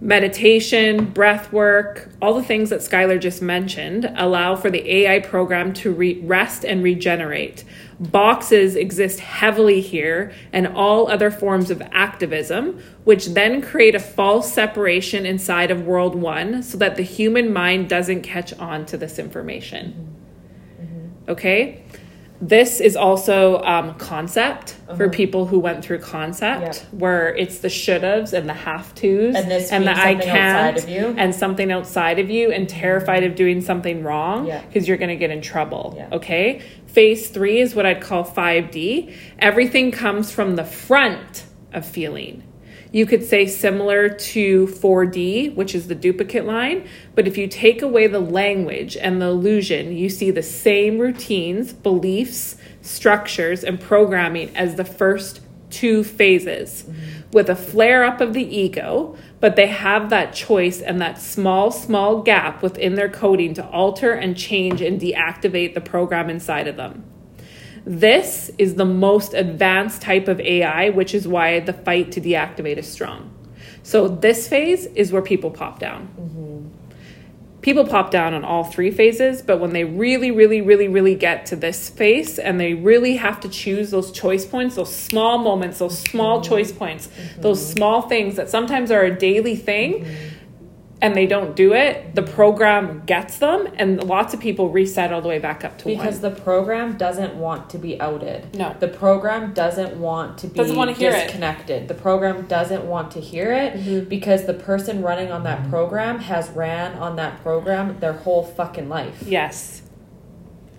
meditation, 0.02 1.06
breath 1.06 1.54
work, 1.54 2.10
all 2.20 2.34
the 2.34 2.44
things 2.44 2.72
that 2.72 2.80
Skylar 2.80 3.22
just 3.22 3.40
mentioned 3.40 4.12
allow 4.16 4.56
for 4.56 4.72
the 4.72 4.90
AI 4.92 5.20
program 5.20 5.74
to 5.74 5.94
re- 5.94 6.20
rest 6.22 6.66
and 6.66 6.84
regenerate. 6.84 7.64
Boxes 8.00 8.76
exist 8.76 9.20
heavily 9.20 9.80
here 9.80 10.34
and 10.52 10.68
all 10.68 11.08
other 11.08 11.30
forms 11.30 11.70
of 11.70 11.84
activism, 11.92 12.82
which 13.04 13.28
then 13.28 13.62
create 13.62 13.94
a 13.94 14.00
false 14.00 14.52
separation 14.52 15.24
inside 15.24 15.70
of 15.70 15.86
World 15.86 16.16
One 16.16 16.64
so 16.64 16.80
that 16.80 16.96
the 16.96 17.04
human 17.04 17.54
mind 17.54 17.88
doesn't 17.88 18.24
catch 18.24 18.54
on 18.54 18.88
to 18.88 18.98
this 18.98 19.20
information. 19.20 20.18
Mm-hmm. 20.82 21.32
Okay? 21.32 21.84
This 22.44 22.80
is 22.82 22.96
also 22.96 23.62
um, 23.62 23.94
concept 23.96 24.76
for 24.98 25.10
people 25.10 25.46
who 25.46 25.60
went 25.60 25.86
through 25.86 26.00
concept, 26.00 26.62
Yeah. 26.64 27.00
where 27.00 27.36
it's 27.36 27.60
the 27.60 27.70
should 27.70 28.02
haves 28.02 28.34
and 28.34 28.50
the 28.50 28.54
have 28.54 28.96
tos 28.96 29.36
And 29.36 29.50
this 29.52 29.70
the 29.70 29.92
I 29.92 30.16
can't 30.16 30.78
of 30.80 30.90
you. 30.90 31.14
and 31.18 31.36
something 31.36 31.72
outside 31.72 32.18
of 32.18 32.32
you 32.32 32.52
and 32.52 32.68
terrified 32.68 33.24
of 33.24 33.36
doing 33.36 33.62
something 33.62 34.02
wrong 34.04 34.48
Yeah. 34.48 34.62
because 34.68 34.88
you're 34.88 34.98
going 34.98 35.10
to 35.10 35.16
get 35.16 35.30
in 35.30 35.42
trouble. 35.42 35.94
Yeah. 35.96 36.08
Okay. 36.12 36.62
Phase 36.88 37.30
three 37.30 37.60
is 37.62 37.76
what 37.76 37.86
I'd 37.86 38.02
call 38.02 38.24
5D. 38.26 39.14
Everything 39.38 39.92
comes 39.92 40.32
from 40.32 40.56
the 40.56 40.66
front 40.66 41.46
of 41.74 41.86
feeling. 41.86 42.42
You 42.92 43.06
could 43.06 43.24
say 43.24 43.48
similar 43.48 44.10
to 44.10 44.68
4D, 44.68 45.56
which 45.56 45.74
is 45.74 45.88
the 45.88 45.96
duplicate 45.96 46.46
line, 46.46 46.90
but 47.16 47.26
if 47.26 47.38
you 47.38 47.48
take 47.48 47.82
away 47.82 48.08
the 48.08 48.20
language 48.20 48.98
and 48.98 49.22
the 49.22 49.28
illusion, 49.28 49.96
you 49.96 50.10
see 50.10 50.30
the 50.30 50.44
same 50.44 51.00
routines, 51.00 51.72
beliefs, 51.72 52.58
structures, 52.82 53.64
and 53.64 53.80
programming 53.80 54.54
as 54.58 54.76
the 54.76 54.84
first 54.84 55.40
two 55.70 56.04
phases 56.04 56.84
mm-hmm. 56.84 57.30
with 57.32 57.50
a 57.50 57.56
flare 57.56 58.04
up 58.04 58.20
of 58.20 58.34
the 58.34 58.44
ego, 58.44 59.16
but 59.40 59.56
they 59.56 59.68
have 59.68 60.10
that 60.10 60.34
choice 60.34 60.82
and 60.82 61.00
that 61.00 61.18
small, 61.18 61.72
small 61.72 62.22
gap 62.22 62.62
within 62.62 62.96
their 62.96 63.10
coding 63.10 63.54
to 63.54 63.66
alter 63.70 64.12
and 64.12 64.38
change 64.38 64.82
and 64.82 65.00
deactivate 65.00 65.74
the 65.74 65.82
program 65.82 66.30
inside 66.30 66.68
of 66.68 66.76
them. 66.76 67.06
This 67.86 68.52
is 68.58 68.76
the 68.76 68.86
most 68.86 69.34
advanced 69.34 70.02
type 70.02 70.28
of 70.28 70.40
AI, 70.40 70.90
which 70.90 71.16
is 71.16 71.28
why 71.28 71.60
the 71.60 71.74
fight 71.74 72.12
to 72.14 72.22
deactivate 72.22 72.78
is 72.78 72.92
strong. 72.92 73.34
So, 73.84 74.08
this 74.08 74.48
phase 74.48 74.86
is 74.88 75.12
where 75.12 75.22
people 75.22 75.50
pop 75.50 75.80
down. 75.80 76.08
Mm-hmm. 76.20 76.52
People 77.62 77.86
pop 77.86 78.10
down 78.10 78.34
on 78.34 78.44
all 78.44 78.64
three 78.64 78.90
phases, 78.90 79.44
but 79.44 79.60
when 79.60 79.72
they 79.72 79.84
really, 79.84 80.32
really, 80.32 80.62
really, 80.62 80.88
really 80.88 81.14
get 81.14 81.46
to 81.48 81.56
this 81.56 81.92
phase 81.92 82.40
and 82.40 82.60
they 82.60 82.74
really 82.74 83.18
have 83.18 83.40
to 83.42 83.50
choose 83.50 83.92
those 83.92 84.12
choice 84.12 84.46
points, 84.46 84.76
those 84.76 84.94
small 84.94 85.38
moments, 85.38 85.78
those 85.78 85.98
small 85.98 86.40
mm-hmm. 86.40 86.50
choice 86.50 86.72
points, 86.72 87.08
mm-hmm. 87.08 87.42
those 87.42 87.64
small 87.64 88.04
things 88.04 88.36
that 88.36 88.50
sometimes 88.50 88.90
are 88.90 89.04
a 89.04 89.16
daily 89.16 89.56
thing, 89.56 90.08
and 91.04 91.16
they 91.16 91.26
don't 91.26 91.56
do 91.56 91.74
it, 91.74 92.14
the 92.14 92.22
program 92.22 93.02
gets 93.08 93.40
them, 93.40 93.68
and 93.78 94.04
lots 94.04 94.36
of 94.36 94.40
people 94.40 94.70
reset 94.70 95.12
all 95.12 95.20
the 95.22 95.28
way 95.28 95.40
back 95.40 95.64
up 95.66 95.78
to 95.80 95.86
Because 95.86 96.20
one. 96.20 96.34
the 96.34 96.40
program 96.42 96.96
doesn't 96.96 97.36
want 97.36 97.72
to 97.72 97.80
be 97.80 98.00
outed. 98.00 98.56
No. 98.56 98.76
The 98.80 98.88
program 98.88 99.52
doesn't 99.54 100.00
want 100.00 100.38
to 100.40 100.48
be 100.48 100.54
Doesn't 100.60 100.76
wanna 100.76 100.94
hear 100.94 101.12
it. 101.12 101.24
disconnected. 101.24 101.88
The 101.88 101.96
program 101.96 102.46
doesn't 102.46 102.86
want 102.86 103.12
to 103.14 103.20
hear 103.20 103.52
it 103.52 103.74
Mm-hmm. 103.74 104.10
because 104.10 104.46
the 104.46 104.54
person 104.54 105.02
running 105.02 105.32
on 105.32 105.44
that 105.44 105.68
program 105.72 106.20
has 106.20 106.50
ran 106.52 106.94
on 107.00 107.16
that 107.16 107.42
program 107.42 107.98
their 108.00 108.14
whole 108.14 108.44
fucking 108.44 108.88
life. 108.88 109.24
Yes. 109.26 109.82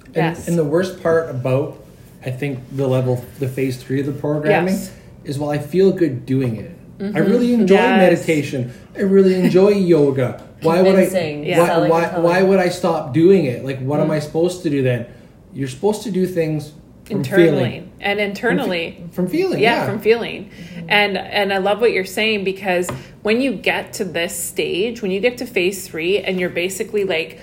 And, 0.07 0.15
Yes. 0.17 0.47
and 0.47 0.57
the 0.57 0.65
worst 0.65 1.03
part 1.03 1.31
about, 1.31 1.79
I 2.25 2.31
think, 2.31 2.61
the 2.71 2.87
level, 2.87 3.25
the 3.41 3.49
phase 3.49 3.77
three 3.83 3.99
of 3.99 4.07
the 4.07 4.13
programming 4.13 4.75
Yes. 4.75 4.93
is 5.25 5.39
while 5.39 5.51
I 5.51 5.59
feel 5.59 5.91
good 5.91 6.27
doing 6.27 6.57
it, 6.57 6.71
I 7.01 7.05
really 7.19 7.49
mm-hmm. 7.49 7.63
enjoy 7.63 7.75
Yes. 7.75 8.11
meditation. 8.11 8.73
I 8.97 9.01
really 9.01 9.35
enjoy 9.35 9.69
yoga. 9.95 10.47
Why 10.63 10.83
would 10.83 10.95
I? 10.95 11.05
Yeah. 11.45 11.59
Why, 11.61 11.89
why, 11.89 12.19
why 12.19 12.43
would 12.43 12.61
I 12.61 12.69
stop 12.69 13.13
doing 13.13 13.47
it? 13.47 13.65
Like, 13.65 13.81
what 13.81 13.99
am 13.99 14.05
mm-hmm. 14.05 14.13
I 14.13 14.19
supposed 14.21 14.63
to 14.63 14.71
do 14.71 14.83
then? 14.83 15.07
You're 15.53 15.69
supposed 15.69 16.03
to 16.05 16.11
do 16.11 16.27
things 16.27 16.73
from 17.05 17.17
internally 17.17 17.65
feeling. 17.65 17.93
and 18.01 18.21
internally 18.21 19.05
From 19.13 19.27
feeling, 19.27 19.61
yeah, 19.61 19.81
yeah. 19.81 19.87
from 19.87 20.01
feeling 20.01 20.51
mm-hmm. 20.51 20.87
and 20.89 21.17
and 21.19 21.53
i 21.53 21.59
love 21.59 21.81
what 21.81 21.93
you're 21.93 22.05
saying 22.05 22.45
because 22.45 22.89
when 23.23 23.41
you 23.41 23.53
get 23.53 23.93
to 23.95 24.05
this 24.05 24.37
stage 24.37 25.03
when 25.03 25.11
you 25.11 25.21
get 25.21 25.39
to 25.39 25.47
phase 25.47 25.87
three 25.87 26.19
and 26.19 26.39
you're 26.39 26.51
basically 26.51 27.05
like 27.05 27.41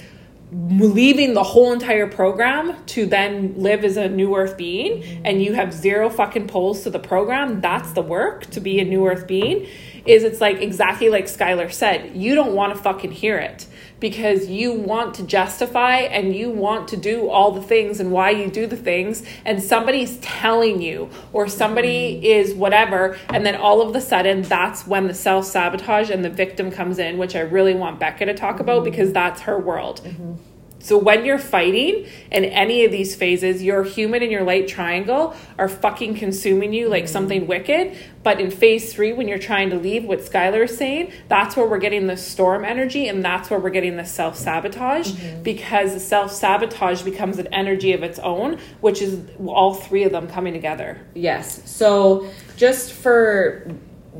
leaving 0.51 1.35
the 1.35 1.43
whole 1.43 1.71
entire 1.71 2.07
program 2.07 2.75
to 2.85 3.05
then 3.05 3.53
live 3.55 3.85
as 3.85 3.97
a 3.97 4.09
new 4.09 4.35
earth 4.35 4.57
being 4.57 5.01
mm-hmm. 5.01 5.21
and 5.25 5.43
you 5.43 5.53
have 5.53 5.71
zero 5.71 6.09
fucking 6.09 6.47
polls 6.47 6.83
to 6.83 6.89
the 6.89 6.99
program 6.99 7.61
that's 7.61 7.91
the 7.93 8.01
work 8.01 8.45
to 8.47 8.59
be 8.59 8.79
a 8.79 8.83
new 8.83 9.05
earth 9.07 9.27
being 9.27 9.67
is 10.05 10.23
it's 10.23 10.41
like 10.41 10.59
exactly 10.59 11.09
like 11.09 11.25
skylar 11.25 11.71
said 11.71 12.15
you 12.15 12.33
don't 12.33 12.55
want 12.55 12.75
to 12.75 12.81
fucking 12.81 13.11
hear 13.11 13.37
it 13.37 13.67
because 13.99 14.47
you 14.47 14.73
want 14.73 15.13
to 15.15 15.23
justify 15.23 15.97
and 15.97 16.35
you 16.35 16.49
want 16.49 16.87
to 16.87 16.97
do 16.97 17.29
all 17.29 17.51
the 17.51 17.61
things 17.61 17.99
and 17.99 18.11
why 18.11 18.29
you 18.29 18.49
do 18.49 18.67
the 18.67 18.77
things 18.77 19.23
and 19.45 19.61
somebody's 19.61 20.17
telling 20.17 20.81
you 20.81 21.09
or 21.33 21.47
somebody 21.47 22.27
is 22.27 22.53
whatever 22.53 23.17
and 23.29 23.45
then 23.45 23.55
all 23.55 23.81
of 23.81 23.93
the 23.93 24.01
sudden 24.01 24.41
that's 24.43 24.87
when 24.87 25.07
the 25.07 25.13
self-sabotage 25.13 26.09
and 26.09 26.23
the 26.23 26.29
victim 26.29 26.71
comes 26.71 26.99
in 26.99 27.17
which 27.17 27.35
i 27.35 27.39
really 27.39 27.73
want 27.73 27.99
becca 27.99 28.25
to 28.25 28.33
talk 28.33 28.59
about 28.59 28.83
because 28.83 29.11
that's 29.11 29.41
her 29.41 29.59
world 29.59 30.01
mm-hmm. 30.03 30.33
So 30.79 30.97
when 30.97 31.25
you're 31.25 31.37
fighting 31.37 32.07
in 32.31 32.45
any 32.45 32.85
of 32.85 32.91
these 32.91 33.15
phases, 33.15 33.61
your 33.61 33.83
human 33.83 34.23
and 34.23 34.31
your 34.31 34.43
light 34.43 34.67
triangle 34.67 35.35
are 35.57 35.67
fucking 35.67 36.15
consuming 36.15 36.73
you 36.73 36.87
like 36.87 37.03
mm-hmm. 37.03 37.11
something 37.11 37.47
wicked. 37.47 37.97
But 38.23 38.39
in 38.39 38.49
phase 38.49 38.93
three, 38.93 39.13
when 39.13 39.27
you're 39.27 39.39
trying 39.39 39.69
to 39.71 39.77
leave, 39.77 40.05
what 40.05 40.19
Skylar 40.19 40.65
is 40.65 40.77
saying, 40.77 41.11
that's 41.27 41.55
where 41.55 41.67
we're 41.67 41.79
getting 41.79 42.07
the 42.07 42.17
storm 42.17 42.63
energy 42.65 43.07
and 43.07 43.23
that's 43.23 43.49
where 43.49 43.59
we're 43.59 43.69
getting 43.69 43.97
the 43.97 44.05
self 44.05 44.37
sabotage 44.37 45.11
mm-hmm. 45.11 45.43
because 45.43 45.93
the 45.93 45.99
self 45.99 46.31
sabotage 46.31 47.01
becomes 47.01 47.39
an 47.39 47.47
energy 47.47 47.93
of 47.93 48.01
its 48.01 48.19
own, 48.19 48.59
which 48.81 49.01
is 49.01 49.19
all 49.45 49.73
three 49.73 50.03
of 50.03 50.11
them 50.11 50.27
coming 50.27 50.53
together. 50.53 51.05
Yes. 51.13 51.69
So 51.69 52.29
just 52.55 52.93
for 52.93 53.73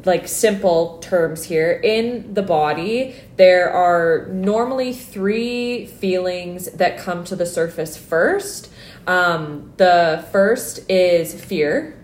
like 0.05 0.27
simple 0.27 0.99
terms 0.99 1.43
here, 1.43 1.71
in 1.71 2.33
the 2.33 2.41
body, 2.41 3.15
there 3.35 3.69
are 3.69 4.27
normally 4.31 4.93
three 4.93 5.85
feelings 5.85 6.71
that 6.71 6.97
come 6.97 7.23
to 7.25 7.35
the 7.35 7.45
surface 7.45 7.97
first. 7.97 8.69
Um, 9.07 9.73
the 9.77 10.25
first 10.31 10.89
is 10.89 11.33
fear. 11.33 11.98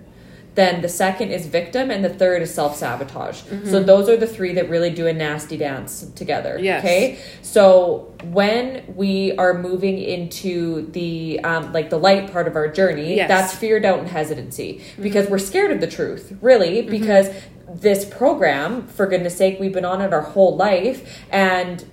Then 0.55 0.81
the 0.81 0.89
second 0.89 1.31
is 1.31 1.47
victim, 1.47 1.91
and 1.91 2.03
the 2.03 2.09
third 2.09 2.41
is 2.41 2.53
self 2.53 2.77
sabotage. 2.77 3.41
So 3.41 3.49
mm-hmm. 3.55 3.85
those 3.85 4.09
are 4.09 4.17
the 4.17 4.27
three 4.27 4.53
that 4.53 4.69
really 4.69 4.89
do 4.89 5.05
a 5.05 5.13
nasty 5.13 5.57
dance 5.57 6.05
together. 6.15 6.57
Yes. 6.59 6.83
Okay. 6.83 7.19
So 7.41 8.13
when 8.23 8.83
we 8.95 9.35
are 9.37 9.53
moving 9.53 9.99
into 9.99 10.89
the 10.91 11.41
um, 11.43 11.73
like 11.73 11.89
the 11.89 11.99
light 11.99 12.31
part 12.31 12.47
of 12.47 12.55
our 12.55 12.69
journey, 12.69 13.15
Yes. 13.15 13.27
that's 13.27 13.53
fear, 13.53 13.79
doubt, 13.79 13.99
and 13.99 14.07
hesitancy 14.07 14.79
mm-hmm. 14.79 15.03
because 15.03 15.29
we're 15.29 15.39
scared 15.39 15.71
of 15.71 15.81
the 15.81 15.87
truth, 15.87 16.37
really, 16.41 16.81
mm-hmm. 16.81 16.89
because 16.89 17.29
this 17.67 18.05
program, 18.05 18.87
for 18.87 19.07
goodness 19.07 19.35
sake, 19.35 19.59
we've 19.59 19.73
been 19.73 19.85
on 19.85 20.01
it 20.01 20.13
our 20.13 20.21
whole 20.21 20.55
life, 20.55 21.23
and 21.31 21.83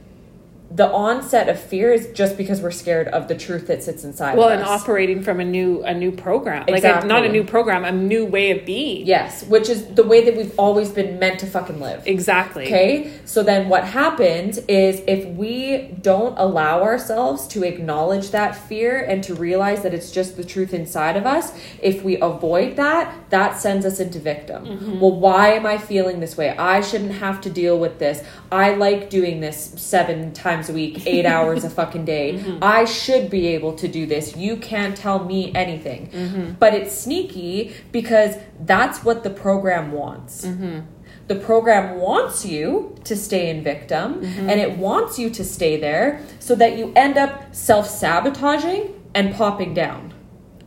the 0.75 0.89
onset 0.89 1.49
of 1.49 1.61
fear 1.61 1.93
is 1.93 2.09
just 2.15 2.39
because 2.39 2.63
we're 2.63 2.71
scared 2.71 3.09
of 3.09 3.29
the 3.29 3.35
truth 3.35 3.67
that 3.67 3.83
sits 3.83 4.05
inside 4.05 4.33
us. 4.33 4.39
Well, 4.39 4.49
and 4.49 4.63
operating 4.63 5.23
from 5.23 5.39
a 5.39 5.45
new 5.45 5.83
a 5.83 5.93
new 5.93 6.13
program, 6.13 6.65
like 6.67 6.85
a, 6.85 7.05
not 7.05 7.27
a 7.27 7.29
new 7.29 7.45
program, 7.45 7.85
a 7.85 7.93
new 7.93 8.25
way 8.25 8.51
of 8.53 8.65
being. 8.65 9.07
yes, 9.07 9.45
which 9.45 9.69
is 9.69 9.87
the 9.89 10.03
way 10.03 10.25
that 10.25 10.37
we've 10.37 10.59
always 10.59 10.91
been 10.91 11.19
meant 11.19 11.41
to 11.41 11.47
fucking 11.47 11.79
live. 11.79 12.07
Exactly. 12.07 12.65
Okay, 12.67 13.13
so 13.25 13.43
then 13.43 13.69
what 13.69 13.85
happens 13.85 14.59
is 14.69 15.03
if 15.07 15.27
we 15.37 15.95
don't 16.01 16.39
allow 16.39 16.83
ourselves 16.83 17.47
to 17.49 17.65
acknowledge 17.65 18.31
that 18.31 18.57
fear 18.57 19.03
and 19.03 19.23
to 19.25 19.35
realize 19.35 19.83
that 19.83 19.93
it's 19.93 20.11
just 20.11 20.37
the 20.37 20.45
truth 20.45 20.73
inside 20.73 21.17
of 21.17 21.27
us, 21.27 21.53
if 21.83 22.03
we 22.03 22.19
avoid 22.21 22.77
that, 22.77 23.15
that 23.31 23.59
sends 23.59 23.85
us 23.85 24.01
into 24.01 24.19
victim. 24.19 24.65
Mm-hmm. 24.65 25.01
Well, 25.01 25.13
why 25.13 25.49
am 25.53 25.67
I 25.67 25.77
feeling 25.77 26.21
this 26.21 26.37
way? 26.37 26.57
I 26.57 26.81
shouldn't 26.81 27.13
have 27.13 27.41
to 27.43 27.51
deal 27.51 27.79
with 27.79 27.99
this. 27.99 28.25
I 28.51 28.75
like 28.75 29.11
doing 29.11 29.41
this 29.41 29.75
seven 29.77 30.33
times 30.33 30.62
a 30.69 30.73
week, 30.73 31.07
eight 31.07 31.27
hours 31.27 31.65
a 31.65 31.71
fucking 31.79 32.05
day. 32.05 32.35
Mm-hmm. 32.35 32.59
I 32.63 32.85
should 32.85 33.31
be 33.31 33.49
able 33.49 33.75
to 33.77 33.89
do 33.89 34.07
this. 34.07 34.37
You 34.37 34.57
can't 34.57 34.97
tell 34.97 35.25
me 35.25 35.55
anything. 35.55 36.09
Mm-hmm. 36.09 36.53
But 36.53 36.75
it's 36.75 36.95
sneaky 36.95 37.75
because 37.91 38.37
that's 38.61 39.05
what 39.05 39.23
the 39.25 39.31
program 39.31 39.93
wants. 39.93 40.45
Mm-hmm. 40.45 40.81
The 41.29 41.37
program 41.37 41.99
wants 41.99 42.45
you 42.45 42.97
to 43.05 43.17
stay 43.17 43.49
in 43.49 43.63
victim 43.63 44.23
and 44.23 44.61
it 44.61 44.77
wants 44.77 45.19
you 45.19 45.31
to 45.31 45.45
stay 45.45 45.81
there 45.81 46.21
so 46.41 46.55
that 46.57 46.77
you 46.77 46.93
end 46.97 47.17
up 47.17 47.55
self 47.55 47.89
sabotaging 47.89 49.01
and 49.15 49.35
popping 49.35 49.73
down. 49.73 50.13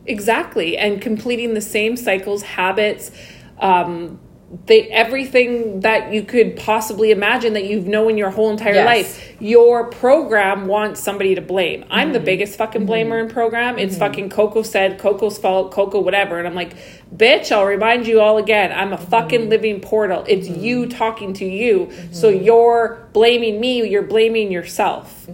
Exactly, 0.06 0.78
and 0.78 1.00
completing 1.00 1.54
the 1.54 1.60
same 1.60 1.96
cycles, 1.96 2.42
habits, 2.42 3.10
um, 3.58 4.20
they 4.66 4.82
everything 4.90 5.80
that 5.80 6.12
you 6.12 6.22
could 6.22 6.56
possibly 6.56 7.10
imagine 7.10 7.54
that 7.54 7.64
you've 7.64 7.86
known 7.88 8.16
your 8.16 8.30
whole 8.30 8.48
entire 8.50 8.74
Yes. 8.74 8.86
life. 8.86 9.36
Your 9.40 9.90
program 9.90 10.66
wants 10.66 11.00
somebody 11.00 11.34
to 11.34 11.40
blame. 11.40 11.84
I'm 11.90 12.06
Mm-hmm. 12.08 12.12
the 12.12 12.20
biggest 12.20 12.56
fucking 12.56 12.82
mm-hmm. 12.82 12.90
blamer 13.12 13.20
in 13.20 13.28
program. 13.28 13.76
It's 13.76 13.94
mm-hmm. 13.94 14.00
fucking 14.00 14.28
Coco 14.30 14.62
said, 14.62 14.98
Coco's 15.00 15.36
fault, 15.36 15.72
Coco 15.72 16.00
whatever, 16.00 16.38
and 16.38 16.46
I'm 16.46 16.54
like, 16.54 16.74
bitch, 17.14 17.50
I'll 17.50 17.66
remind 17.66 18.06
you 18.06 18.20
all 18.20 18.38
again. 18.38 18.70
I'm 18.72 18.92
a 18.92 18.96
Mm-hmm. 18.96 19.10
fucking 19.10 19.48
living 19.50 19.80
portal. 19.80 20.24
It's 20.28 20.48
mm-hmm. 20.48 20.60
you 20.60 20.86
talking 20.86 21.32
to 21.34 21.44
you. 21.44 21.90
So 22.12 22.28
you're 22.28 23.08
blaming 23.12 23.60
me. 23.60 23.86
You're 23.88 24.02
blaming 24.02 24.52
yourself. 24.52 25.28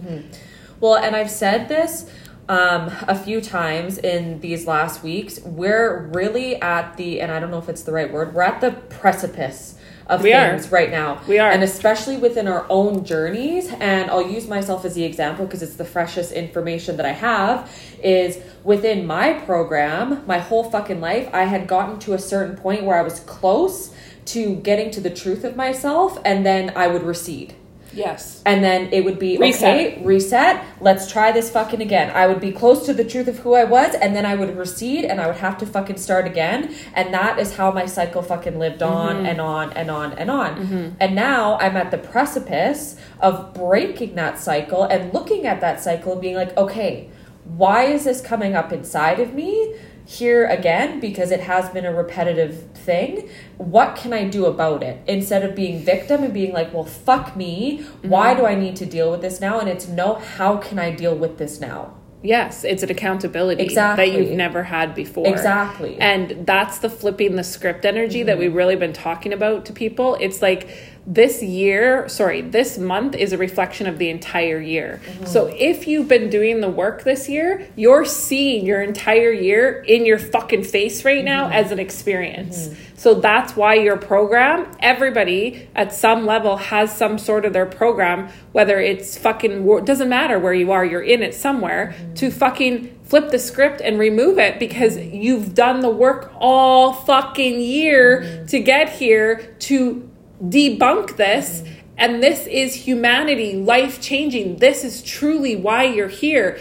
Well, 0.79 0.95
and 0.95 1.15
I've 1.15 1.31
said 1.31 1.69
this 1.69 2.09
um, 2.49 2.91
a 3.07 3.15
few 3.15 3.41
times 3.41 3.97
in 3.97 4.39
these 4.41 4.67
last 4.67 5.03
weeks. 5.03 5.39
We're 5.41 6.07
really 6.07 6.61
at 6.61 6.97
the, 6.97 7.21
and 7.21 7.31
I 7.31 7.39
don't 7.39 7.51
know 7.51 7.59
if 7.59 7.69
it's 7.69 7.83
the 7.83 7.93
right 7.93 8.11
word, 8.11 8.33
we're 8.33 8.43
at 8.43 8.61
the 8.61 8.71
precipice 8.71 9.75
of 10.07 10.21
We 10.21 10.33
are. 10.33 10.49
things 10.49 10.71
right 10.71 10.91
now. 10.91 11.21
We 11.27 11.39
are. 11.39 11.49
And 11.49 11.63
especially 11.63 12.17
within 12.17 12.47
our 12.47 12.65
own 12.69 13.05
journeys. 13.05 13.71
And 13.71 14.11
I'll 14.11 14.29
use 14.29 14.47
myself 14.47 14.83
as 14.85 14.95
the 14.95 15.03
example 15.03 15.45
because 15.45 15.63
it's 15.63 15.75
the 15.75 15.85
freshest 15.85 16.31
information 16.33 16.97
that 16.97 17.05
I 17.05 17.13
have. 17.13 17.71
Is 18.03 18.39
within 18.63 19.07
my 19.07 19.33
program, 19.33 20.25
my 20.27 20.39
whole 20.39 20.65
fucking 20.69 20.99
life, 20.99 21.29
I 21.33 21.45
had 21.45 21.67
gotten 21.67 21.99
to 21.99 22.13
a 22.13 22.19
certain 22.19 22.57
point 22.57 22.83
where 22.83 22.97
I 22.97 23.01
was 23.01 23.21
close 23.21 23.93
to 24.25 24.55
getting 24.57 24.91
to 24.91 25.01
the 25.01 25.09
truth 25.09 25.43
of 25.43 25.55
myself, 25.55 26.17
and 26.23 26.45
then 26.45 26.71
I 26.75 26.87
would 26.87 27.03
recede. 27.03 27.55
Yes. 27.93 28.41
And 28.45 28.63
then 28.63 28.91
it 28.91 29.05
would 29.05 29.19
be 29.19 29.37
Reset. 29.37 29.63
okay, 29.63 30.03
reset, 30.03 30.63
let's 30.81 31.11
try 31.11 31.31
this 31.31 31.49
fucking 31.49 31.81
again. 31.81 32.11
I 32.15 32.27
would 32.27 32.39
be 32.39 32.51
close 32.51 32.85
to 32.87 32.93
the 32.93 33.03
truth 33.03 33.27
of 33.27 33.39
who 33.39 33.53
I 33.53 33.63
was, 33.63 33.93
and 33.95 34.15
then 34.15 34.25
I 34.25 34.35
would 34.35 34.57
recede 34.57 35.05
and 35.05 35.21
I 35.21 35.27
would 35.27 35.37
have 35.37 35.57
to 35.59 35.65
fucking 35.65 35.97
start 35.97 36.25
again. 36.25 36.73
And 36.93 37.13
that 37.13 37.39
is 37.39 37.55
how 37.55 37.71
my 37.71 37.85
cycle 37.85 38.21
fucking 38.21 38.57
lived 38.57 38.81
on 38.81 39.17
mm-hmm. 39.17 39.25
and 39.25 39.41
on 39.41 39.73
and 39.73 39.91
on 39.91 40.13
and 40.13 40.31
on. 40.31 40.55
Mm-hmm. 40.55 40.95
And 40.99 41.15
now 41.15 41.57
I'm 41.59 41.77
at 41.77 41.91
the 41.91 41.97
precipice 41.97 42.97
of 43.19 43.53
breaking 43.53 44.15
that 44.15 44.39
cycle 44.39 44.83
and 44.83 45.13
looking 45.13 45.45
at 45.45 45.61
that 45.61 45.81
cycle 45.81 46.13
and 46.13 46.21
being 46.21 46.35
like, 46.35 46.55
okay, 46.57 47.09
why 47.43 47.83
is 47.83 48.05
this 48.05 48.21
coming 48.21 48.55
up 48.55 48.71
inside 48.71 49.19
of 49.19 49.33
me? 49.33 49.75
Here 50.05 50.45
again, 50.45 50.99
because 50.99 51.31
it 51.31 51.41
has 51.41 51.69
been 51.69 51.85
a 51.85 51.93
repetitive 51.93 52.69
thing. 52.73 53.29
What 53.57 53.95
can 53.95 54.11
I 54.13 54.27
do 54.27 54.45
about 54.45 54.83
it? 54.83 55.01
Instead 55.07 55.43
of 55.43 55.55
being 55.55 55.79
victim 55.79 56.23
and 56.23 56.33
being 56.33 56.53
like, 56.53 56.73
well, 56.73 56.83
fuck 56.83 57.35
me. 57.35 57.83
Why 58.01 58.31
mm-hmm. 58.31 58.41
do 58.41 58.45
I 58.45 58.55
need 58.55 58.75
to 58.77 58.85
deal 58.85 59.09
with 59.11 59.21
this 59.21 59.39
now? 59.39 59.59
And 59.59 59.69
it's 59.69 59.87
no, 59.87 60.15
how 60.15 60.57
can 60.57 60.77
I 60.77 60.91
deal 60.91 61.15
with 61.15 61.37
this 61.37 61.61
now? 61.61 61.93
Yes, 62.23 62.63
it's 62.63 62.81
an 62.83 62.89
accountability 62.89 63.61
Exactly. 63.63 64.09
that 64.09 64.17
you've 64.17 64.31
never 64.31 64.63
had 64.63 64.95
before. 64.95 65.27
Exactly. 65.27 65.97
And 65.99 66.45
that's 66.45 66.79
the 66.79 66.89
flipping 66.89 67.35
the 67.35 67.43
script 67.43 67.83
energy 67.83 68.23
that 68.23 68.33
mm-hmm. 68.33 68.39
we've 68.39 68.55
really 68.55 68.77
been 68.77 68.93
talking 68.93 69.33
about 69.33 69.65
to 69.65 69.73
people. 69.73 70.15
It's 70.21 70.41
like 70.41 70.69
this 71.05 71.43
year, 71.43 72.07
sorry, 72.07 72.41
this 72.41 72.77
month 72.77 73.15
is 73.15 73.33
a 73.33 73.37
reflection 73.37 73.87
of 73.87 73.97
the 73.97 74.09
entire 74.09 74.59
year. 74.59 75.01
Mm-hmm. 75.03 75.25
So 75.25 75.47
if 75.47 75.85
you've 75.85 76.07
been 76.07 76.29
doing 76.29 76.61
the 76.61 76.69
work 76.69 77.03
this 77.03 77.27
year, 77.27 77.67
you're 77.75 78.05
seeing 78.05 78.65
your 78.65 78.81
entire 78.81 79.31
year 79.31 79.83
in 79.85 80.05
your 80.05 80.17
fucking 80.17 80.63
face 80.63 81.03
right 81.03 81.23
now 81.23 81.45
mm-hmm. 81.45 81.53
as 81.53 81.71
an 81.71 81.79
experience. 81.79 82.67
Mm-hmm. 82.67 82.95
So 82.95 83.15
that's 83.15 83.57
why 83.57 83.73
your 83.75 83.97
program, 83.97 84.65
everybody 84.79 85.67
at 85.75 85.91
some 85.91 86.25
level 86.25 86.55
has 86.55 86.95
some 86.95 87.17
sort 87.17 87.43
of 87.43 87.51
their 87.51 87.65
program, 87.65 88.29
whether 88.53 88.79
it's 88.79 89.17
fucking, 89.17 89.65
doesn't 89.83 90.07
matter 90.07 90.39
where 90.39 90.53
you 90.53 90.71
are, 90.71 90.85
you're 90.85 91.01
in 91.01 91.21
it 91.21 91.33
somewhere, 91.33 91.95
to 92.15 92.31
fucking 92.31 92.97
flip 93.03 93.29
the 93.29 93.39
script 93.39 93.81
and 93.81 93.99
remove 93.99 94.39
it 94.39 94.57
because 94.57 94.97
you've 94.97 95.53
done 95.53 95.81
the 95.81 95.89
work 95.89 96.31
all 96.37 96.93
fucking 96.93 97.59
year 97.59 98.45
to 98.47 98.59
get 98.59 98.89
here 98.89 99.53
to 99.59 100.09
debunk 100.43 101.17
this. 101.17 101.63
And 101.97 102.23
this 102.23 102.47
is 102.47 102.73
humanity, 102.73 103.55
life 103.55 104.01
changing. 104.01 104.57
This 104.57 104.83
is 104.83 105.03
truly 105.03 105.55
why 105.55 105.83
you're 105.83 106.07
here. 106.07 106.59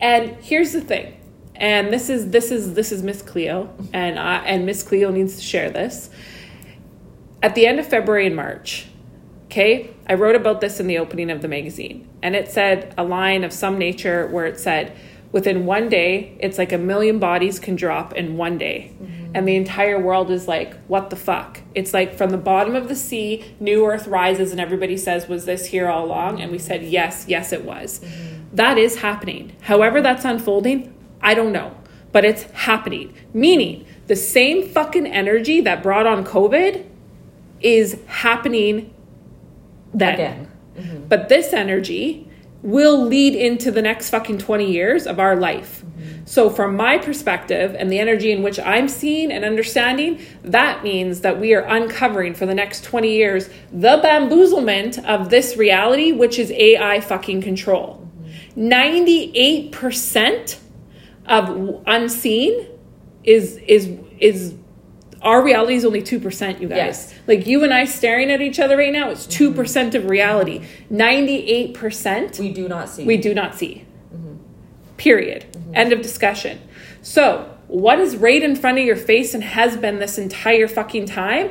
And 0.00 0.36
here's 0.36 0.72
the 0.72 0.80
thing. 0.80 1.20
And 1.54 1.92
this 1.92 2.10
is 2.10 2.30
this 2.30 2.50
is 2.50 2.74
this 2.74 2.90
is 2.90 3.02
Miss 3.02 3.22
Cleo, 3.22 3.72
and 3.92 4.18
I, 4.18 4.38
and 4.38 4.66
Miss 4.66 4.82
Cleo 4.82 5.12
needs 5.12 5.36
to 5.36 5.42
share 5.42 5.70
this 5.70 6.10
at 7.44 7.54
the 7.54 7.66
end 7.66 7.78
of 7.78 7.86
February 7.86 8.26
and 8.26 8.34
March, 8.34 8.86
okay, 9.44 9.90
I 10.08 10.14
wrote 10.14 10.34
about 10.34 10.62
this 10.62 10.80
in 10.80 10.86
the 10.86 10.96
opening 10.96 11.30
of 11.30 11.42
the 11.42 11.48
magazine, 11.48 12.08
and 12.22 12.34
it 12.34 12.50
said 12.50 12.94
a 12.96 13.04
line 13.04 13.44
of 13.44 13.52
some 13.52 13.76
nature 13.76 14.26
where 14.28 14.46
it 14.46 14.58
said, 14.58 14.96
within 15.30 15.66
one 15.66 15.90
day, 15.90 16.38
it's 16.40 16.56
like 16.56 16.72
a 16.72 16.78
million 16.78 17.18
bodies 17.18 17.58
can 17.58 17.76
drop 17.76 18.14
in 18.14 18.38
one 18.38 18.56
day. 18.56 18.92
Mm-hmm. 18.94 19.23
And 19.34 19.48
the 19.48 19.56
entire 19.56 19.98
world 19.98 20.30
is 20.30 20.46
like, 20.46 20.76
what 20.86 21.10
the 21.10 21.16
fuck? 21.16 21.60
It's 21.74 21.92
like 21.92 22.14
from 22.14 22.30
the 22.30 22.38
bottom 22.38 22.76
of 22.76 22.88
the 22.88 22.94
sea, 22.94 23.44
new 23.58 23.84
earth 23.84 24.06
rises, 24.06 24.52
and 24.52 24.60
everybody 24.60 24.96
says, 24.96 25.28
was 25.28 25.44
this 25.44 25.66
here 25.66 25.88
all 25.88 26.04
along? 26.04 26.40
And 26.40 26.52
we 26.52 26.58
said, 26.58 26.84
yes, 26.84 27.26
yes, 27.28 27.52
it 27.52 27.64
was. 27.64 27.98
Mm-hmm. 27.98 28.56
That 28.56 28.78
is 28.78 28.98
happening. 28.98 29.56
However, 29.62 30.00
that's 30.00 30.24
unfolding, 30.24 30.94
I 31.20 31.34
don't 31.34 31.52
know. 31.52 31.76
But 32.12 32.24
it's 32.24 32.44
happening. 32.52 33.12
Meaning, 33.32 33.86
the 34.06 34.14
same 34.14 34.68
fucking 34.68 35.06
energy 35.06 35.60
that 35.62 35.82
brought 35.82 36.06
on 36.06 36.24
COVID 36.24 36.86
is 37.60 38.00
happening 38.06 38.94
then. 39.92 40.14
Again. 40.14 40.52
Mm-hmm. 40.76 41.08
But 41.08 41.28
this 41.28 41.52
energy 41.52 42.28
will 42.62 43.04
lead 43.04 43.34
into 43.34 43.70
the 43.70 43.82
next 43.82 44.10
fucking 44.10 44.38
20 44.38 44.70
years 44.70 45.06
of 45.06 45.18
our 45.18 45.36
life. 45.36 45.84
So, 46.26 46.48
from 46.48 46.74
my 46.76 46.96
perspective 46.98 47.76
and 47.78 47.92
the 47.92 47.98
energy 47.98 48.32
in 48.32 48.42
which 48.42 48.58
I'm 48.58 48.88
seeing 48.88 49.30
and 49.30 49.44
understanding, 49.44 50.20
that 50.42 50.82
means 50.82 51.20
that 51.20 51.38
we 51.38 51.52
are 51.54 51.60
uncovering 51.62 52.34
for 52.34 52.46
the 52.46 52.54
next 52.54 52.82
20 52.84 53.12
years 53.12 53.50
the 53.72 54.00
bamboozlement 54.02 55.04
of 55.04 55.28
this 55.28 55.56
reality, 55.56 56.12
which 56.12 56.38
is 56.38 56.50
AI 56.52 57.00
fucking 57.00 57.42
control. 57.42 58.08
98% 58.56 60.58
of 61.26 61.82
unseen 61.86 62.66
is 63.24 63.56
is 63.66 63.90
is 64.18 64.54
our 65.22 65.42
reality 65.42 65.74
is 65.74 65.84
only 65.86 66.02
2% 66.02 66.60
you 66.60 66.68
guys 66.68 66.76
Yes. 66.76 67.14
like 67.26 67.46
you 67.46 67.64
and 67.64 67.72
i 67.72 67.86
staring 67.86 68.30
at 68.30 68.42
each 68.42 68.60
other 68.60 68.76
right 68.76 68.92
now 68.92 69.08
it's 69.08 69.26
2% 69.26 69.54
mm-hmm. 69.54 69.96
of 69.96 70.10
reality 70.10 70.62
98% 70.92 72.38
We 72.38 72.52
do 72.52 72.68
not 72.68 72.90
see. 72.90 73.04
we 73.06 73.16
do 73.16 73.32
not 73.34 73.54
see. 73.54 73.86
Mm-hmm. 74.14 74.34
Period. 74.98 75.46
End 75.74 75.92
of 75.92 76.02
discussion. 76.02 76.60
So, 77.02 77.50
what 77.68 77.98
is 77.98 78.16
right 78.16 78.42
in 78.42 78.56
front 78.56 78.78
of 78.78 78.84
your 78.84 78.96
face 78.96 79.34
and 79.34 79.42
has 79.42 79.76
been 79.76 79.98
this 79.98 80.18
entire 80.18 80.68
fucking 80.68 81.06
time? 81.06 81.50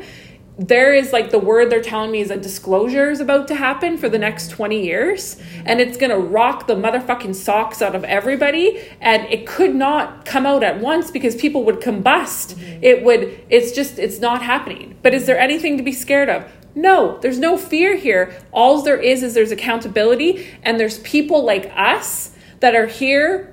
There 0.57 0.93
is 0.93 1.11
like 1.11 1.31
the 1.31 1.39
word 1.39 1.71
they're 1.71 1.81
telling 1.81 2.11
me 2.11 2.21
is 2.21 2.29
a 2.29 2.37
disclosure 2.37 3.09
is 3.09 3.19
about 3.19 3.47
to 3.47 3.55
happen 3.55 3.97
for 3.97 4.07
the 4.07 4.19
next 4.19 4.49
20 4.49 4.85
years, 4.85 5.41
and 5.65 5.81
it's 5.81 5.97
gonna 5.97 6.19
rock 6.19 6.67
the 6.67 6.75
motherfucking 6.75 7.33
socks 7.33 7.81
out 7.81 7.95
of 7.95 8.03
everybody. 8.03 8.79
And 9.01 9.25
it 9.33 9.47
could 9.47 9.73
not 9.73 10.25
come 10.25 10.45
out 10.45 10.63
at 10.63 10.79
once 10.79 11.09
because 11.09 11.35
people 11.35 11.63
would 11.63 11.81
combust. 11.81 12.53
Mm-hmm. 12.53 12.83
It 12.83 13.03
would, 13.03 13.43
it's 13.49 13.71
just, 13.71 13.97
it's 13.97 14.19
not 14.19 14.43
happening. 14.43 14.95
But 15.01 15.15
is 15.15 15.25
there 15.25 15.39
anything 15.39 15.77
to 15.77 15.83
be 15.83 15.91
scared 15.91 16.29
of? 16.29 16.45
No, 16.75 17.19
there's 17.19 17.39
no 17.39 17.57
fear 17.57 17.95
here. 17.95 18.39
All 18.51 18.81
there 18.81 18.99
is 18.99 19.23
is 19.23 19.33
there's 19.33 19.51
accountability, 19.51 20.47
and 20.63 20.79
there's 20.79 20.99
people 20.99 21.43
like 21.43 21.71
us 21.75 22.31
that 22.59 22.75
are 22.75 22.87
here 22.87 23.52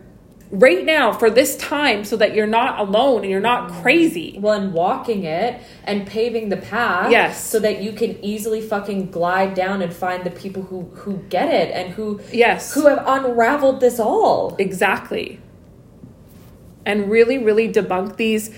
right 0.50 0.84
now 0.84 1.12
for 1.12 1.30
this 1.30 1.56
time 1.56 2.04
so 2.04 2.16
that 2.16 2.34
you're 2.34 2.46
not 2.46 2.80
alone 2.80 3.22
and 3.22 3.30
you're 3.30 3.40
not 3.40 3.70
mm. 3.70 3.82
crazy. 3.82 4.36
well, 4.40 4.60
and 4.60 4.72
walking 4.72 5.24
it 5.24 5.60
and 5.84 6.06
paving 6.06 6.48
the 6.48 6.56
path, 6.56 7.10
Yes. 7.10 7.42
so 7.44 7.58
that 7.60 7.80
you 7.82 7.92
can 7.92 8.22
easily 8.24 8.60
fucking 8.60 9.10
glide 9.10 9.54
down 9.54 9.80
and 9.82 9.92
find 9.92 10.24
the 10.24 10.30
people 10.30 10.62
who 10.64 10.82
who 10.94 11.18
get 11.28 11.48
it 11.52 11.72
and 11.74 11.92
who 11.94 12.20
Yes. 12.32 12.74
who 12.74 12.86
have 12.86 13.02
unraveled 13.06 13.80
this 13.80 14.00
all. 14.00 14.56
Exactly. 14.58 15.40
And 16.84 17.10
really, 17.10 17.38
really 17.38 17.70
debunk 17.72 18.16
these 18.16 18.50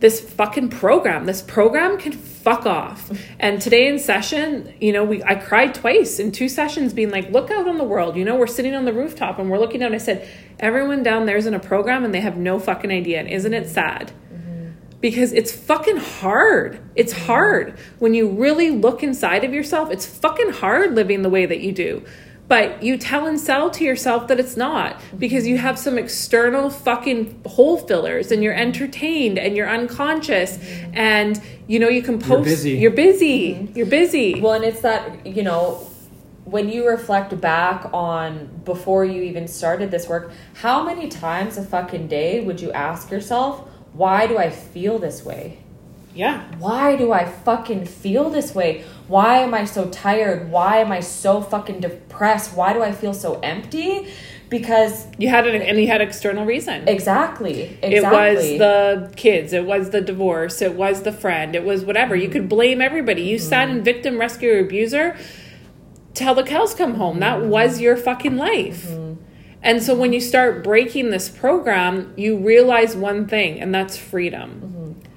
this 0.00 0.20
fucking 0.20 0.68
program. 0.68 1.24
This 1.24 1.42
program 1.42 1.98
can 1.98 2.12
fuck 2.12 2.66
off. 2.66 3.10
And 3.38 3.60
today 3.60 3.88
in 3.88 3.98
session, 3.98 4.74
you 4.80 4.92
know, 4.92 5.04
we 5.04 5.22
I 5.24 5.34
cried 5.34 5.74
twice 5.74 6.18
in 6.18 6.32
two 6.32 6.48
sessions 6.48 6.92
being 6.92 7.10
like, 7.10 7.30
look 7.30 7.50
out 7.50 7.66
on 7.66 7.78
the 7.78 7.84
world. 7.84 8.16
You 8.16 8.24
know, 8.24 8.36
we're 8.36 8.46
sitting 8.46 8.74
on 8.74 8.84
the 8.84 8.92
rooftop 8.92 9.38
and 9.38 9.50
we're 9.50 9.58
looking 9.58 9.82
out 9.82 9.86
and 9.86 9.94
I 9.94 9.98
said, 9.98 10.28
everyone 10.60 11.02
down 11.02 11.26
there's 11.26 11.46
in 11.46 11.54
a 11.54 11.60
program 11.60 12.04
and 12.04 12.14
they 12.14 12.20
have 12.20 12.36
no 12.36 12.58
fucking 12.58 12.90
idea. 12.90 13.20
And 13.20 13.28
isn't 13.28 13.54
it 13.54 13.68
sad? 13.68 14.12
Mm-hmm. 14.32 15.00
because 15.00 15.32
it's 15.32 15.52
fucking 15.52 15.96
hard. 15.96 16.78
It's 16.94 17.14
mm-hmm. 17.14 17.26
hard 17.26 17.78
when 17.98 18.12
you 18.14 18.28
really 18.28 18.70
look 18.70 19.02
inside 19.02 19.44
of 19.44 19.54
yourself. 19.54 19.90
It's 19.90 20.06
fucking 20.06 20.50
hard 20.50 20.94
living 20.94 21.22
the 21.22 21.30
way 21.30 21.46
that 21.46 21.60
you 21.60 21.72
do. 21.72 22.04
But 22.48 22.82
you 22.82 22.96
tell 22.96 23.26
and 23.26 23.40
sell 23.40 23.70
to 23.70 23.84
yourself 23.84 24.28
that 24.28 24.38
it's 24.38 24.56
not 24.56 25.00
because 25.18 25.46
you 25.46 25.58
have 25.58 25.78
some 25.78 25.98
external 25.98 26.70
fucking 26.70 27.42
hole 27.44 27.76
fillers 27.78 28.30
and 28.30 28.42
you're 28.42 28.54
entertained 28.54 29.38
and 29.38 29.56
you're 29.56 29.68
unconscious 29.68 30.58
and 30.92 31.40
you 31.66 31.80
know 31.80 31.88
you 31.88 32.02
can 32.02 32.20
post 32.20 32.44
busy. 32.44 32.72
You're 32.72 32.92
busy. 32.92 33.54
Mm-hmm. 33.54 33.76
You're 33.76 33.86
busy. 33.86 34.40
Well, 34.40 34.52
and 34.52 34.64
it's 34.64 34.80
that, 34.82 35.26
you 35.26 35.42
know, 35.42 35.90
when 36.44 36.68
you 36.68 36.86
reflect 36.88 37.40
back 37.40 37.90
on 37.92 38.46
before 38.64 39.04
you 39.04 39.22
even 39.22 39.48
started 39.48 39.90
this 39.90 40.08
work, 40.08 40.30
how 40.54 40.84
many 40.84 41.08
times 41.08 41.58
a 41.58 41.64
fucking 41.64 42.06
day 42.06 42.44
would 42.44 42.60
you 42.60 42.70
ask 42.70 43.10
yourself, 43.10 43.68
why 43.92 44.28
do 44.28 44.38
I 44.38 44.50
feel 44.50 45.00
this 45.00 45.24
way? 45.24 45.58
Yeah. 46.16 46.44
Why 46.58 46.96
do 46.96 47.12
I 47.12 47.26
fucking 47.26 47.84
feel 47.84 48.30
this 48.30 48.54
way? 48.54 48.84
Why 49.06 49.38
am 49.38 49.52
I 49.52 49.66
so 49.66 49.88
tired? 49.90 50.50
Why 50.50 50.78
am 50.78 50.90
I 50.90 51.00
so 51.00 51.42
fucking 51.42 51.80
depressed? 51.80 52.56
Why 52.56 52.72
do 52.72 52.82
I 52.82 52.92
feel 52.92 53.12
so 53.12 53.38
empty? 53.40 54.08
Because 54.48 55.06
You 55.18 55.28
had 55.28 55.46
an 55.46 55.60
and 55.60 55.78
you 55.78 55.88
had 55.88 56.00
external 56.00 56.46
reason. 56.46 56.88
exactly, 56.88 57.78
exactly. 57.82 57.90
It 57.94 58.02
was 58.02 58.42
the 58.58 59.12
kids, 59.16 59.52
it 59.52 59.64
was 59.64 59.90
the 59.90 60.00
divorce, 60.00 60.62
it 60.62 60.74
was 60.74 61.02
the 61.02 61.12
friend, 61.12 61.54
it 61.54 61.64
was 61.64 61.84
whatever. 61.84 62.16
You 62.16 62.28
could 62.28 62.48
blame 62.48 62.80
everybody. 62.80 63.22
You 63.22 63.36
mm-hmm. 63.36 63.48
sat 63.48 63.68
in 63.68 63.82
victim, 63.82 64.18
rescuer, 64.18 64.60
abuser 64.60 65.16
till 66.14 66.34
the 66.34 66.44
cows 66.44 66.74
come 66.74 66.94
home. 66.94 67.20
That 67.20 67.40
mm-hmm. 67.40 67.50
was 67.50 67.80
your 67.80 67.96
fucking 67.96 68.36
life. 68.36 68.86
Mm-hmm. 68.86 69.22
And 69.62 69.82
so 69.82 69.96
when 69.96 70.12
you 70.12 70.20
start 70.20 70.62
breaking 70.62 71.10
this 71.10 71.28
program, 71.28 72.14
you 72.16 72.38
realize 72.38 72.94
one 72.94 73.26
thing, 73.26 73.60
and 73.60 73.74
that's 73.74 73.96
freedom. 73.96 74.75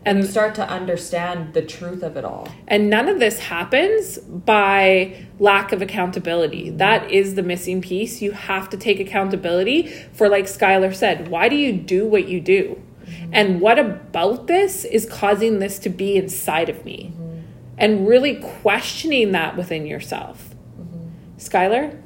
And 0.10 0.20
you 0.20 0.26
start 0.26 0.56
to 0.56 0.68
understand 0.68 1.54
the 1.54 1.62
truth 1.62 2.04
of 2.04 2.18
it 2.18 2.26
all. 2.26 2.48
and 2.68 2.90
none 2.90 3.08
of 3.08 3.20
this 3.20 3.40
happens 3.40 4.18
by 4.18 5.26
lack 5.40 5.72
of 5.72 5.82
accountability. 5.82 6.70
That 6.70 7.10
is 7.12 7.36
the 7.36 7.44
missing 7.44 7.82
piece. 7.82 8.22
You 8.22 8.32
have 8.32 8.70
to 8.72 8.78
take 8.78 9.00
accountability 9.00 9.88
for, 10.14 10.28
like 10.30 10.46
Skylar 10.46 10.94
said, 10.94 11.28
why 11.28 11.50
do 11.50 11.56
you 11.56 11.74
do 11.74 12.08
what 12.08 12.28
you 12.28 12.42
do? 12.42 12.82
Mm-hmm. 13.06 13.30
And 13.34 13.62
what 13.62 13.80
about 13.80 14.48
this 14.48 14.86
is 14.86 15.06
causing 15.06 15.60
this 15.60 15.80
to 15.80 15.90
be 15.90 16.16
inside 16.16 16.70
of 16.70 16.84
me? 16.86 17.14
Mm-hmm. 17.14 17.40
And 17.78 18.08
really 18.08 18.36
questioning 18.36 19.32
that 19.32 19.56
within 19.56 19.86
yourself. 19.86 20.50
Mm-hmm. 20.80 21.38
Skylar, 21.38 21.98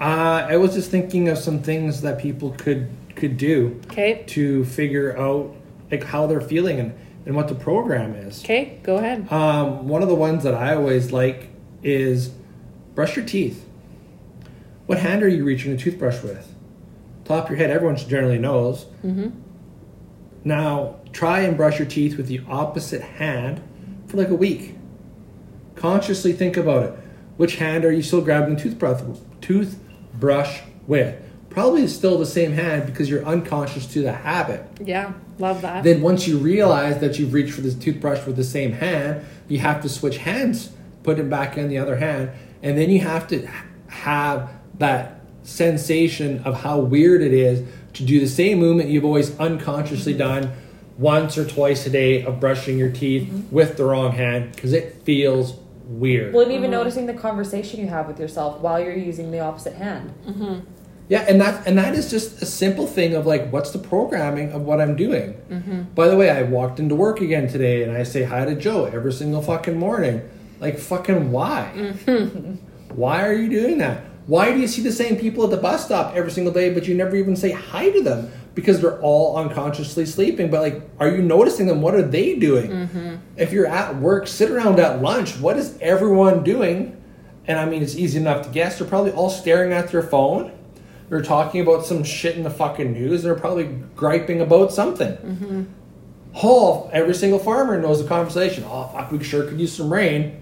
Uh, 0.00 0.46
I 0.50 0.56
was 0.56 0.74
just 0.74 0.90
thinking 0.90 1.28
of 1.28 1.38
some 1.38 1.62
things 1.62 2.00
that 2.02 2.18
people 2.18 2.50
could 2.58 2.88
could 3.14 3.36
do 3.36 3.80
okay, 3.86 4.24
to 4.26 4.64
figure 4.64 5.16
out 5.16 5.54
like 5.90 6.02
how 6.02 6.26
they're 6.26 6.40
feeling 6.40 6.80
and, 6.80 6.92
and 7.24 7.36
what 7.36 7.48
the 7.48 7.54
program 7.54 8.14
is. 8.14 8.42
okay, 8.42 8.78
go 8.82 8.96
ahead. 8.96 9.30
Um, 9.32 9.88
one 9.88 10.02
of 10.02 10.08
the 10.08 10.14
ones 10.14 10.42
that 10.44 10.54
I 10.54 10.74
always 10.74 11.12
like 11.12 11.50
is 11.82 12.32
brush 12.94 13.16
your 13.16 13.24
teeth. 13.24 13.66
What 14.86 14.98
hand 14.98 15.22
are 15.22 15.28
you 15.28 15.44
reaching 15.44 15.72
the 15.74 15.78
toothbrush 15.80 16.22
with? 16.22 16.52
Top 17.24 17.44
of 17.44 17.50
your 17.50 17.58
head, 17.58 17.70
everyone 17.70 17.96
generally 17.96 18.38
knows. 18.38 18.86
Mm-hmm. 19.04 19.30
Now, 20.44 20.96
try 21.12 21.40
and 21.40 21.56
brush 21.56 21.78
your 21.78 21.88
teeth 21.88 22.16
with 22.16 22.26
the 22.26 22.40
opposite 22.48 23.02
hand 23.02 23.62
for 24.06 24.16
like 24.16 24.28
a 24.28 24.34
week. 24.34 24.76
Consciously 25.76 26.32
think 26.32 26.56
about 26.56 26.82
it. 26.84 26.94
Which 27.36 27.56
hand 27.56 27.84
are 27.84 27.92
you 27.92 28.02
still 28.02 28.20
grabbing 28.20 28.56
the 28.56 28.62
toothbrush, 28.62 29.02
toothbrush 29.40 30.60
with? 30.86 31.20
Probably 31.52 31.86
still 31.86 32.18
the 32.18 32.26
same 32.26 32.52
hand 32.52 32.86
because 32.86 33.10
you're 33.10 33.24
unconscious 33.24 33.86
to 33.88 34.02
the 34.02 34.12
habit. 34.12 34.64
Yeah, 34.80 35.12
love 35.38 35.62
that. 35.62 35.84
Then 35.84 36.00
once 36.00 36.26
you 36.26 36.38
realize 36.38 36.98
that 37.00 37.18
you've 37.18 37.32
reached 37.32 37.52
for 37.52 37.60
this 37.60 37.74
toothbrush 37.74 38.26
with 38.26 38.36
the 38.36 38.44
same 38.44 38.72
hand, 38.72 39.24
you 39.48 39.58
have 39.58 39.82
to 39.82 39.88
switch 39.88 40.18
hands, 40.18 40.72
put 41.02 41.18
it 41.18 41.28
back 41.28 41.58
in 41.58 41.68
the 41.68 41.78
other 41.78 41.96
hand, 41.96 42.30
and 42.62 42.78
then 42.78 42.90
you 42.90 43.00
have 43.00 43.28
to 43.28 43.46
have 43.88 44.50
that 44.78 45.20
sensation 45.42 46.42
of 46.44 46.62
how 46.62 46.78
weird 46.78 47.20
it 47.20 47.32
is 47.32 47.68
to 47.94 48.04
do 48.04 48.20
the 48.20 48.28
same 48.28 48.58
movement 48.58 48.88
you've 48.88 49.04
always 49.04 49.38
unconsciously 49.38 50.12
mm-hmm. 50.12 50.42
done 50.44 50.52
once 50.98 51.36
or 51.36 51.44
twice 51.44 51.86
a 51.86 51.90
day 51.90 52.24
of 52.24 52.40
brushing 52.40 52.78
your 52.78 52.90
teeth 52.90 53.28
mm-hmm. 53.28 53.54
with 53.54 53.76
the 53.76 53.84
wrong 53.84 54.12
hand 54.12 54.54
because 54.54 54.72
it 54.72 55.02
feels 55.04 55.54
weird. 55.84 56.32
Well, 56.32 56.44
and 56.44 56.52
even 56.52 56.64
mm-hmm. 56.64 56.72
noticing 56.72 57.06
the 57.06 57.14
conversation 57.14 57.80
you 57.80 57.88
have 57.88 58.06
with 58.06 58.18
yourself 58.18 58.60
while 58.60 58.80
you're 58.80 58.96
using 58.96 59.30
the 59.30 59.40
opposite 59.40 59.74
hand. 59.74 60.12
Yeah, 61.12 61.26
and 61.28 61.38
that 61.42 61.66
and 61.66 61.76
that 61.76 61.94
is 61.94 62.10
just 62.10 62.40
a 62.40 62.46
simple 62.46 62.86
thing 62.86 63.14
of 63.14 63.26
like, 63.26 63.52
what's 63.52 63.70
the 63.70 63.78
programming 63.78 64.50
of 64.52 64.62
what 64.62 64.80
I'm 64.80 64.96
doing? 64.96 65.34
Mm-hmm. 65.50 65.82
By 65.94 66.08
the 66.08 66.16
way, 66.16 66.30
I 66.30 66.42
walked 66.42 66.80
into 66.80 66.94
work 66.94 67.20
again 67.20 67.48
today, 67.48 67.82
and 67.82 67.92
I 67.92 68.02
say 68.02 68.22
hi 68.22 68.46
to 68.46 68.54
Joe 68.54 68.86
every 68.86 69.12
single 69.12 69.42
fucking 69.42 69.78
morning. 69.78 70.26
Like, 70.58 70.78
fucking 70.78 71.30
why? 71.30 71.70
Mm-hmm. 71.74 72.54
why 72.96 73.26
are 73.26 73.34
you 73.34 73.50
doing 73.50 73.76
that? 73.76 74.02
Why 74.26 74.54
do 74.54 74.58
you 74.58 74.66
see 74.66 74.80
the 74.80 74.90
same 74.90 75.16
people 75.16 75.44
at 75.44 75.50
the 75.50 75.58
bus 75.58 75.84
stop 75.84 76.14
every 76.16 76.30
single 76.30 76.50
day, 76.50 76.72
but 76.72 76.88
you 76.88 76.94
never 76.94 77.14
even 77.14 77.36
say 77.36 77.50
hi 77.50 77.90
to 77.90 78.02
them? 78.02 78.32
Because 78.54 78.80
they're 78.80 78.98
all 79.02 79.36
unconsciously 79.36 80.06
sleeping. 80.06 80.50
But 80.50 80.62
like, 80.62 80.80
are 80.98 81.10
you 81.10 81.20
noticing 81.20 81.66
them? 81.66 81.82
What 81.82 81.94
are 81.94 82.00
they 82.00 82.36
doing? 82.36 82.70
Mm-hmm. 82.70 83.16
If 83.36 83.52
you're 83.52 83.66
at 83.66 83.96
work, 83.96 84.26
sit 84.26 84.50
around 84.50 84.80
at 84.80 85.02
lunch. 85.02 85.36
What 85.36 85.58
is 85.58 85.76
everyone 85.82 86.42
doing? 86.42 86.96
And 87.46 87.58
I 87.58 87.66
mean, 87.66 87.82
it's 87.82 87.96
easy 87.96 88.18
enough 88.18 88.46
to 88.46 88.48
guess. 88.50 88.78
They're 88.78 88.88
probably 88.88 89.12
all 89.12 89.28
staring 89.28 89.74
at 89.74 89.90
their 89.90 90.02
phone. 90.02 90.52
They're 91.12 91.20
talking 91.20 91.60
about 91.60 91.84
some 91.84 92.04
shit 92.04 92.36
in 92.38 92.42
the 92.42 92.48
fucking 92.48 92.94
news. 92.94 93.22
They're 93.22 93.34
probably 93.34 93.64
griping 93.94 94.40
about 94.40 94.72
something. 94.72 95.12
Mm-hmm. 95.12 95.62
Hall, 96.32 96.88
every 96.90 97.14
single 97.14 97.38
farmer 97.38 97.78
knows 97.78 98.02
the 98.02 98.08
conversation. 98.08 98.64
Oh, 98.66 98.88
fuck, 98.94 99.12
we 99.12 99.22
sure 99.22 99.44
could 99.46 99.60
use 99.60 99.74
some 99.74 99.92
rain. 99.92 100.40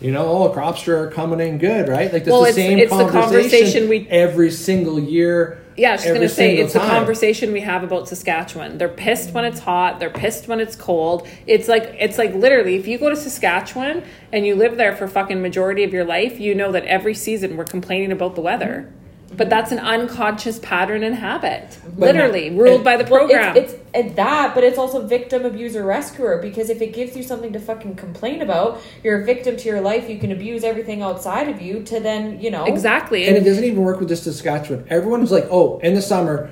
You 0.00 0.10
know, 0.10 0.26
all 0.26 0.48
oh, 0.48 0.50
crops 0.50 0.88
are 0.88 1.12
coming 1.12 1.38
in 1.38 1.58
good, 1.58 1.86
right? 1.88 2.12
Like, 2.12 2.24
that's 2.24 2.32
Well, 2.32 2.42
the 2.42 2.48
it's- 2.48 2.56
same 2.56 2.78
it's 2.80 2.90
the 2.90 2.96
conversation, 2.96 3.20
conversation 3.20 3.88
we- 3.88 4.08
every 4.10 4.50
single 4.50 4.98
year. 4.98 5.58
Yeah, 5.76 5.90
I 5.90 5.92
was 5.92 6.04
gonna 6.06 6.28
say 6.28 6.56
it's 6.56 6.72
the 6.72 6.80
time. 6.80 6.90
conversation 6.90 7.52
we 7.52 7.60
have 7.60 7.84
about 7.84 8.08
Saskatchewan. 8.08 8.78
They're 8.78 8.88
pissed 8.88 9.32
when 9.32 9.44
it's 9.44 9.60
hot. 9.60 10.00
They're 10.00 10.10
pissed 10.10 10.48
when 10.48 10.58
it's 10.58 10.74
cold. 10.74 11.28
It's 11.46 11.68
like 11.68 11.94
it's 12.00 12.18
like 12.18 12.34
literally, 12.34 12.74
if 12.74 12.88
you 12.88 12.98
go 12.98 13.10
to 13.10 13.16
Saskatchewan 13.16 14.02
and 14.32 14.44
you 14.44 14.56
live 14.56 14.76
there 14.76 14.96
for 14.96 15.06
fucking 15.06 15.40
majority 15.40 15.84
of 15.84 15.92
your 15.92 16.04
life, 16.04 16.40
you 16.40 16.52
know 16.56 16.72
that 16.72 16.84
every 16.86 17.14
season 17.14 17.56
we're 17.56 17.64
complaining 17.64 18.10
about 18.10 18.34
the 18.34 18.40
weather. 18.40 18.92
But 19.36 19.48
that's 19.48 19.70
an 19.70 19.78
unconscious 19.78 20.58
pattern 20.58 21.04
and 21.04 21.14
habit, 21.14 21.78
But 21.96 22.14
literally 22.14 22.50
not- 22.50 22.60
ruled 22.62 22.74
and- 22.76 22.84
by 22.84 22.96
the 22.96 23.04
Well, 23.08 23.20
program. 23.28 23.56
it's, 23.56 23.74
it's 23.74 23.82
and 23.94 24.16
that, 24.16 24.54
but 24.56 24.64
it's 24.64 24.76
also 24.76 25.06
victim, 25.06 25.44
abuser, 25.44 25.84
rescuer. 25.84 26.38
Because 26.42 26.68
if 26.68 26.82
it 26.82 26.92
gives 26.92 27.16
you 27.16 27.22
something 27.22 27.52
to 27.52 27.60
fucking 27.60 27.94
complain 27.94 28.42
about, 28.42 28.80
you're 29.04 29.22
a 29.22 29.24
victim 29.24 29.56
to 29.56 29.68
your 29.68 29.80
life. 29.80 30.10
You 30.10 30.18
can 30.18 30.32
abuse 30.32 30.64
everything 30.64 31.00
outside 31.02 31.48
of 31.48 31.62
you 31.62 31.80
to 31.84 32.00
then, 32.00 32.40
you 32.40 32.50
know, 32.50 32.64
exactly. 32.64 33.26
And 33.28 33.36
it 33.36 33.44
doesn't 33.44 33.62
even 33.64 33.82
work 33.82 34.00
with 34.00 34.08
just 34.08 34.24
Saskatchewan. 34.24 34.84
Everyone's 34.90 35.30
like, 35.30 35.46
oh, 35.50 35.78
in 35.82 35.94
the 35.94 36.02
summer, 36.02 36.50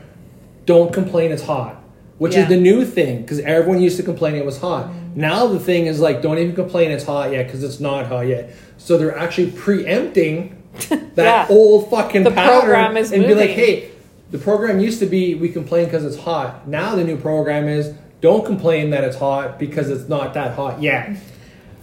don't 0.64 0.92
complain 0.92 1.32
it's 1.32 1.42
hot, 1.42 1.82
which 2.18 2.34
Yeah. 2.36 2.42
is 2.42 2.48
the 2.48 2.56
new 2.60 2.84
thing 2.84 3.22
because 3.22 3.40
everyone 3.40 3.80
used 3.82 3.96
to 3.96 4.02
complain 4.04 4.36
it 4.36 4.44
was 4.46 4.58
hot. 4.58 4.86
Mm-hmm. 4.86 5.20
Now 5.20 5.46
the 5.48 5.58
thing 5.58 5.86
is 5.86 5.98
like, 5.98 6.22
don't 6.22 6.38
even 6.38 6.54
complain 6.54 6.92
it's 6.92 7.04
hot 7.04 7.32
yet 7.32 7.46
because 7.46 7.64
it's 7.64 7.80
not 7.80 8.06
hot 8.06 8.28
yet. 8.28 8.50
So 8.76 8.96
they're 8.98 9.16
actually 9.18 9.50
preempting 9.50 10.54
that 11.14 11.16
Yeah. 11.16 11.46
old 11.50 11.90
fucking 11.90 12.24
The 12.24 12.30
pattern 12.30 12.60
program 12.60 12.96
is 12.96 13.12
and 13.12 13.26
be 13.26 13.34
like, 13.34 13.50
hey, 13.50 13.90
the 14.30 14.38
program 14.38 14.80
used 14.80 14.98
to 15.00 15.06
be 15.06 15.34
we 15.34 15.48
complain 15.48 15.86
because 15.86 16.04
it's 16.04 16.18
hot. 16.18 16.68
Now 16.68 16.94
the 16.94 17.04
new 17.04 17.16
program 17.16 17.68
is 17.68 17.94
don't 18.20 18.44
complain 18.44 18.90
that 18.90 19.04
it's 19.04 19.16
hot 19.16 19.58
because 19.58 19.88
it's 19.90 20.08
not 20.08 20.34
that 20.34 20.54
hot 20.54 20.82
yet. 20.82 21.16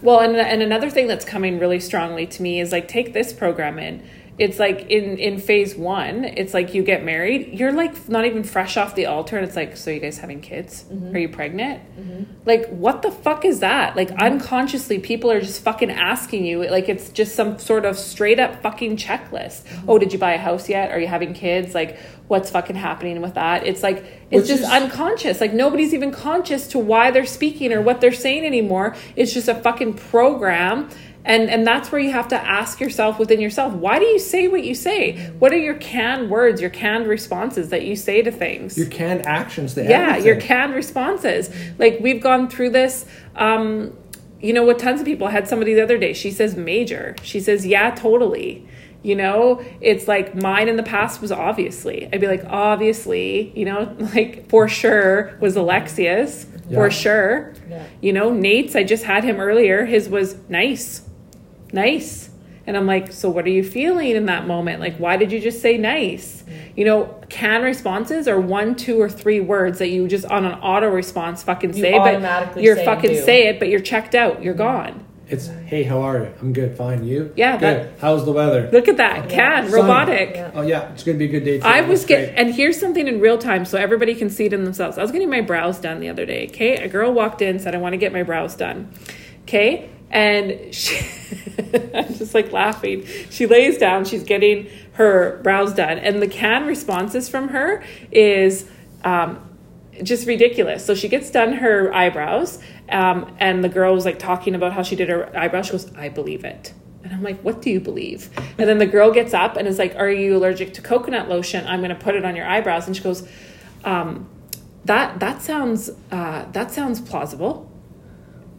Well, 0.02 0.20
and 0.20 0.36
and 0.36 0.62
another 0.62 0.90
thing 0.90 1.06
that's 1.08 1.24
coming 1.24 1.58
really 1.58 1.80
strongly 1.80 2.26
to 2.26 2.42
me 2.42 2.60
is 2.60 2.72
like 2.72 2.86
take 2.88 3.12
this 3.12 3.32
program 3.32 3.78
in. 3.78 4.02
It's 4.38 4.58
like 4.58 4.90
in 4.90 5.16
in 5.18 5.38
phase 5.38 5.74
one, 5.74 6.24
it's 6.24 6.52
like 6.52 6.74
you 6.74 6.82
get 6.82 7.02
married, 7.02 7.58
you're 7.58 7.72
like 7.72 8.08
not 8.08 8.26
even 8.26 8.44
fresh 8.44 8.76
off 8.76 8.94
the 8.94 9.06
altar, 9.06 9.38
and 9.38 9.46
it's 9.46 9.56
like, 9.56 9.76
so 9.76 9.90
you 9.90 9.98
guys 10.00 10.18
having 10.18 10.42
kids? 10.42 10.84
Mm-hmm. 10.84 11.16
Are 11.16 11.18
you 11.18 11.28
pregnant? 11.30 11.80
Mm-hmm. 11.98 12.24
Like, 12.44 12.68
what 12.68 13.00
the 13.00 13.10
fuck 13.10 13.44
is 13.46 13.60
that? 13.60 13.96
Like, 13.96 14.08
mm-hmm. 14.08 14.20
unconsciously, 14.20 14.98
people 14.98 15.30
are 15.30 15.40
just 15.40 15.62
fucking 15.62 15.90
asking 15.90 16.44
you, 16.44 16.68
like, 16.70 16.88
it's 16.88 17.08
just 17.08 17.34
some 17.34 17.58
sort 17.58 17.86
of 17.86 17.98
straight 17.98 18.38
up 18.38 18.62
fucking 18.62 18.98
checklist. 18.98 19.62
Oh, 19.88 19.98
did 19.98 20.12
you 20.12 20.18
buy 20.18 20.34
a 20.34 20.38
house 20.38 20.68
yet? 20.68 20.90
Are 20.92 21.00
you 21.00 21.06
having 21.06 21.32
kids? 21.32 21.74
Like, 21.74 21.98
what's 22.28 22.50
fucking 22.50 22.76
happening 22.76 23.20
with 23.20 23.34
that? 23.34 23.66
It's 23.66 23.82
like 23.82 23.98
it's 24.30 24.42
Which 24.42 24.46
just 24.48 24.62
is- 24.62 24.68
unconscious. 24.68 25.40
Like 25.40 25.52
nobody's 25.52 25.94
even 25.94 26.10
conscious 26.10 26.66
to 26.68 26.78
why 26.78 27.10
they're 27.10 27.26
speaking 27.26 27.72
or 27.72 27.80
what 27.80 28.00
they're 28.00 28.12
saying 28.12 28.44
anymore. 28.44 28.96
It's 29.14 29.32
just 29.32 29.48
a 29.48 29.54
fucking 29.54 29.94
program. 29.94 30.88
And 31.26 31.50
and 31.50 31.66
that's 31.66 31.90
where 31.90 32.00
you 32.00 32.12
have 32.12 32.28
to 32.28 32.36
ask 32.36 32.80
yourself 32.80 33.18
within 33.18 33.40
yourself, 33.40 33.74
why 33.74 33.98
do 33.98 34.04
you 34.04 34.18
say 34.18 34.46
what 34.46 34.64
you 34.64 34.74
say? 34.74 35.16
What 35.40 35.52
are 35.52 35.58
your 35.58 35.74
canned 35.74 36.30
words, 36.30 36.60
your 36.60 36.70
canned 36.70 37.08
responses 37.08 37.68
that 37.70 37.84
you 37.84 37.96
say 37.96 38.22
to 38.22 38.30
things? 38.30 38.78
Your 38.78 38.86
canned 38.86 39.26
actions, 39.26 39.74
they 39.74 39.88
yeah, 39.88 40.16
your 40.16 40.40
canned 40.40 40.74
responses. 40.74 41.50
Like 41.78 41.98
we've 42.00 42.22
gone 42.22 42.48
through 42.48 42.70
this 42.70 43.04
um 43.34 43.92
you 44.40 44.52
know 44.52 44.64
with 44.64 44.78
tons 44.78 45.00
of 45.00 45.06
people. 45.06 45.26
I 45.26 45.32
had 45.32 45.48
somebody 45.48 45.74
the 45.74 45.82
other 45.82 45.98
day, 45.98 46.12
she 46.12 46.30
says 46.30 46.56
major. 46.56 47.16
She 47.22 47.40
says, 47.40 47.66
"Yeah, 47.66 47.90
totally." 47.90 48.66
You 49.02 49.14
know, 49.14 49.64
it's 49.80 50.08
like 50.08 50.34
mine 50.34 50.68
in 50.68 50.76
the 50.76 50.82
past 50.82 51.20
was 51.20 51.30
obviously. 51.30 52.08
I'd 52.12 52.20
be 52.20 52.26
like, 52.26 52.44
obviously, 52.46 53.52
you 53.54 53.64
know, 53.64 53.94
like 54.14 54.48
for 54.48 54.66
sure 54.68 55.36
was 55.40 55.54
Alexius, 55.54 56.46
for 56.72 56.90
sure. 56.90 57.54
Yeah. 57.68 57.86
You 58.00 58.12
know, 58.12 58.32
Nate's, 58.32 58.74
I 58.74 58.82
just 58.82 59.04
had 59.04 59.22
him 59.22 59.38
earlier. 59.38 59.84
His 59.84 60.08
was 60.08 60.36
nice, 60.48 61.05
nice. 61.72 62.30
And 62.66 62.76
I'm 62.76 62.86
like, 62.86 63.12
so 63.12 63.30
what 63.30 63.44
are 63.44 63.50
you 63.50 63.62
feeling 63.62 64.10
in 64.16 64.26
that 64.26 64.46
moment? 64.48 64.80
Like, 64.80 64.96
why 64.96 65.16
did 65.16 65.30
you 65.30 65.38
just 65.38 65.62
say 65.62 65.78
nice? 65.78 66.42
You 66.74 66.84
know, 66.84 67.20
can 67.28 67.62
responses 67.62 68.26
are 68.26 68.40
one, 68.40 68.74
two, 68.74 69.00
or 69.00 69.08
three 69.08 69.38
words 69.38 69.78
that 69.78 69.88
you 69.88 70.08
just 70.08 70.24
on 70.26 70.44
an 70.44 70.54
auto 70.54 70.88
response 70.88 71.44
fucking 71.44 71.74
You 71.74 71.80
say, 71.82 71.92
but 71.98 72.60
you're 72.60 72.74
say 72.74 72.84
fucking 72.84 73.10
do. 73.10 73.22
say 73.22 73.46
it, 73.46 73.60
but 73.60 73.68
you're 73.68 73.78
checked 73.78 74.16
out. 74.16 74.42
You're 74.42 74.54
gone. 74.54 75.04
It's 75.28 75.48
hey, 75.48 75.82
how 75.82 76.02
are 76.02 76.18
you? 76.18 76.32
I'm 76.40 76.52
good, 76.52 76.76
fine. 76.76 77.04
You? 77.04 77.32
Yeah, 77.36 77.56
Good. 77.56 77.92
How's 78.00 78.24
the 78.24 78.30
weather? 78.30 78.68
Look 78.72 78.86
at 78.86 78.96
that. 78.98 79.28
Can, 79.28 79.64
Sunny. 79.68 79.74
robotic. 79.82 80.30
Yeah. 80.34 80.50
Oh 80.54 80.62
yeah, 80.62 80.92
it's 80.92 81.02
gonna 81.02 81.18
be 81.18 81.24
a 81.24 81.28
good 81.28 81.44
day. 81.44 81.58
Too. 81.58 81.66
I 81.66 81.80
was 81.80 82.00
That's 82.00 82.08
getting, 82.08 82.34
and 82.36 82.54
here's 82.54 82.78
something 82.78 83.08
in 83.08 83.18
real 83.20 83.36
time 83.36 83.64
so 83.64 83.76
everybody 83.76 84.14
can 84.14 84.30
see 84.30 84.44
it 84.46 84.52
in 84.52 84.62
themselves. 84.62 84.98
I 84.98 85.02
was 85.02 85.10
getting 85.10 85.28
my 85.28 85.40
brows 85.40 85.80
done 85.80 85.98
the 85.98 86.08
other 86.08 86.26
day. 86.26 86.46
Okay, 86.48 86.76
a 86.76 86.86
girl 86.86 87.12
walked 87.12 87.42
in 87.42 87.58
said, 87.58 87.74
"I 87.74 87.78
want 87.78 87.94
to 87.94 87.96
get 87.96 88.12
my 88.12 88.22
brows 88.22 88.54
done." 88.54 88.88
Okay, 89.42 89.90
and 90.10 90.74
she, 90.74 90.96
I'm 91.94 92.14
just 92.14 92.34
like 92.34 92.52
laughing. 92.52 93.06
She 93.30 93.46
lays 93.46 93.78
down. 93.78 94.04
She's 94.04 94.24
getting 94.24 94.68
her 94.92 95.40
brows 95.42 95.74
done, 95.74 95.98
and 95.98 96.22
the 96.22 96.28
can 96.28 96.66
responses 96.66 97.28
from 97.28 97.48
her 97.48 97.82
is. 98.10 98.68
Um, 99.04 99.42
just 100.02 100.26
ridiculous. 100.26 100.84
So 100.84 100.94
she 100.94 101.08
gets 101.08 101.30
done 101.30 101.54
her 101.54 101.90
eyebrows, 101.94 102.60
um, 102.90 103.34
and 103.40 103.64
the 103.64 103.70
girl 103.70 103.94
was 103.94 104.04
like 104.04 104.18
talking 104.18 104.54
about 104.54 104.74
how 104.74 104.82
she 104.82 104.94
did 104.94 105.08
her 105.08 105.34
eyebrows. 105.34 105.66
She 105.66 105.72
goes, 105.72 105.90
"I 105.94 106.10
believe 106.10 106.44
it." 106.44 106.74
And 107.06 107.14
I'm 107.14 107.22
like, 107.22 107.40
what 107.42 107.62
do 107.62 107.70
you 107.70 107.78
believe? 107.78 108.30
And 108.58 108.68
then 108.68 108.78
the 108.78 108.86
girl 108.86 109.12
gets 109.12 109.32
up 109.32 109.56
and 109.56 109.68
is 109.68 109.78
like, 109.78 109.94
are 109.94 110.10
you 110.10 110.36
allergic 110.36 110.74
to 110.74 110.82
coconut 110.82 111.28
lotion? 111.28 111.64
I'm 111.64 111.78
going 111.78 111.90
to 111.90 111.94
put 111.94 112.16
it 112.16 112.24
on 112.24 112.34
your 112.34 112.48
eyebrows. 112.48 112.88
And 112.88 112.96
she 112.96 113.02
goes, 113.02 113.28
um, 113.84 114.28
that, 114.86 115.20
that 115.20 115.40
sounds, 115.40 115.88
uh, 116.10 116.46
that 116.50 116.72
sounds 116.72 117.00
plausible. 117.00 117.70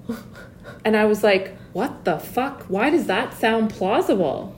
And 0.87 0.95
I 0.95 1.03
was 1.03 1.21
like, 1.21 1.53
what 1.73 2.05
the 2.05 2.17
fuck? 2.17 2.63
Why 2.69 2.89
does 2.89 3.07
that 3.07 3.33
sound 3.33 3.71
plausible? 3.71 4.55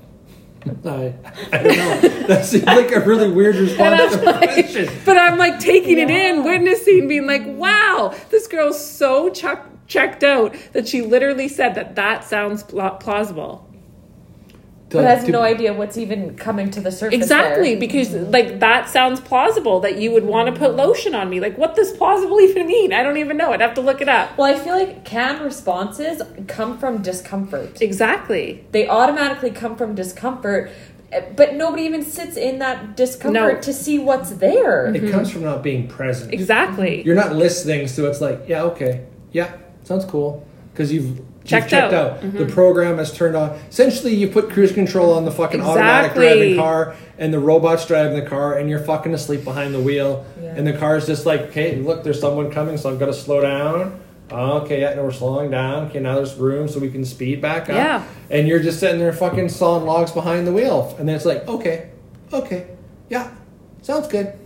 I, 0.64 1.16
I 1.52 1.58
don't 1.58 1.76
know. 1.76 2.02
That 2.28 2.46
seems 2.46 2.66
like 2.66 2.92
a 2.92 3.00
really 3.00 3.32
weird 3.32 3.56
response 3.56 4.12
to 4.12 4.18
the 4.20 4.34
question. 4.34 4.90
But 5.06 5.18
I'm 5.18 5.40
like 5.40 5.60
taking 5.60 5.98
it 5.98 6.12
in, 6.12 6.44
witnessing, 6.44 7.08
being 7.08 7.26
like, 7.26 7.42
wow, 7.48 8.16
this 8.30 8.46
girl's 8.46 8.80
so 8.80 9.32
chuck 9.32 9.68
checked 9.88 10.24
out 10.24 10.56
that 10.74 10.88
she 10.88 11.02
literally 11.02 11.48
said 11.48 11.74
that 11.74 11.96
that 11.96 12.24
sounds 12.26 12.62
pla- 12.62 12.98
plausible. 12.98 13.68
But 14.90 15.06
has 15.06 15.26
To- 15.26 15.32
no 15.32 15.42
idea 15.42 15.74
what's 15.74 15.98
even 15.98 16.36
coming 16.36 16.72
to 16.72 16.82
the 16.82 16.92
surface. 16.92 17.16
Exactly, 17.16 17.72
there. 17.72 17.80
because 17.80 18.12
like 18.14 18.60
that 18.60 18.90
sounds 18.90 19.20
plausible 19.20 19.80
that 19.82 19.98
you 19.98 20.12
would 20.12 20.26
want 20.26 20.54
to 20.54 20.60
put 20.60 20.76
lotion 20.76 21.14
on 21.16 21.30
me. 21.30 21.40
Like, 21.40 21.58
what 21.58 21.76
does 21.76 21.92
plausible 21.94 22.40
even 22.48 22.66
mean? 22.68 22.92
I 22.94 23.04
don't 23.04 23.18
even 23.18 23.38
know. 23.38 23.52
I'd 23.54 23.62
have 23.62 23.76
to 23.76 23.82
look 23.82 24.02
it 24.02 24.10
up. 24.10 24.38
Well, 24.38 24.54
I 24.54 24.58
feel 24.58 24.74
like 24.76 25.06
canned 25.06 25.42
responses 25.42 26.22
come 26.48 26.78
from 26.78 27.02
discomfort. 27.02 27.82
Exactly. 27.82 28.66
They 28.72 28.88
automatically 28.88 29.52
come 29.52 29.76
from 29.76 29.94
discomfort, 29.96 30.72
eh, 31.12 31.22
but 31.36 31.56
nobody 31.56 31.84
even 31.84 32.04
sits 32.04 32.36
in 32.38 32.60
that 32.60 32.96
discomfort 32.98 33.56
No. 33.56 33.62
to 33.62 33.74
see 33.74 34.00
what's 34.00 34.32
there. 34.32 34.88
It 34.96 35.12
comes 35.12 35.30
from 35.32 35.44
not 35.44 35.62
being 35.64 35.88
present. 35.88 36.34
Exactly. 36.34 37.04
You're 37.04 37.16
not 37.16 37.36
listening, 37.36 37.88
so 37.88 38.08
it's 38.10 38.22
like, 38.22 38.42
yeah, 38.48 38.64
okay, 38.64 39.02
yeah, 39.32 39.52
sounds 39.84 40.06
cool, 40.06 40.46
because 40.74 40.92
you've 40.92 41.20
you've 41.20 41.22
Checked 41.50 41.70
checked, 41.70 41.94
out. 41.94 42.12
out. 42.14 42.22
The 42.22 42.28
mm-hmm. 42.28 42.54
program 42.54 42.98
has 42.98 43.12
turned 43.12 43.36
on. 43.36 43.52
Essentially, 43.70 44.14
you 44.14 44.28
put 44.28 44.50
cruise 44.50 44.72
control 44.72 45.14
on 45.14 45.26
the 45.26 45.32
fucking 45.32 45.62
automatic 45.62 46.14
driving 46.14 46.56
car, 46.56 46.96
and 47.18 47.34
the 47.34 47.40
robot's 47.40 47.86
driving 47.86 48.14
the 48.22 48.28
car, 48.28 48.58
and 48.58 48.70
you're 48.70 48.80
fucking 48.80 49.14
asleep 49.14 49.44
behind 49.44 49.74
the 49.74 49.80
wheel, 49.80 50.26
Yeah. 50.42 50.54
and 50.56 50.68
the 50.68 50.74
car's 50.74 51.08
just 51.08 51.26
like, 51.26 51.42
okay, 51.42 51.76
look, 51.78 52.04
there's 52.04 52.20
someone 52.20 52.52
coming, 52.52 52.78
so 52.78 52.92
I've 52.92 53.00
got 53.00 53.08
to 53.08 53.14
slow 53.14 53.42
down. 53.42 54.00
Okay, 54.32 54.82
yeah, 54.82 54.94
no, 54.94 55.04
we're 55.04 55.12
slowing 55.12 55.50
down. 55.50 55.88
Okay, 55.88 56.00
now 56.00 56.16
there's 56.16 56.36
room 56.36 56.68
so 56.68 56.80
we 56.80 56.92
can 56.92 57.04
speed 57.04 57.42
back 57.42 57.64
up. 57.64 57.76
Yeah. 57.76 58.04
And 58.30 58.48
you're 58.48 58.60
just 58.62 58.80
sitting 58.80 59.00
there 59.00 59.12
fucking 59.12 59.50
sawing 59.50 59.86
logs 59.86 60.12
behind 60.12 60.46
the 60.46 60.54
wheel. 60.54 60.96
And 61.00 61.10
then 61.10 61.16
it's 61.16 61.26
like, 61.26 61.48
okay, 61.48 61.90
okay, 62.32 62.68
yeah, 63.10 63.32
sounds 63.82 64.08
good. 64.08 64.38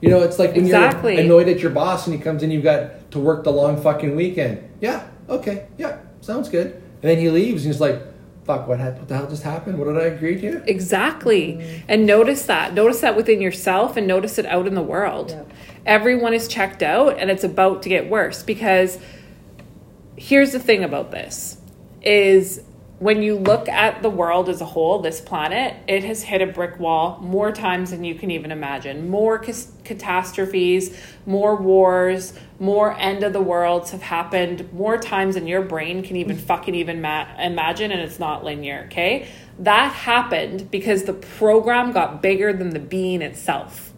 You 0.00 0.10
know, 0.10 0.22
it's 0.22 0.38
like 0.38 0.52
when 0.52 0.64
Exactly. 0.64 1.14
you're 1.14 1.22
annoyed 1.22 1.48
at 1.48 1.60
your 1.60 1.70
boss 1.70 2.06
and 2.06 2.16
he 2.16 2.22
comes 2.22 2.42
in, 2.42 2.50
you've 2.50 2.64
got 2.64 3.10
to 3.12 3.18
work 3.18 3.44
the 3.44 3.52
long 3.52 3.80
fucking 3.80 4.16
weekend. 4.16 4.68
Yeah, 4.80 5.06
okay, 5.28 5.66
yeah, 5.76 5.98
sounds 6.28 6.48
good. 6.48 6.74
And 6.74 7.10
then 7.10 7.18
he 7.18 7.30
leaves 7.30 7.64
and 7.64 7.72
he's 7.72 7.80
like, 7.80 8.00
fuck, 8.44 8.68
what, 8.68 8.78
what 8.78 9.08
the 9.08 9.16
hell 9.16 9.28
just 9.28 9.42
happened? 9.42 9.78
What 9.78 9.86
did 9.86 9.96
I 9.96 10.04
agree 10.04 10.40
to? 10.40 10.62
Exactly. 10.70 11.54
Mm. 11.54 11.82
And 11.88 12.06
notice 12.06 12.46
that. 12.46 12.74
Notice 12.74 13.00
that 13.00 13.16
within 13.16 13.40
yourself 13.40 13.96
and 13.96 14.06
notice 14.06 14.38
it 14.38 14.46
out 14.46 14.66
in 14.66 14.74
the 14.74 14.82
world. 14.82 15.30
Yeah. 15.30 15.42
Everyone 15.86 16.34
is 16.34 16.46
checked 16.46 16.82
out 16.82 17.18
and 17.18 17.30
it's 17.30 17.44
about 17.44 17.82
to 17.82 17.88
get 17.88 18.08
worse 18.08 18.42
because 18.42 18.98
here's 20.16 20.52
the 20.52 20.60
thing 20.60 20.84
about 20.84 21.10
this 21.10 21.58
is 22.02 22.62
when 22.98 23.22
you 23.22 23.36
look 23.36 23.68
at 23.68 24.02
the 24.02 24.10
world 24.10 24.48
as 24.48 24.60
a 24.60 24.64
whole, 24.64 24.98
this 24.98 25.20
planet, 25.20 25.76
it 25.86 26.02
has 26.02 26.24
hit 26.24 26.42
a 26.42 26.46
brick 26.46 26.80
wall 26.80 27.20
more 27.20 27.52
times 27.52 27.92
than 27.92 28.02
you 28.02 28.16
can 28.16 28.32
even 28.32 28.50
imagine. 28.50 29.08
More 29.08 29.38
catastrophes, 29.38 31.00
more 31.24 31.54
wars, 31.54 32.32
more 32.58 32.98
end 32.98 33.22
of 33.22 33.32
the 33.32 33.40
worlds 33.40 33.92
have 33.92 34.02
happened 34.02 34.72
more 34.72 34.98
times 34.98 35.36
than 35.36 35.46
your 35.46 35.62
brain 35.62 36.02
can 36.02 36.16
even 36.16 36.36
fucking 36.36 36.74
even 36.74 37.00
ma- 37.00 37.28
imagine, 37.38 37.92
and 37.92 38.00
it's 38.00 38.18
not 38.18 38.42
linear, 38.42 38.84
okay? 38.86 39.28
That 39.60 39.92
happened 39.92 40.68
because 40.68 41.04
the 41.04 41.14
program 41.14 41.92
got 41.92 42.20
bigger 42.20 42.52
than 42.52 42.70
the 42.70 42.80
being 42.80 43.22
itself. 43.22 43.92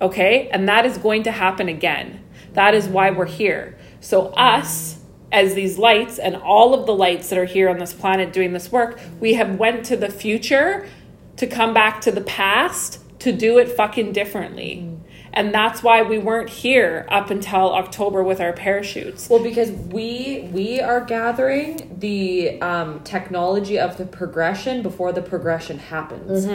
Okay? 0.00 0.48
And 0.48 0.68
that 0.68 0.86
is 0.86 0.98
going 0.98 1.24
to 1.24 1.30
happen 1.30 1.68
again. 1.68 2.24
That 2.54 2.74
is 2.74 2.88
why 2.88 3.10
we're 3.10 3.26
here. 3.26 3.78
So, 4.00 4.28
us 4.28 4.99
as 5.32 5.54
these 5.54 5.78
lights 5.78 6.18
and 6.18 6.36
all 6.36 6.74
of 6.74 6.86
the 6.86 6.94
lights 6.94 7.28
that 7.30 7.38
are 7.38 7.44
here 7.44 7.68
on 7.68 7.78
this 7.78 7.92
planet 7.92 8.32
doing 8.32 8.52
this 8.52 8.72
work, 8.72 8.98
we 9.20 9.34
have 9.34 9.56
went 9.58 9.84
to 9.86 9.96
the 9.96 10.08
future 10.10 10.88
to 11.36 11.46
come 11.46 11.72
back 11.72 12.00
to 12.02 12.10
the 12.10 12.20
past 12.20 12.98
to 13.20 13.32
do 13.32 13.58
it 13.58 13.70
fucking 13.70 14.12
differently. 14.12 14.86
And 15.32 15.54
that's 15.54 15.80
why 15.82 16.02
we 16.02 16.18
weren't 16.18 16.50
here 16.50 17.06
up 17.08 17.30
until 17.30 17.72
October 17.72 18.22
with 18.24 18.40
our 18.40 18.52
parachutes. 18.52 19.28
Well, 19.30 19.42
because 19.42 19.70
we 19.70 20.48
we 20.52 20.80
are 20.80 21.00
gathering 21.04 21.96
the 22.00 22.60
um, 22.60 22.98
technology 23.04 23.78
of 23.78 23.96
the 23.96 24.06
progression 24.06 24.82
before 24.82 25.12
the 25.12 25.22
progression 25.22 25.78
happens. 25.78 26.46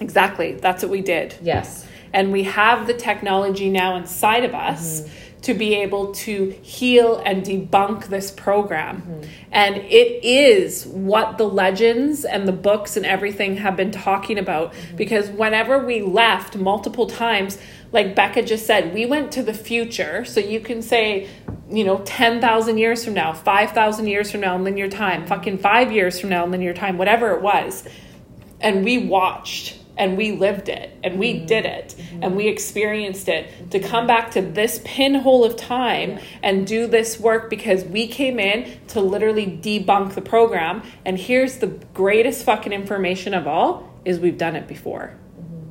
Exactly. 0.00 0.52
That's 0.54 0.82
what 0.82 0.90
we 0.92 1.00
did. 1.00 1.36
Yes. 1.42 1.86
and 2.12 2.32
we 2.32 2.42
have 2.42 2.86
the 2.86 2.94
technology 2.94 3.70
now 3.70 3.96
inside 3.96 4.44
of 4.44 4.54
us 4.54 5.08
to 5.42 5.54
be 5.54 5.74
able 5.74 6.12
to 6.12 6.50
heal 6.62 7.22
and 7.24 7.44
debunk 7.44 8.06
this 8.06 8.30
program. 8.30 9.02
Mm-hmm. 9.02 9.30
And 9.52 9.76
it 9.76 10.24
is 10.24 10.86
what 10.86 11.38
the 11.38 11.48
legends 11.48 12.24
and 12.24 12.46
the 12.46 12.52
books 12.52 12.96
and 12.96 13.06
everything 13.06 13.56
have 13.56 13.76
been 13.76 13.90
talking 13.90 14.38
about. 14.38 14.72
Mm-hmm. 14.72 14.96
Because 14.96 15.30
whenever 15.30 15.84
we 15.84 16.02
left 16.02 16.56
multiple 16.56 17.06
times, 17.06 17.58
like 17.90 18.14
Becca 18.14 18.42
just 18.42 18.66
said, 18.66 18.92
we 18.92 19.06
went 19.06 19.32
to 19.32 19.42
the 19.42 19.54
future. 19.54 20.24
So 20.26 20.40
you 20.40 20.60
can 20.60 20.82
say, 20.82 21.28
you 21.70 21.84
know, 21.84 22.02
10,000 22.04 22.78
years 22.78 23.04
from 23.04 23.14
now, 23.14 23.32
5,000 23.32 24.06
years 24.06 24.30
from 24.30 24.42
now 24.42 24.56
in 24.56 24.64
linear 24.64 24.88
time, 24.88 25.20
mm-hmm. 25.20 25.28
fucking 25.28 25.58
five 25.58 25.90
years 25.90 26.20
from 26.20 26.28
now 26.30 26.44
in 26.44 26.50
linear 26.50 26.74
time, 26.74 26.98
whatever 26.98 27.34
it 27.34 27.40
was. 27.40 27.84
And 28.60 28.84
we 28.84 28.98
watched 28.98 29.79
and 29.96 30.16
we 30.16 30.32
lived 30.32 30.68
it 30.68 30.96
and 31.02 31.18
we 31.18 31.34
mm-hmm. 31.34 31.46
did 31.46 31.66
it 31.66 31.94
and 31.98 32.22
mm-hmm. 32.22 32.34
we 32.36 32.48
experienced 32.48 33.28
it 33.28 33.70
to 33.70 33.78
come 33.78 34.06
back 34.06 34.30
to 34.30 34.40
this 34.40 34.80
pinhole 34.84 35.44
of 35.44 35.56
time 35.56 36.18
and 36.42 36.66
do 36.66 36.86
this 36.86 37.18
work 37.20 37.50
because 37.50 37.84
we 37.84 38.06
came 38.06 38.38
in 38.38 38.80
to 38.88 39.00
literally 39.00 39.46
debunk 39.46 40.14
the 40.14 40.22
program 40.22 40.82
and 41.04 41.18
here's 41.18 41.58
the 41.58 41.68
greatest 41.94 42.44
fucking 42.44 42.72
information 42.72 43.34
of 43.34 43.46
all 43.46 43.88
is 44.04 44.18
we've 44.18 44.38
done 44.38 44.56
it 44.56 44.66
before. 44.66 45.14
Mm-hmm. 45.38 45.70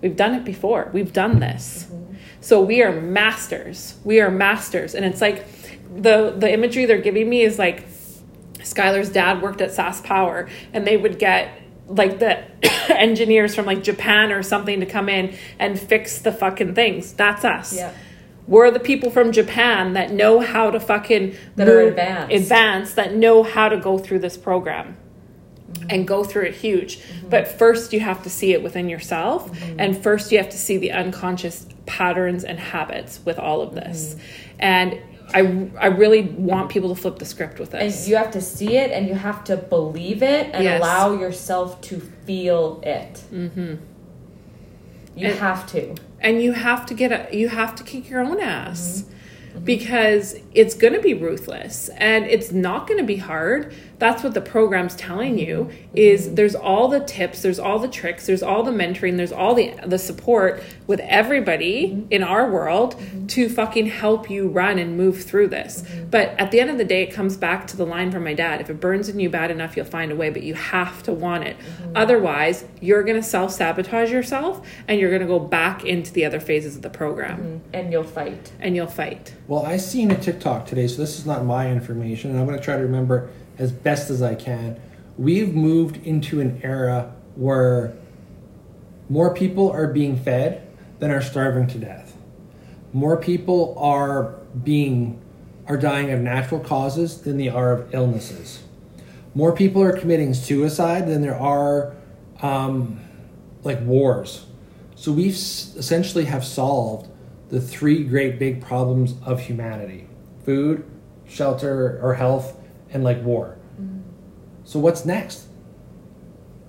We've 0.00 0.16
done 0.16 0.34
it 0.34 0.44
before. 0.44 0.90
We've 0.92 1.12
done 1.12 1.40
this. 1.40 1.86
So 2.40 2.62
we 2.62 2.82
are 2.82 2.92
masters. 3.00 3.96
We 4.04 4.20
are 4.20 4.30
masters. 4.30 4.94
And 4.94 5.04
it's 5.04 5.20
like 5.20 5.46
the 5.94 6.34
the 6.36 6.50
imagery 6.50 6.86
they're 6.86 6.98
giving 6.98 7.28
me 7.28 7.42
is 7.42 7.58
like 7.58 7.86
Skylar's 8.58 9.10
dad 9.10 9.42
worked 9.42 9.60
at 9.60 9.70
SaskPower, 9.70 10.48
and 10.72 10.86
they 10.86 10.96
would 10.96 11.18
get 11.18 11.59
like 11.90 12.18
the 12.20 12.38
engineers 12.98 13.54
from 13.54 13.66
like 13.66 13.82
Japan 13.82 14.32
or 14.32 14.42
something 14.42 14.80
to 14.80 14.86
come 14.86 15.08
in 15.08 15.34
and 15.58 15.78
fix 15.78 16.18
the 16.20 16.32
fucking 16.32 16.74
things. 16.74 17.12
That's 17.12 17.44
us. 17.44 17.76
Yeah. 17.76 17.92
We're 18.46 18.70
the 18.70 18.80
people 18.80 19.10
from 19.10 19.32
Japan 19.32 19.92
that 19.92 20.12
know 20.12 20.40
how 20.40 20.70
to 20.70 20.80
fucking 20.80 21.36
That 21.56 21.68
are 21.68 21.80
advanced. 21.82 22.34
advanced, 22.34 22.96
that 22.96 23.14
know 23.14 23.42
how 23.42 23.68
to 23.68 23.76
go 23.76 23.98
through 23.98 24.20
this 24.20 24.36
program 24.36 24.96
Mm-hmm. 25.70 25.86
and 25.90 26.08
go 26.08 26.24
through 26.24 26.46
it 26.46 26.54
huge. 26.56 27.00
But 27.28 27.46
first, 27.46 27.92
you 27.92 28.00
have 28.00 28.24
to 28.24 28.30
see 28.30 28.52
it 28.52 28.60
within 28.60 28.88
yourself, 28.88 29.48
Mm-hmm. 29.52 29.78
and 29.78 29.96
first, 30.02 30.32
you 30.32 30.38
have 30.38 30.48
to 30.50 30.58
see 30.58 30.78
the 30.78 30.90
unconscious 30.90 31.64
patterns 31.86 32.42
and 32.42 32.58
habits 32.58 33.20
with 33.24 33.38
all 33.38 33.60
of 33.62 33.76
this. 33.76 34.14
Mm-hmm. 34.14 34.56
And 34.58 34.98
I, 35.34 35.68
I 35.78 35.86
really 35.86 36.22
want 36.22 36.70
people 36.70 36.94
to 36.94 37.00
flip 37.00 37.18
the 37.18 37.24
script 37.24 37.58
with 37.58 37.74
And 37.74 37.92
you 38.08 38.16
have 38.16 38.30
to 38.32 38.40
see 38.40 38.76
it 38.76 38.90
and 38.90 39.06
you 39.06 39.14
have 39.14 39.44
to 39.44 39.56
believe 39.56 40.22
it 40.22 40.50
and 40.52 40.64
Yes. 40.64 40.80
allow 40.80 41.12
yourself 41.18 41.80
to 41.82 42.00
feel 42.26 42.80
it. 42.84 43.22
Mm-hmm. 43.32 43.74
You 45.16 45.28
And- 45.28 45.38
have 45.38 45.66
to. 45.72 45.94
and 46.20 46.42
you 46.42 46.52
have 46.52 46.84
to 46.86 46.94
get 46.94 47.10
a 47.12 47.36
you 47.36 47.48
have 47.48 47.74
to 47.76 47.82
kick 47.84 48.08
your 48.10 48.20
own 48.20 48.40
ass 48.40 49.04
because 49.64 50.36
it's 50.54 50.74
going 50.74 50.92
to 50.92 51.00
be 51.00 51.12
ruthless 51.14 51.88
and 51.96 52.24
it's 52.26 52.52
not 52.52 52.86
going 52.86 52.98
to 52.98 53.04
be 53.06 53.16
hard 53.16 53.74
that's 54.00 54.24
what 54.24 54.34
the 54.34 54.40
program's 54.40 54.96
telling 54.96 55.38
you 55.38 55.70
is 55.94 56.34
there's 56.34 56.54
all 56.54 56.88
the 56.88 57.00
tips 57.00 57.42
there's 57.42 57.58
all 57.58 57.78
the 57.78 57.88
tricks 57.88 58.26
there's 58.26 58.42
all 58.42 58.62
the 58.62 58.70
mentoring 58.70 59.16
there's 59.16 59.30
all 59.30 59.54
the 59.54 59.74
the 59.86 59.98
support 59.98 60.62
with 60.86 61.00
everybody 61.00 62.04
in 62.10 62.22
our 62.22 62.50
world 62.50 63.00
to 63.28 63.48
fucking 63.48 63.86
help 63.86 64.28
you 64.28 64.48
run 64.48 64.78
and 64.78 64.96
move 64.96 65.22
through 65.22 65.46
this. 65.46 65.84
But 66.10 66.30
at 66.30 66.50
the 66.50 66.58
end 66.58 66.70
of 66.70 66.78
the 66.78 66.84
day 66.84 67.02
it 67.02 67.12
comes 67.12 67.36
back 67.36 67.66
to 67.68 67.76
the 67.76 67.86
line 67.86 68.10
from 68.10 68.24
my 68.24 68.34
dad. 68.34 68.60
If 68.60 68.70
it 68.70 68.80
burns 68.80 69.08
in 69.08 69.20
you 69.20 69.30
bad 69.30 69.50
enough 69.50 69.76
you'll 69.76 69.86
find 69.86 70.10
a 70.10 70.16
way 70.16 70.30
but 70.30 70.42
you 70.42 70.54
have 70.54 71.02
to 71.04 71.12
want 71.12 71.44
it. 71.44 71.56
Otherwise 71.94 72.64
you're 72.80 73.02
going 73.04 73.16
to 73.16 73.22
self-sabotage 73.22 74.10
yourself 74.10 74.66
and 74.88 74.98
you're 74.98 75.10
going 75.10 75.22
to 75.22 75.28
go 75.28 75.38
back 75.38 75.84
into 75.84 76.12
the 76.12 76.24
other 76.24 76.40
phases 76.40 76.74
of 76.74 76.82
the 76.82 76.90
program. 76.90 77.38
Mm-hmm. 77.38 77.74
And 77.74 77.92
you'll 77.92 78.02
fight. 78.02 78.52
and 78.58 78.74
you'll 78.74 78.86
fight. 78.86 79.34
Well, 79.46 79.66
I 79.66 79.76
seen 79.76 80.10
a 80.10 80.18
TikTok 80.18 80.66
today, 80.66 80.86
so 80.86 80.96
this 80.96 81.18
is 81.18 81.26
not 81.26 81.44
my 81.44 81.70
information, 81.70 82.30
and 82.30 82.38
I'm 82.38 82.46
going 82.46 82.58
to 82.58 82.64
try 82.64 82.76
to 82.76 82.82
remember 82.82 83.28
it 83.28 83.39
as 83.58 83.72
best 83.72 84.10
as 84.10 84.22
I 84.22 84.34
can. 84.34 84.80
We've 85.18 85.54
moved 85.54 86.04
into 86.06 86.40
an 86.40 86.60
era 86.62 87.12
where 87.34 87.94
more 89.08 89.34
people 89.34 89.70
are 89.70 89.86
being 89.86 90.16
fed 90.16 90.66
than 90.98 91.10
are 91.10 91.22
starving 91.22 91.66
to 91.68 91.78
death. 91.78 92.16
More 92.92 93.16
people 93.16 93.76
are 93.78 94.36
being 94.62 95.20
are 95.66 95.76
dying 95.76 96.10
of 96.10 96.20
natural 96.20 96.60
causes 96.60 97.20
than 97.22 97.38
they 97.38 97.48
are 97.48 97.72
of 97.72 97.94
illnesses. 97.94 98.62
More 99.34 99.54
people 99.54 99.82
are 99.82 99.96
committing 99.96 100.34
suicide 100.34 101.06
than 101.06 101.22
there 101.22 101.38
are 101.38 101.94
um, 102.42 103.00
like 103.62 103.80
wars. 103.82 104.46
So 104.96 105.12
we've 105.12 105.34
essentially 105.34 106.24
have 106.24 106.44
solved 106.44 107.08
the 107.48 107.60
three 107.60 108.04
great 108.04 108.38
big 108.38 108.60
problems 108.60 109.14
of 109.24 109.40
humanity: 109.40 110.08
food, 110.44 110.84
shelter, 111.28 112.00
or 112.02 112.14
health, 112.14 112.56
and 112.92 113.04
like 113.04 113.22
war. 113.22 113.56
So 114.70 114.78
what's 114.78 115.04
next? 115.04 115.46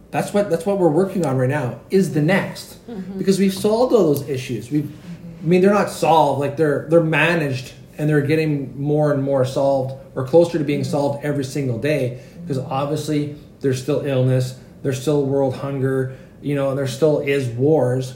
That's 0.09 0.33
what 0.33 0.49
that's 0.49 0.65
what 0.65 0.79
we're 0.79 0.89
working 0.89 1.23
on 1.23 1.37
right 1.37 1.47
now. 1.47 1.81
Is 1.91 2.13
the 2.13 2.21
next 2.21 2.85
mm-hmm. 2.87 3.17
because 3.17 3.37
we've 3.37 3.53
solved 3.53 3.93
all 3.93 4.13
those 4.13 4.27
issues. 4.27 4.71
We've, 4.71 4.91
I 5.39 5.45
mean, 5.45 5.61
they're 5.61 5.71
not 5.73 5.91
solved 5.91 6.39
like 6.39 6.57
they're 6.57 6.87
they're 6.89 7.03
managed 7.03 7.73
and 7.99 8.09
they're 8.09 8.21
getting 8.21 8.81
more 8.81 9.13
and 9.13 9.21
more 9.21 9.45
solved 9.45 9.93
or 10.15 10.25
closer 10.25 10.57
to 10.57 10.63
being 10.63 10.83
solved 10.83 11.23
every 11.23 11.43
single 11.43 11.77
day 11.77 12.23
because 12.41 12.57
obviously 12.57 13.35
there's 13.59 13.81
still 13.81 14.03
illness, 14.03 14.59
there's 14.81 14.99
still 14.99 15.23
world 15.23 15.57
hunger, 15.57 16.17
you 16.41 16.55
know, 16.55 16.69
and 16.69 16.79
there 16.79 16.87
still 16.87 17.19
is 17.19 17.47
wars, 17.49 18.15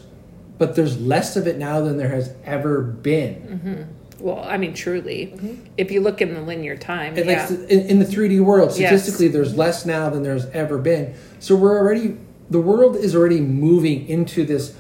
but 0.58 0.76
there's 0.76 1.00
less 1.00 1.36
of 1.36 1.46
it 1.46 1.58
now 1.58 1.80
than 1.82 1.98
there 1.98 2.10
has 2.10 2.34
ever 2.44 2.82
been. 2.82 3.36
Mm-hmm. 3.36 3.84
Well 4.20 4.44
i 4.48 4.58
mean 4.58 4.74
truly 4.74 5.34
mm-hmm. 5.36 5.56
if 5.78 5.92
you 5.92 6.02
look 6.02 6.22
in 6.22 6.34
the 6.34 6.42
linear 6.42 6.78
time 6.78 7.18
It 7.18 7.26
yeah. 7.26 7.40
likes 7.40 7.52
in, 7.52 7.82
in 7.88 8.00
the 8.00 8.06
3D 8.06 8.40
world, 8.42 8.70
Yes. 8.78 8.78
statistically, 8.78 9.28
there's 9.30 9.56
less 9.56 9.86
now 9.86 10.10
than 10.10 10.24
there's 10.24 10.46
ever 10.48 10.78
been. 10.78 11.14
So 11.40 11.56
we're 11.56 11.78
already, 11.78 12.18
the 12.50 12.60
world 12.62 12.96
is 12.96 13.16
already 13.16 13.40
moving 13.42 14.08
into 14.08 14.46
this 14.46 14.76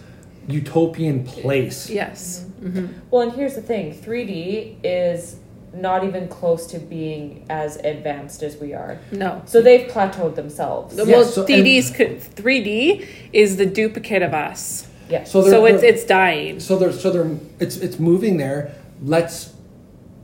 utopian 0.48 1.24
place. 1.26 1.90
yes 1.90 2.46
mm-hmm. 2.60 2.80
Mm-hmm. 2.80 3.00
Well, 3.12 3.22
and 3.24 3.32
here's 3.34 3.56
the 3.56 3.62
thing 3.62 3.94
3D 3.94 4.78
is 4.84 5.38
not 5.74 6.04
even 6.06 6.28
close 6.30 6.66
to 6.68 6.80
being 6.80 7.46
as 7.50 7.76
advanced 7.78 8.42
as 8.44 8.56
we 8.58 8.74
are. 8.74 8.98
no 9.12 9.42
So 9.46 9.62
they've 9.62 9.88
plateaued 9.90 10.36
themselves. 10.36 10.96
well 10.96 11.08
Yes, 11.08 11.34
so- 11.36 11.46
3d's 11.46 11.92
could 11.92 12.20
3d 12.22 13.06
is 13.34 13.58
the 13.58 13.66
duplicate 13.66 14.22
of 14.22 14.34
us 14.34 14.88
Yeah. 15.10 15.24
So, 15.26 15.42
so, 15.44 15.66
it's 15.66 15.84
it's 15.84 16.04
dying 16.06 16.60
so 16.60 16.78
they're 16.80 16.94
so 16.94 17.12
they're 17.12 17.32
it's 17.60 17.78
it's 17.78 18.00
moving 18.00 18.38
there. 18.38 18.74
Let's 19.02 19.54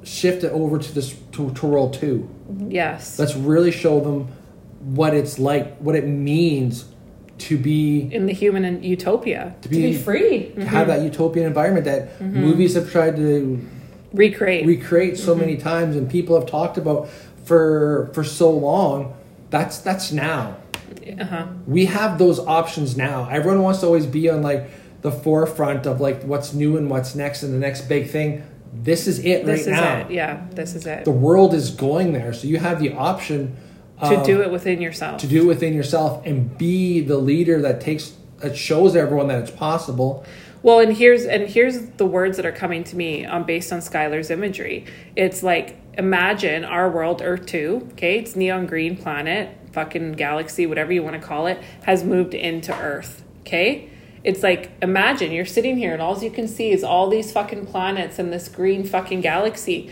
shift 0.03 0.43
it 0.43 0.51
over 0.51 0.80
to 0.80 0.91
this 0.93 1.15
to, 1.34 1.51
to 1.51 1.65
world 1.65 1.93
two. 1.93 2.30
Mm-hmm. 2.49 2.72
yes. 2.72 3.19
Let's 3.19 3.36
really 3.36 3.72
show 3.72 3.99
them 3.99 4.28
what 4.80 5.13
it's 5.13 5.38
like, 5.38 5.78
what 5.78 5.95
it 5.95 6.07
means 6.07 6.86
to 7.38 7.57
be 7.57 8.01
in 8.13 8.26
the 8.28 8.34
human 8.34 8.65
and 8.65 8.84
utopia. 8.86 9.55
To 9.61 9.69
to 9.69 9.69
be 9.69 9.82
be, 9.91 9.97
free. 9.97 10.51
to 10.55 10.65
have 10.65 10.88
that 10.88 10.97
mm-hmm. 10.97 11.05
utopian 11.05 11.45
environment 11.47 11.86
that 11.86 12.19
mm-hmm. 12.19 12.39
movies 12.39 12.76
have 12.76 12.91
tried 12.91 13.15
to 13.15 13.67
recreate. 14.13 14.65
recreate 14.65 15.17
so 15.17 15.34
many 15.34 15.57
times 15.57 15.95
and 15.95 16.09
people 16.09 16.39
have 16.39 16.47
talked 16.47 16.78
about 16.78 17.09
for 17.45 18.11
for 18.13 18.24
so 18.24 18.51
long 18.51 19.15
that's 19.49 19.80
that's 19.80 20.11
now. 20.11 20.57
Uh-huh. 21.19 21.47
we 21.65 21.86
have 21.86 22.19
those 22.19 22.39
options 22.39 22.95
now. 22.95 23.28
Everyone 23.30 23.63
wants 23.63 23.80
to 23.80 23.88
always 23.88 24.05
be 24.05 24.30
on 24.30 24.43
like 24.43 24.69
the 25.01 25.11
forefront 25.11 25.88
of 25.88 25.99
like 25.99 26.22
what's 26.24 26.53
new 26.53 26.78
and 26.78 26.89
what's 26.89 27.15
next 27.15 27.41
and 27.43 27.53
the 27.53 27.57
next 27.57 27.82
big 27.82 28.09
thing 28.09 28.43
this 28.74 29.07
is 29.07 29.19
it 29.19 29.45
this 29.45 29.47
right 29.47 29.59
is 29.59 29.67
now 29.67 29.97
it 29.97 30.11
yeah 30.11 30.47
this 30.51 30.76
is 30.76 30.86
it 30.86 31.03
the 31.05 31.11
world 31.11 31.53
is 31.53 31.72
going 31.72 32.13
there 32.13 32.34
so 32.34 32.47
you 32.47 32.57
have 32.57 32.80
the 32.80 32.93
option 32.93 33.55
to 34.09 34.24
do 34.26 34.41
it 34.41 34.51
within 34.51 34.82
yourself. 34.82 35.22
to 35.22 35.28
do 35.28 35.43
it 35.43 35.45
within 35.45 35.74
yourself 35.74 36.26
and 36.26 36.57
be 36.57 37.01
the 37.01 37.17
leader 37.17 37.61
that 37.61 37.82
takes 37.82 38.15
that 38.39 38.57
shows 38.57 38.95
everyone 38.95 39.28
that 39.28 39.39
it's 39.39 39.51
possible. 39.51 40.26
Well, 40.63 40.80
and 40.80 40.95
here's 40.95 41.26
and 41.26 41.47
here's 41.47 41.88
the 41.91 42.05
words 42.05 42.38
that 42.38 42.45
are 42.45 42.51
coming 42.51 42.84
to 42.86 42.95
me 42.95 43.26
um, 43.26 43.43
based 43.43 43.72
on 43.72 43.80
Skylar's 43.80 44.30
imagery. 44.30 44.86
It's 45.15 45.43
like 45.43 45.78
imagine 45.97 46.65
our 46.65 46.89
world, 46.89 47.22
Earth 47.24 47.45
Two. 47.45 47.88
Okay, 47.93 48.19
it's 48.19 48.36
neon 48.36 48.65
green 48.67 48.97
planet, 48.97 49.55
fucking 49.74 50.13
galaxy, 50.13 50.65
whatever 50.65 50.91
you 50.91 51.03
want 51.03 51.19
to 51.19 51.28
call 51.28 51.47
it, 51.47 51.61
has 51.84 52.03
moved 52.03 52.34
into 52.34 52.76
Earth. 52.76 53.24
Okay, 53.41 53.89
it's 54.24 54.43
like 54.43 54.72
imagine 54.82 55.32
you're 55.32 55.45
sitting 55.45 55.78
here 55.78 55.93
and 55.93 56.01
all 56.01 56.22
you 56.24 56.30
can 56.30 56.47
see 56.47 56.72
is 56.72 56.84
all 56.84 57.09
these 57.09 57.32
fucking 57.32 57.65
planets 57.65 58.19
and 58.19 58.32
this 58.32 58.47
green 58.47 58.84
fucking 58.84 59.22
galaxy. 59.22 59.91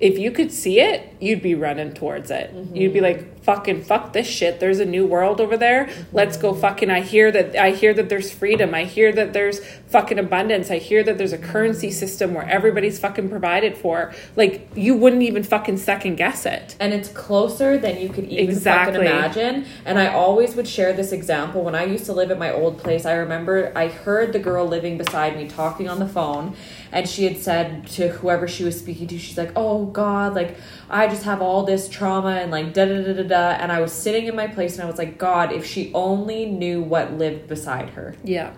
If 0.00 0.18
you 0.18 0.30
could 0.30 0.50
see 0.50 0.80
it, 0.80 1.14
you'd 1.20 1.42
be 1.42 1.54
running 1.54 1.92
towards 1.92 2.30
it. 2.30 2.54
Mm-hmm. 2.54 2.74
You'd 2.76 2.92
be 2.94 3.00
like, 3.00 3.42
"Fucking 3.42 3.84
fuck 3.84 4.12
this 4.14 4.26
shit." 4.26 4.58
There's 4.58 4.80
a 4.80 4.84
new 4.86 5.04
world 5.06 5.40
over 5.40 5.56
there. 5.58 5.84
Mm-hmm. 5.86 6.16
Let's 6.16 6.36
go 6.38 6.54
fucking. 6.54 6.90
I 6.90 7.00
hear 7.02 7.30
that. 7.30 7.54
I 7.54 7.72
hear 7.72 7.92
that 7.94 8.08
there's 8.08 8.32
freedom. 8.32 8.74
I 8.74 8.84
hear 8.84 9.12
that 9.12 9.34
there's 9.34 9.60
fucking 9.88 10.18
abundance. 10.18 10.70
I 10.70 10.78
hear 10.78 11.02
that 11.04 11.18
there's 11.18 11.32
a 11.34 11.38
currency 11.38 11.90
system 11.90 12.32
where 12.32 12.48
everybody's 12.48 12.98
fucking 12.98 13.28
provided 13.28 13.76
for. 13.76 14.14
Like 14.36 14.68
you 14.74 14.94
wouldn't 14.96 15.22
even 15.22 15.42
fucking 15.42 15.76
second 15.76 16.16
guess 16.16 16.46
it. 16.46 16.76
and 16.80 16.94
it's 16.94 17.08
closer 17.10 17.76
than 17.76 18.00
you 18.00 18.08
could 18.08 18.24
even 18.24 18.48
Exactly. 18.48 18.94
fucking 19.06 19.06
imagine. 19.18 19.66
And 19.84 19.98
I 19.98 20.06
always 20.12 20.54
would 20.56 20.66
share 20.68 20.92
this 20.94 21.12
example 21.12 21.62
when 21.62 21.74
I 21.74 21.84
used 21.84 22.06
to 22.06 22.12
live 22.14 22.30
at 22.30 22.38
my 22.38 22.50
old 22.52 22.78
place. 22.78 23.04
I 23.04 23.12
remember 23.14 23.70
I 23.76 23.88
heard 23.88 24.32
the 24.32 24.38
girl 24.38 24.64
living 24.66 24.96
beside 24.96 25.36
me 25.36 25.46
talking 25.46 25.88
on 25.88 25.98
the 25.98 26.08
phone, 26.08 26.56
and 26.92 27.08
she 27.08 27.24
had 27.24 27.38
said 27.38 27.86
to 27.88 28.08
whoever 28.08 28.48
she 28.48 28.64
was 28.64 28.78
speaking 28.78 29.06
to, 29.08 29.18
she's 29.18 29.38
like, 29.38 29.52
"Oh 29.56 29.86
God, 29.86 30.34
like 30.34 30.56
I 30.88 31.08
just 31.08 31.24
have 31.24 31.40
all 31.40 31.64
this 31.64 31.88
trauma 31.88 32.30
and 32.36 32.50
like 32.50 32.72
da 32.72 32.84
da 32.84 33.02
da 33.02 33.12
da 33.12 33.22
da." 33.22 33.48
And 33.62 33.70
I 33.70 33.80
was 33.80 33.92
sitting 33.92 34.26
in 34.26 34.34
my 34.36 34.46
place 34.46 34.74
and 34.74 34.82
I 34.82 34.86
was 34.86 34.98
like, 34.98 35.18
"God, 35.18 35.52
if 35.52 35.64
she 35.64 35.92
only 35.94 36.46
knew 36.46 36.82
what 36.82 37.14
lived 37.14 37.48
beside 37.48 37.90
her." 37.90 38.14
Yeah. 38.24 38.52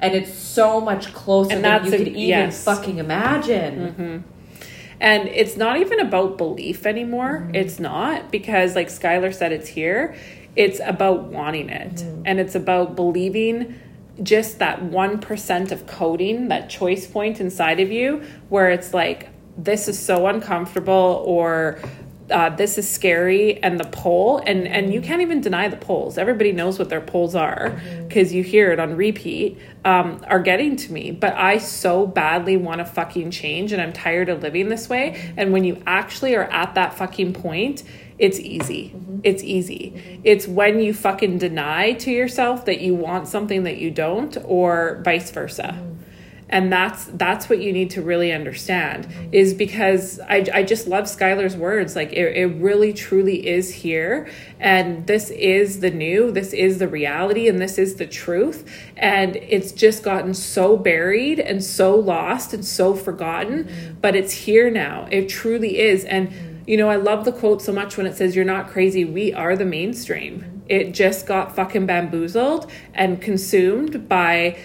And 0.00 0.14
it's 0.14 0.34
so 0.34 0.80
much 0.80 1.14
closer 1.14 1.54
And 1.54 1.64
than 1.64 1.86
you 1.86 1.94
a- 1.94 1.96
could 1.96 2.08
even 2.08 2.28
yes. 2.28 2.64
fucking 2.64 2.98
imagine. 2.98 3.88
Mm-hmm. 3.88 4.30
And 5.00 5.28
it's 5.28 5.56
not 5.56 5.78
even 5.78 6.00
about 6.00 6.38
belief 6.38 6.86
anymore. 6.86 7.40
Mm-hmm. 7.40 7.54
It's 7.54 7.78
not 7.78 8.30
because, 8.30 8.74
like 8.74 8.88
Skylar 8.88 9.34
said, 9.34 9.52
it's 9.52 9.68
here. 9.68 10.14
It's 10.54 10.80
about 10.84 11.24
wanting 11.24 11.68
it. 11.68 11.96
Mm-hmm. 11.96 12.22
And 12.24 12.40
it's 12.40 12.54
about 12.54 12.96
believing 12.96 13.78
just 14.22 14.58
that 14.58 14.80
1% 14.80 15.72
of 15.72 15.86
coding, 15.86 16.48
that 16.48 16.70
choice 16.70 17.06
point 17.06 17.40
inside 17.40 17.80
of 17.80 17.92
you, 17.92 18.22
where 18.48 18.70
it's 18.70 18.94
like, 18.94 19.28
this 19.58 19.88
is 19.88 19.98
so 19.98 20.26
uncomfortable 20.26 21.22
or 21.26 21.80
uh, 22.30 22.50
this 22.50 22.76
is 22.76 22.88
scary 22.88 23.62
and 23.62 23.78
the 23.78 23.84
pull 23.84 24.38
and 24.38 24.66
and 24.66 24.92
you 24.92 25.00
can't 25.00 25.22
even 25.22 25.40
deny 25.40 25.68
the 25.68 25.76
polls 25.76 26.18
everybody 26.18 26.50
knows 26.50 26.78
what 26.78 26.88
their 26.88 27.00
polls 27.00 27.34
are 27.34 27.80
because 28.08 28.32
you 28.32 28.42
hear 28.42 28.72
it 28.72 28.80
on 28.80 28.96
repeat 28.96 29.58
um, 29.84 30.24
are 30.26 30.40
getting 30.40 30.74
to 30.74 30.92
me. 30.92 31.12
But 31.12 31.34
i 31.34 31.58
so 31.58 32.06
badly 32.06 32.56
want 32.56 32.80
to 32.80 32.84
fucking 32.84 33.30
change 33.30 33.72
and 33.72 33.80
i'm 33.80 33.92
tired 33.92 34.28
of 34.28 34.42
living 34.42 34.68
this 34.68 34.88
way. 34.88 35.32
And 35.36 35.52
when 35.52 35.64
you 35.64 35.80
actually 35.86 36.34
are 36.34 36.44
at 36.44 36.74
that 36.74 36.94
fucking 36.94 37.32
point 37.34 37.84
it's 38.18 38.38
easy. 38.38 38.90
Mm-hmm. 38.94 39.20
It's 39.24 39.42
easy. 39.42 39.92
Mm-hmm. 39.94 40.20
It's 40.24 40.48
when 40.48 40.80
you 40.80 40.94
fucking 40.94 41.38
deny 41.38 41.92
to 41.94 42.10
yourself 42.10 42.64
that 42.64 42.80
you 42.80 42.94
want 42.94 43.28
something 43.28 43.64
that 43.64 43.78
you 43.78 43.90
don't 43.90 44.36
or 44.44 45.02
vice 45.04 45.30
versa. 45.30 45.74
Mm-hmm. 45.74 45.96
And 46.48 46.72
that's 46.72 47.06
that's 47.06 47.48
what 47.48 47.60
you 47.60 47.72
need 47.72 47.90
to 47.90 48.02
really 48.02 48.32
understand 48.32 49.08
is 49.32 49.52
because 49.52 50.20
I, 50.20 50.46
I 50.54 50.62
just 50.62 50.86
love 50.86 51.06
skylar's 51.06 51.56
words. 51.56 51.96
Like 51.96 52.12
it, 52.12 52.36
it 52.36 52.46
really 52.60 52.92
truly 52.92 53.48
is 53.48 53.74
here. 53.74 54.28
And 54.60 55.08
this 55.08 55.30
is 55.30 55.80
the 55.80 55.90
new 55.90 56.30
this 56.30 56.52
is 56.52 56.78
the 56.78 56.86
reality 56.86 57.48
and 57.48 57.60
this 57.60 57.78
is 57.78 57.96
the 57.96 58.06
truth. 58.06 58.64
And 58.96 59.34
it's 59.34 59.72
just 59.72 60.04
gotten 60.04 60.34
so 60.34 60.76
buried 60.76 61.40
and 61.40 61.64
so 61.64 61.96
lost 61.96 62.54
and 62.54 62.64
so 62.64 62.94
forgotten. 62.94 63.98
But 64.00 64.14
it's 64.14 64.32
here 64.32 64.70
now. 64.70 65.08
It 65.10 65.28
truly 65.28 65.80
is. 65.80 66.04
And 66.04 66.55
you 66.66 66.76
know 66.76 66.88
i 66.88 66.96
love 66.96 67.24
the 67.24 67.32
quote 67.32 67.62
so 67.62 67.72
much 67.72 67.96
when 67.96 68.06
it 68.06 68.16
says 68.16 68.34
you're 68.36 68.44
not 68.44 68.68
crazy 68.68 69.04
we 69.04 69.32
are 69.32 69.56
the 69.56 69.64
mainstream. 69.64 70.52
It 70.68 70.90
just 70.90 71.26
got 71.26 71.54
fucking 71.54 71.86
bamboozled 71.86 72.68
and 72.92 73.22
consumed 73.22 74.08
by 74.08 74.58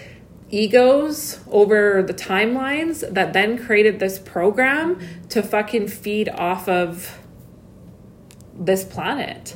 egos 0.50 1.38
over 1.48 2.02
the 2.02 2.12
timelines 2.12 3.08
that 3.08 3.32
then 3.32 3.56
created 3.56 4.00
this 4.00 4.18
program 4.18 4.98
to 5.28 5.44
fucking 5.44 5.86
feed 5.86 6.28
off 6.28 6.68
of 6.68 7.20
this 8.58 8.82
planet 8.84 9.54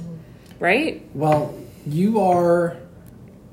right? 0.59 1.03
Well, 1.15 1.55
you 1.87 2.21
are 2.21 2.77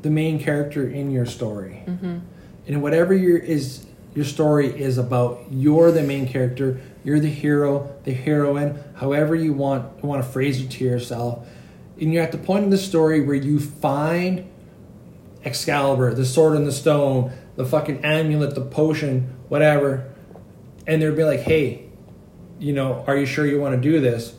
the 0.02 0.10
main 0.10 0.40
character 0.40 0.90
in 0.90 1.12
your 1.12 1.26
story, 1.26 1.84
mm-hmm. 1.86 2.20
and 2.68 2.82
whatever 2.82 3.14
your 3.14 3.38
is 3.38 3.86
your 4.16 4.26
story 4.26 4.68
is 4.68 4.98
about, 4.98 5.46
you're 5.50 5.92
the 5.92 6.04
main 6.04 6.28
character. 6.28 6.80
You're 7.04 7.20
the 7.20 7.30
hero, 7.30 7.96
the 8.04 8.14
heroine, 8.14 8.82
however 8.96 9.36
you 9.36 9.54
want 9.54 10.04
want 10.04 10.24
to 10.24 10.30
phrase 10.30 10.62
it 10.62 10.72
to 10.72 10.84
yourself. 10.84 11.48
And 12.00 12.14
you're 12.14 12.24
at 12.24 12.32
the 12.32 12.38
point 12.38 12.64
in 12.64 12.70
the 12.70 12.78
story 12.78 13.22
where 13.22 13.36
you 13.36 13.60
find 13.60 14.50
Excalibur, 15.44 16.14
the 16.14 16.26
sword 16.26 16.56
and 16.56 16.66
the 16.66 16.72
stone, 16.72 17.34
the 17.56 17.66
fucking 17.66 18.06
amulet, 18.06 18.56
the 18.56 18.62
potion, 18.62 19.36
whatever, 19.50 20.10
and 20.88 21.02
they'd 21.02 21.16
be 21.16 21.24
like, 21.26 21.42
"Hey, 21.42 21.84
you 22.60 22.72
know, 22.72 23.04
are 23.06 23.18
you 23.18 23.26
sure 23.26 23.46
you 23.46 23.60
want 23.60 23.76
to 23.76 23.82
do 23.82 24.00
this? 24.00 24.36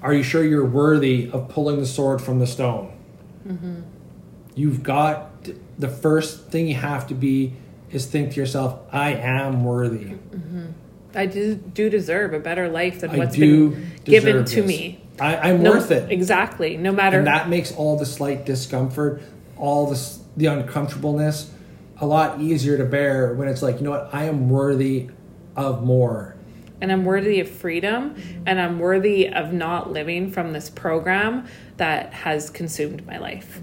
Are 0.00 0.14
you 0.14 0.22
sure 0.22 0.42
you're 0.42 0.64
worthy 0.64 1.30
of 1.30 1.48
pulling 1.48 1.78
the 1.78 1.86
sword 1.86 2.22
from 2.22 2.38
the 2.38 2.46
stone? 2.46 2.96
Mm-hmm. 3.46 3.82
You've 4.54 4.82
got 4.82 5.30
the 5.78 5.88
first 5.88 6.48
thing 6.48 6.68
you 6.68 6.74
have 6.76 7.06
to 7.08 7.14
be 7.14 7.54
is 7.96 8.06
think 8.06 8.32
to 8.34 8.40
yourself, 8.40 8.78
I 8.92 9.14
am 9.14 9.64
worthy. 9.64 10.04
Mm-hmm. 10.04 10.66
i 11.14 11.26
do, 11.26 11.54
do 11.56 11.88
deserve 11.90 12.32
a 12.34 12.38
better 12.38 12.68
life 12.68 13.00
than 13.00 13.10
I 13.10 13.16
what's 13.18 13.36
been 13.36 13.90
given 14.04 14.44
to 14.44 14.56
this. 14.62 14.66
me 14.68 15.00
I, 15.18 15.36
I'm 15.50 15.62
No- 15.62 15.70
worth 15.72 15.90
it. 15.90 16.12
exactly 16.12 16.76
no 16.76 16.92
matter 16.92 17.18
And 17.18 17.26
that 17.26 17.48
makes 17.48 17.72
all 17.72 17.98
the 17.98 18.06
slight 18.06 18.44
discomfort, 18.46 19.22
all 19.56 19.88
this 19.90 20.20
the 20.36 20.46
uncomfortableness 20.46 21.50
a 21.98 22.06
lot 22.06 22.40
easier 22.40 22.76
to 22.76 22.84
bear 22.84 23.32
when 23.34 23.48
it's 23.48 23.62
like, 23.62 23.76
you 23.78 23.84
know 23.84 23.90
what, 23.92 24.10
I 24.12 24.24
am 24.24 24.50
worthy 24.50 25.08
of 25.56 25.82
more. 25.82 26.36
and 26.82 26.92
I'm 26.92 27.06
worthy 27.06 27.40
of 27.40 27.48
freedom 27.48 28.14
and 28.44 28.60
I'm 28.60 28.78
worthy 28.78 29.26
of 29.30 29.54
not 29.54 29.90
living 29.90 30.30
from 30.30 30.52
this 30.52 30.68
program 30.68 31.46
that 31.78 32.12
has 32.12 32.50
consumed 32.50 33.06
my 33.06 33.16
life. 33.16 33.60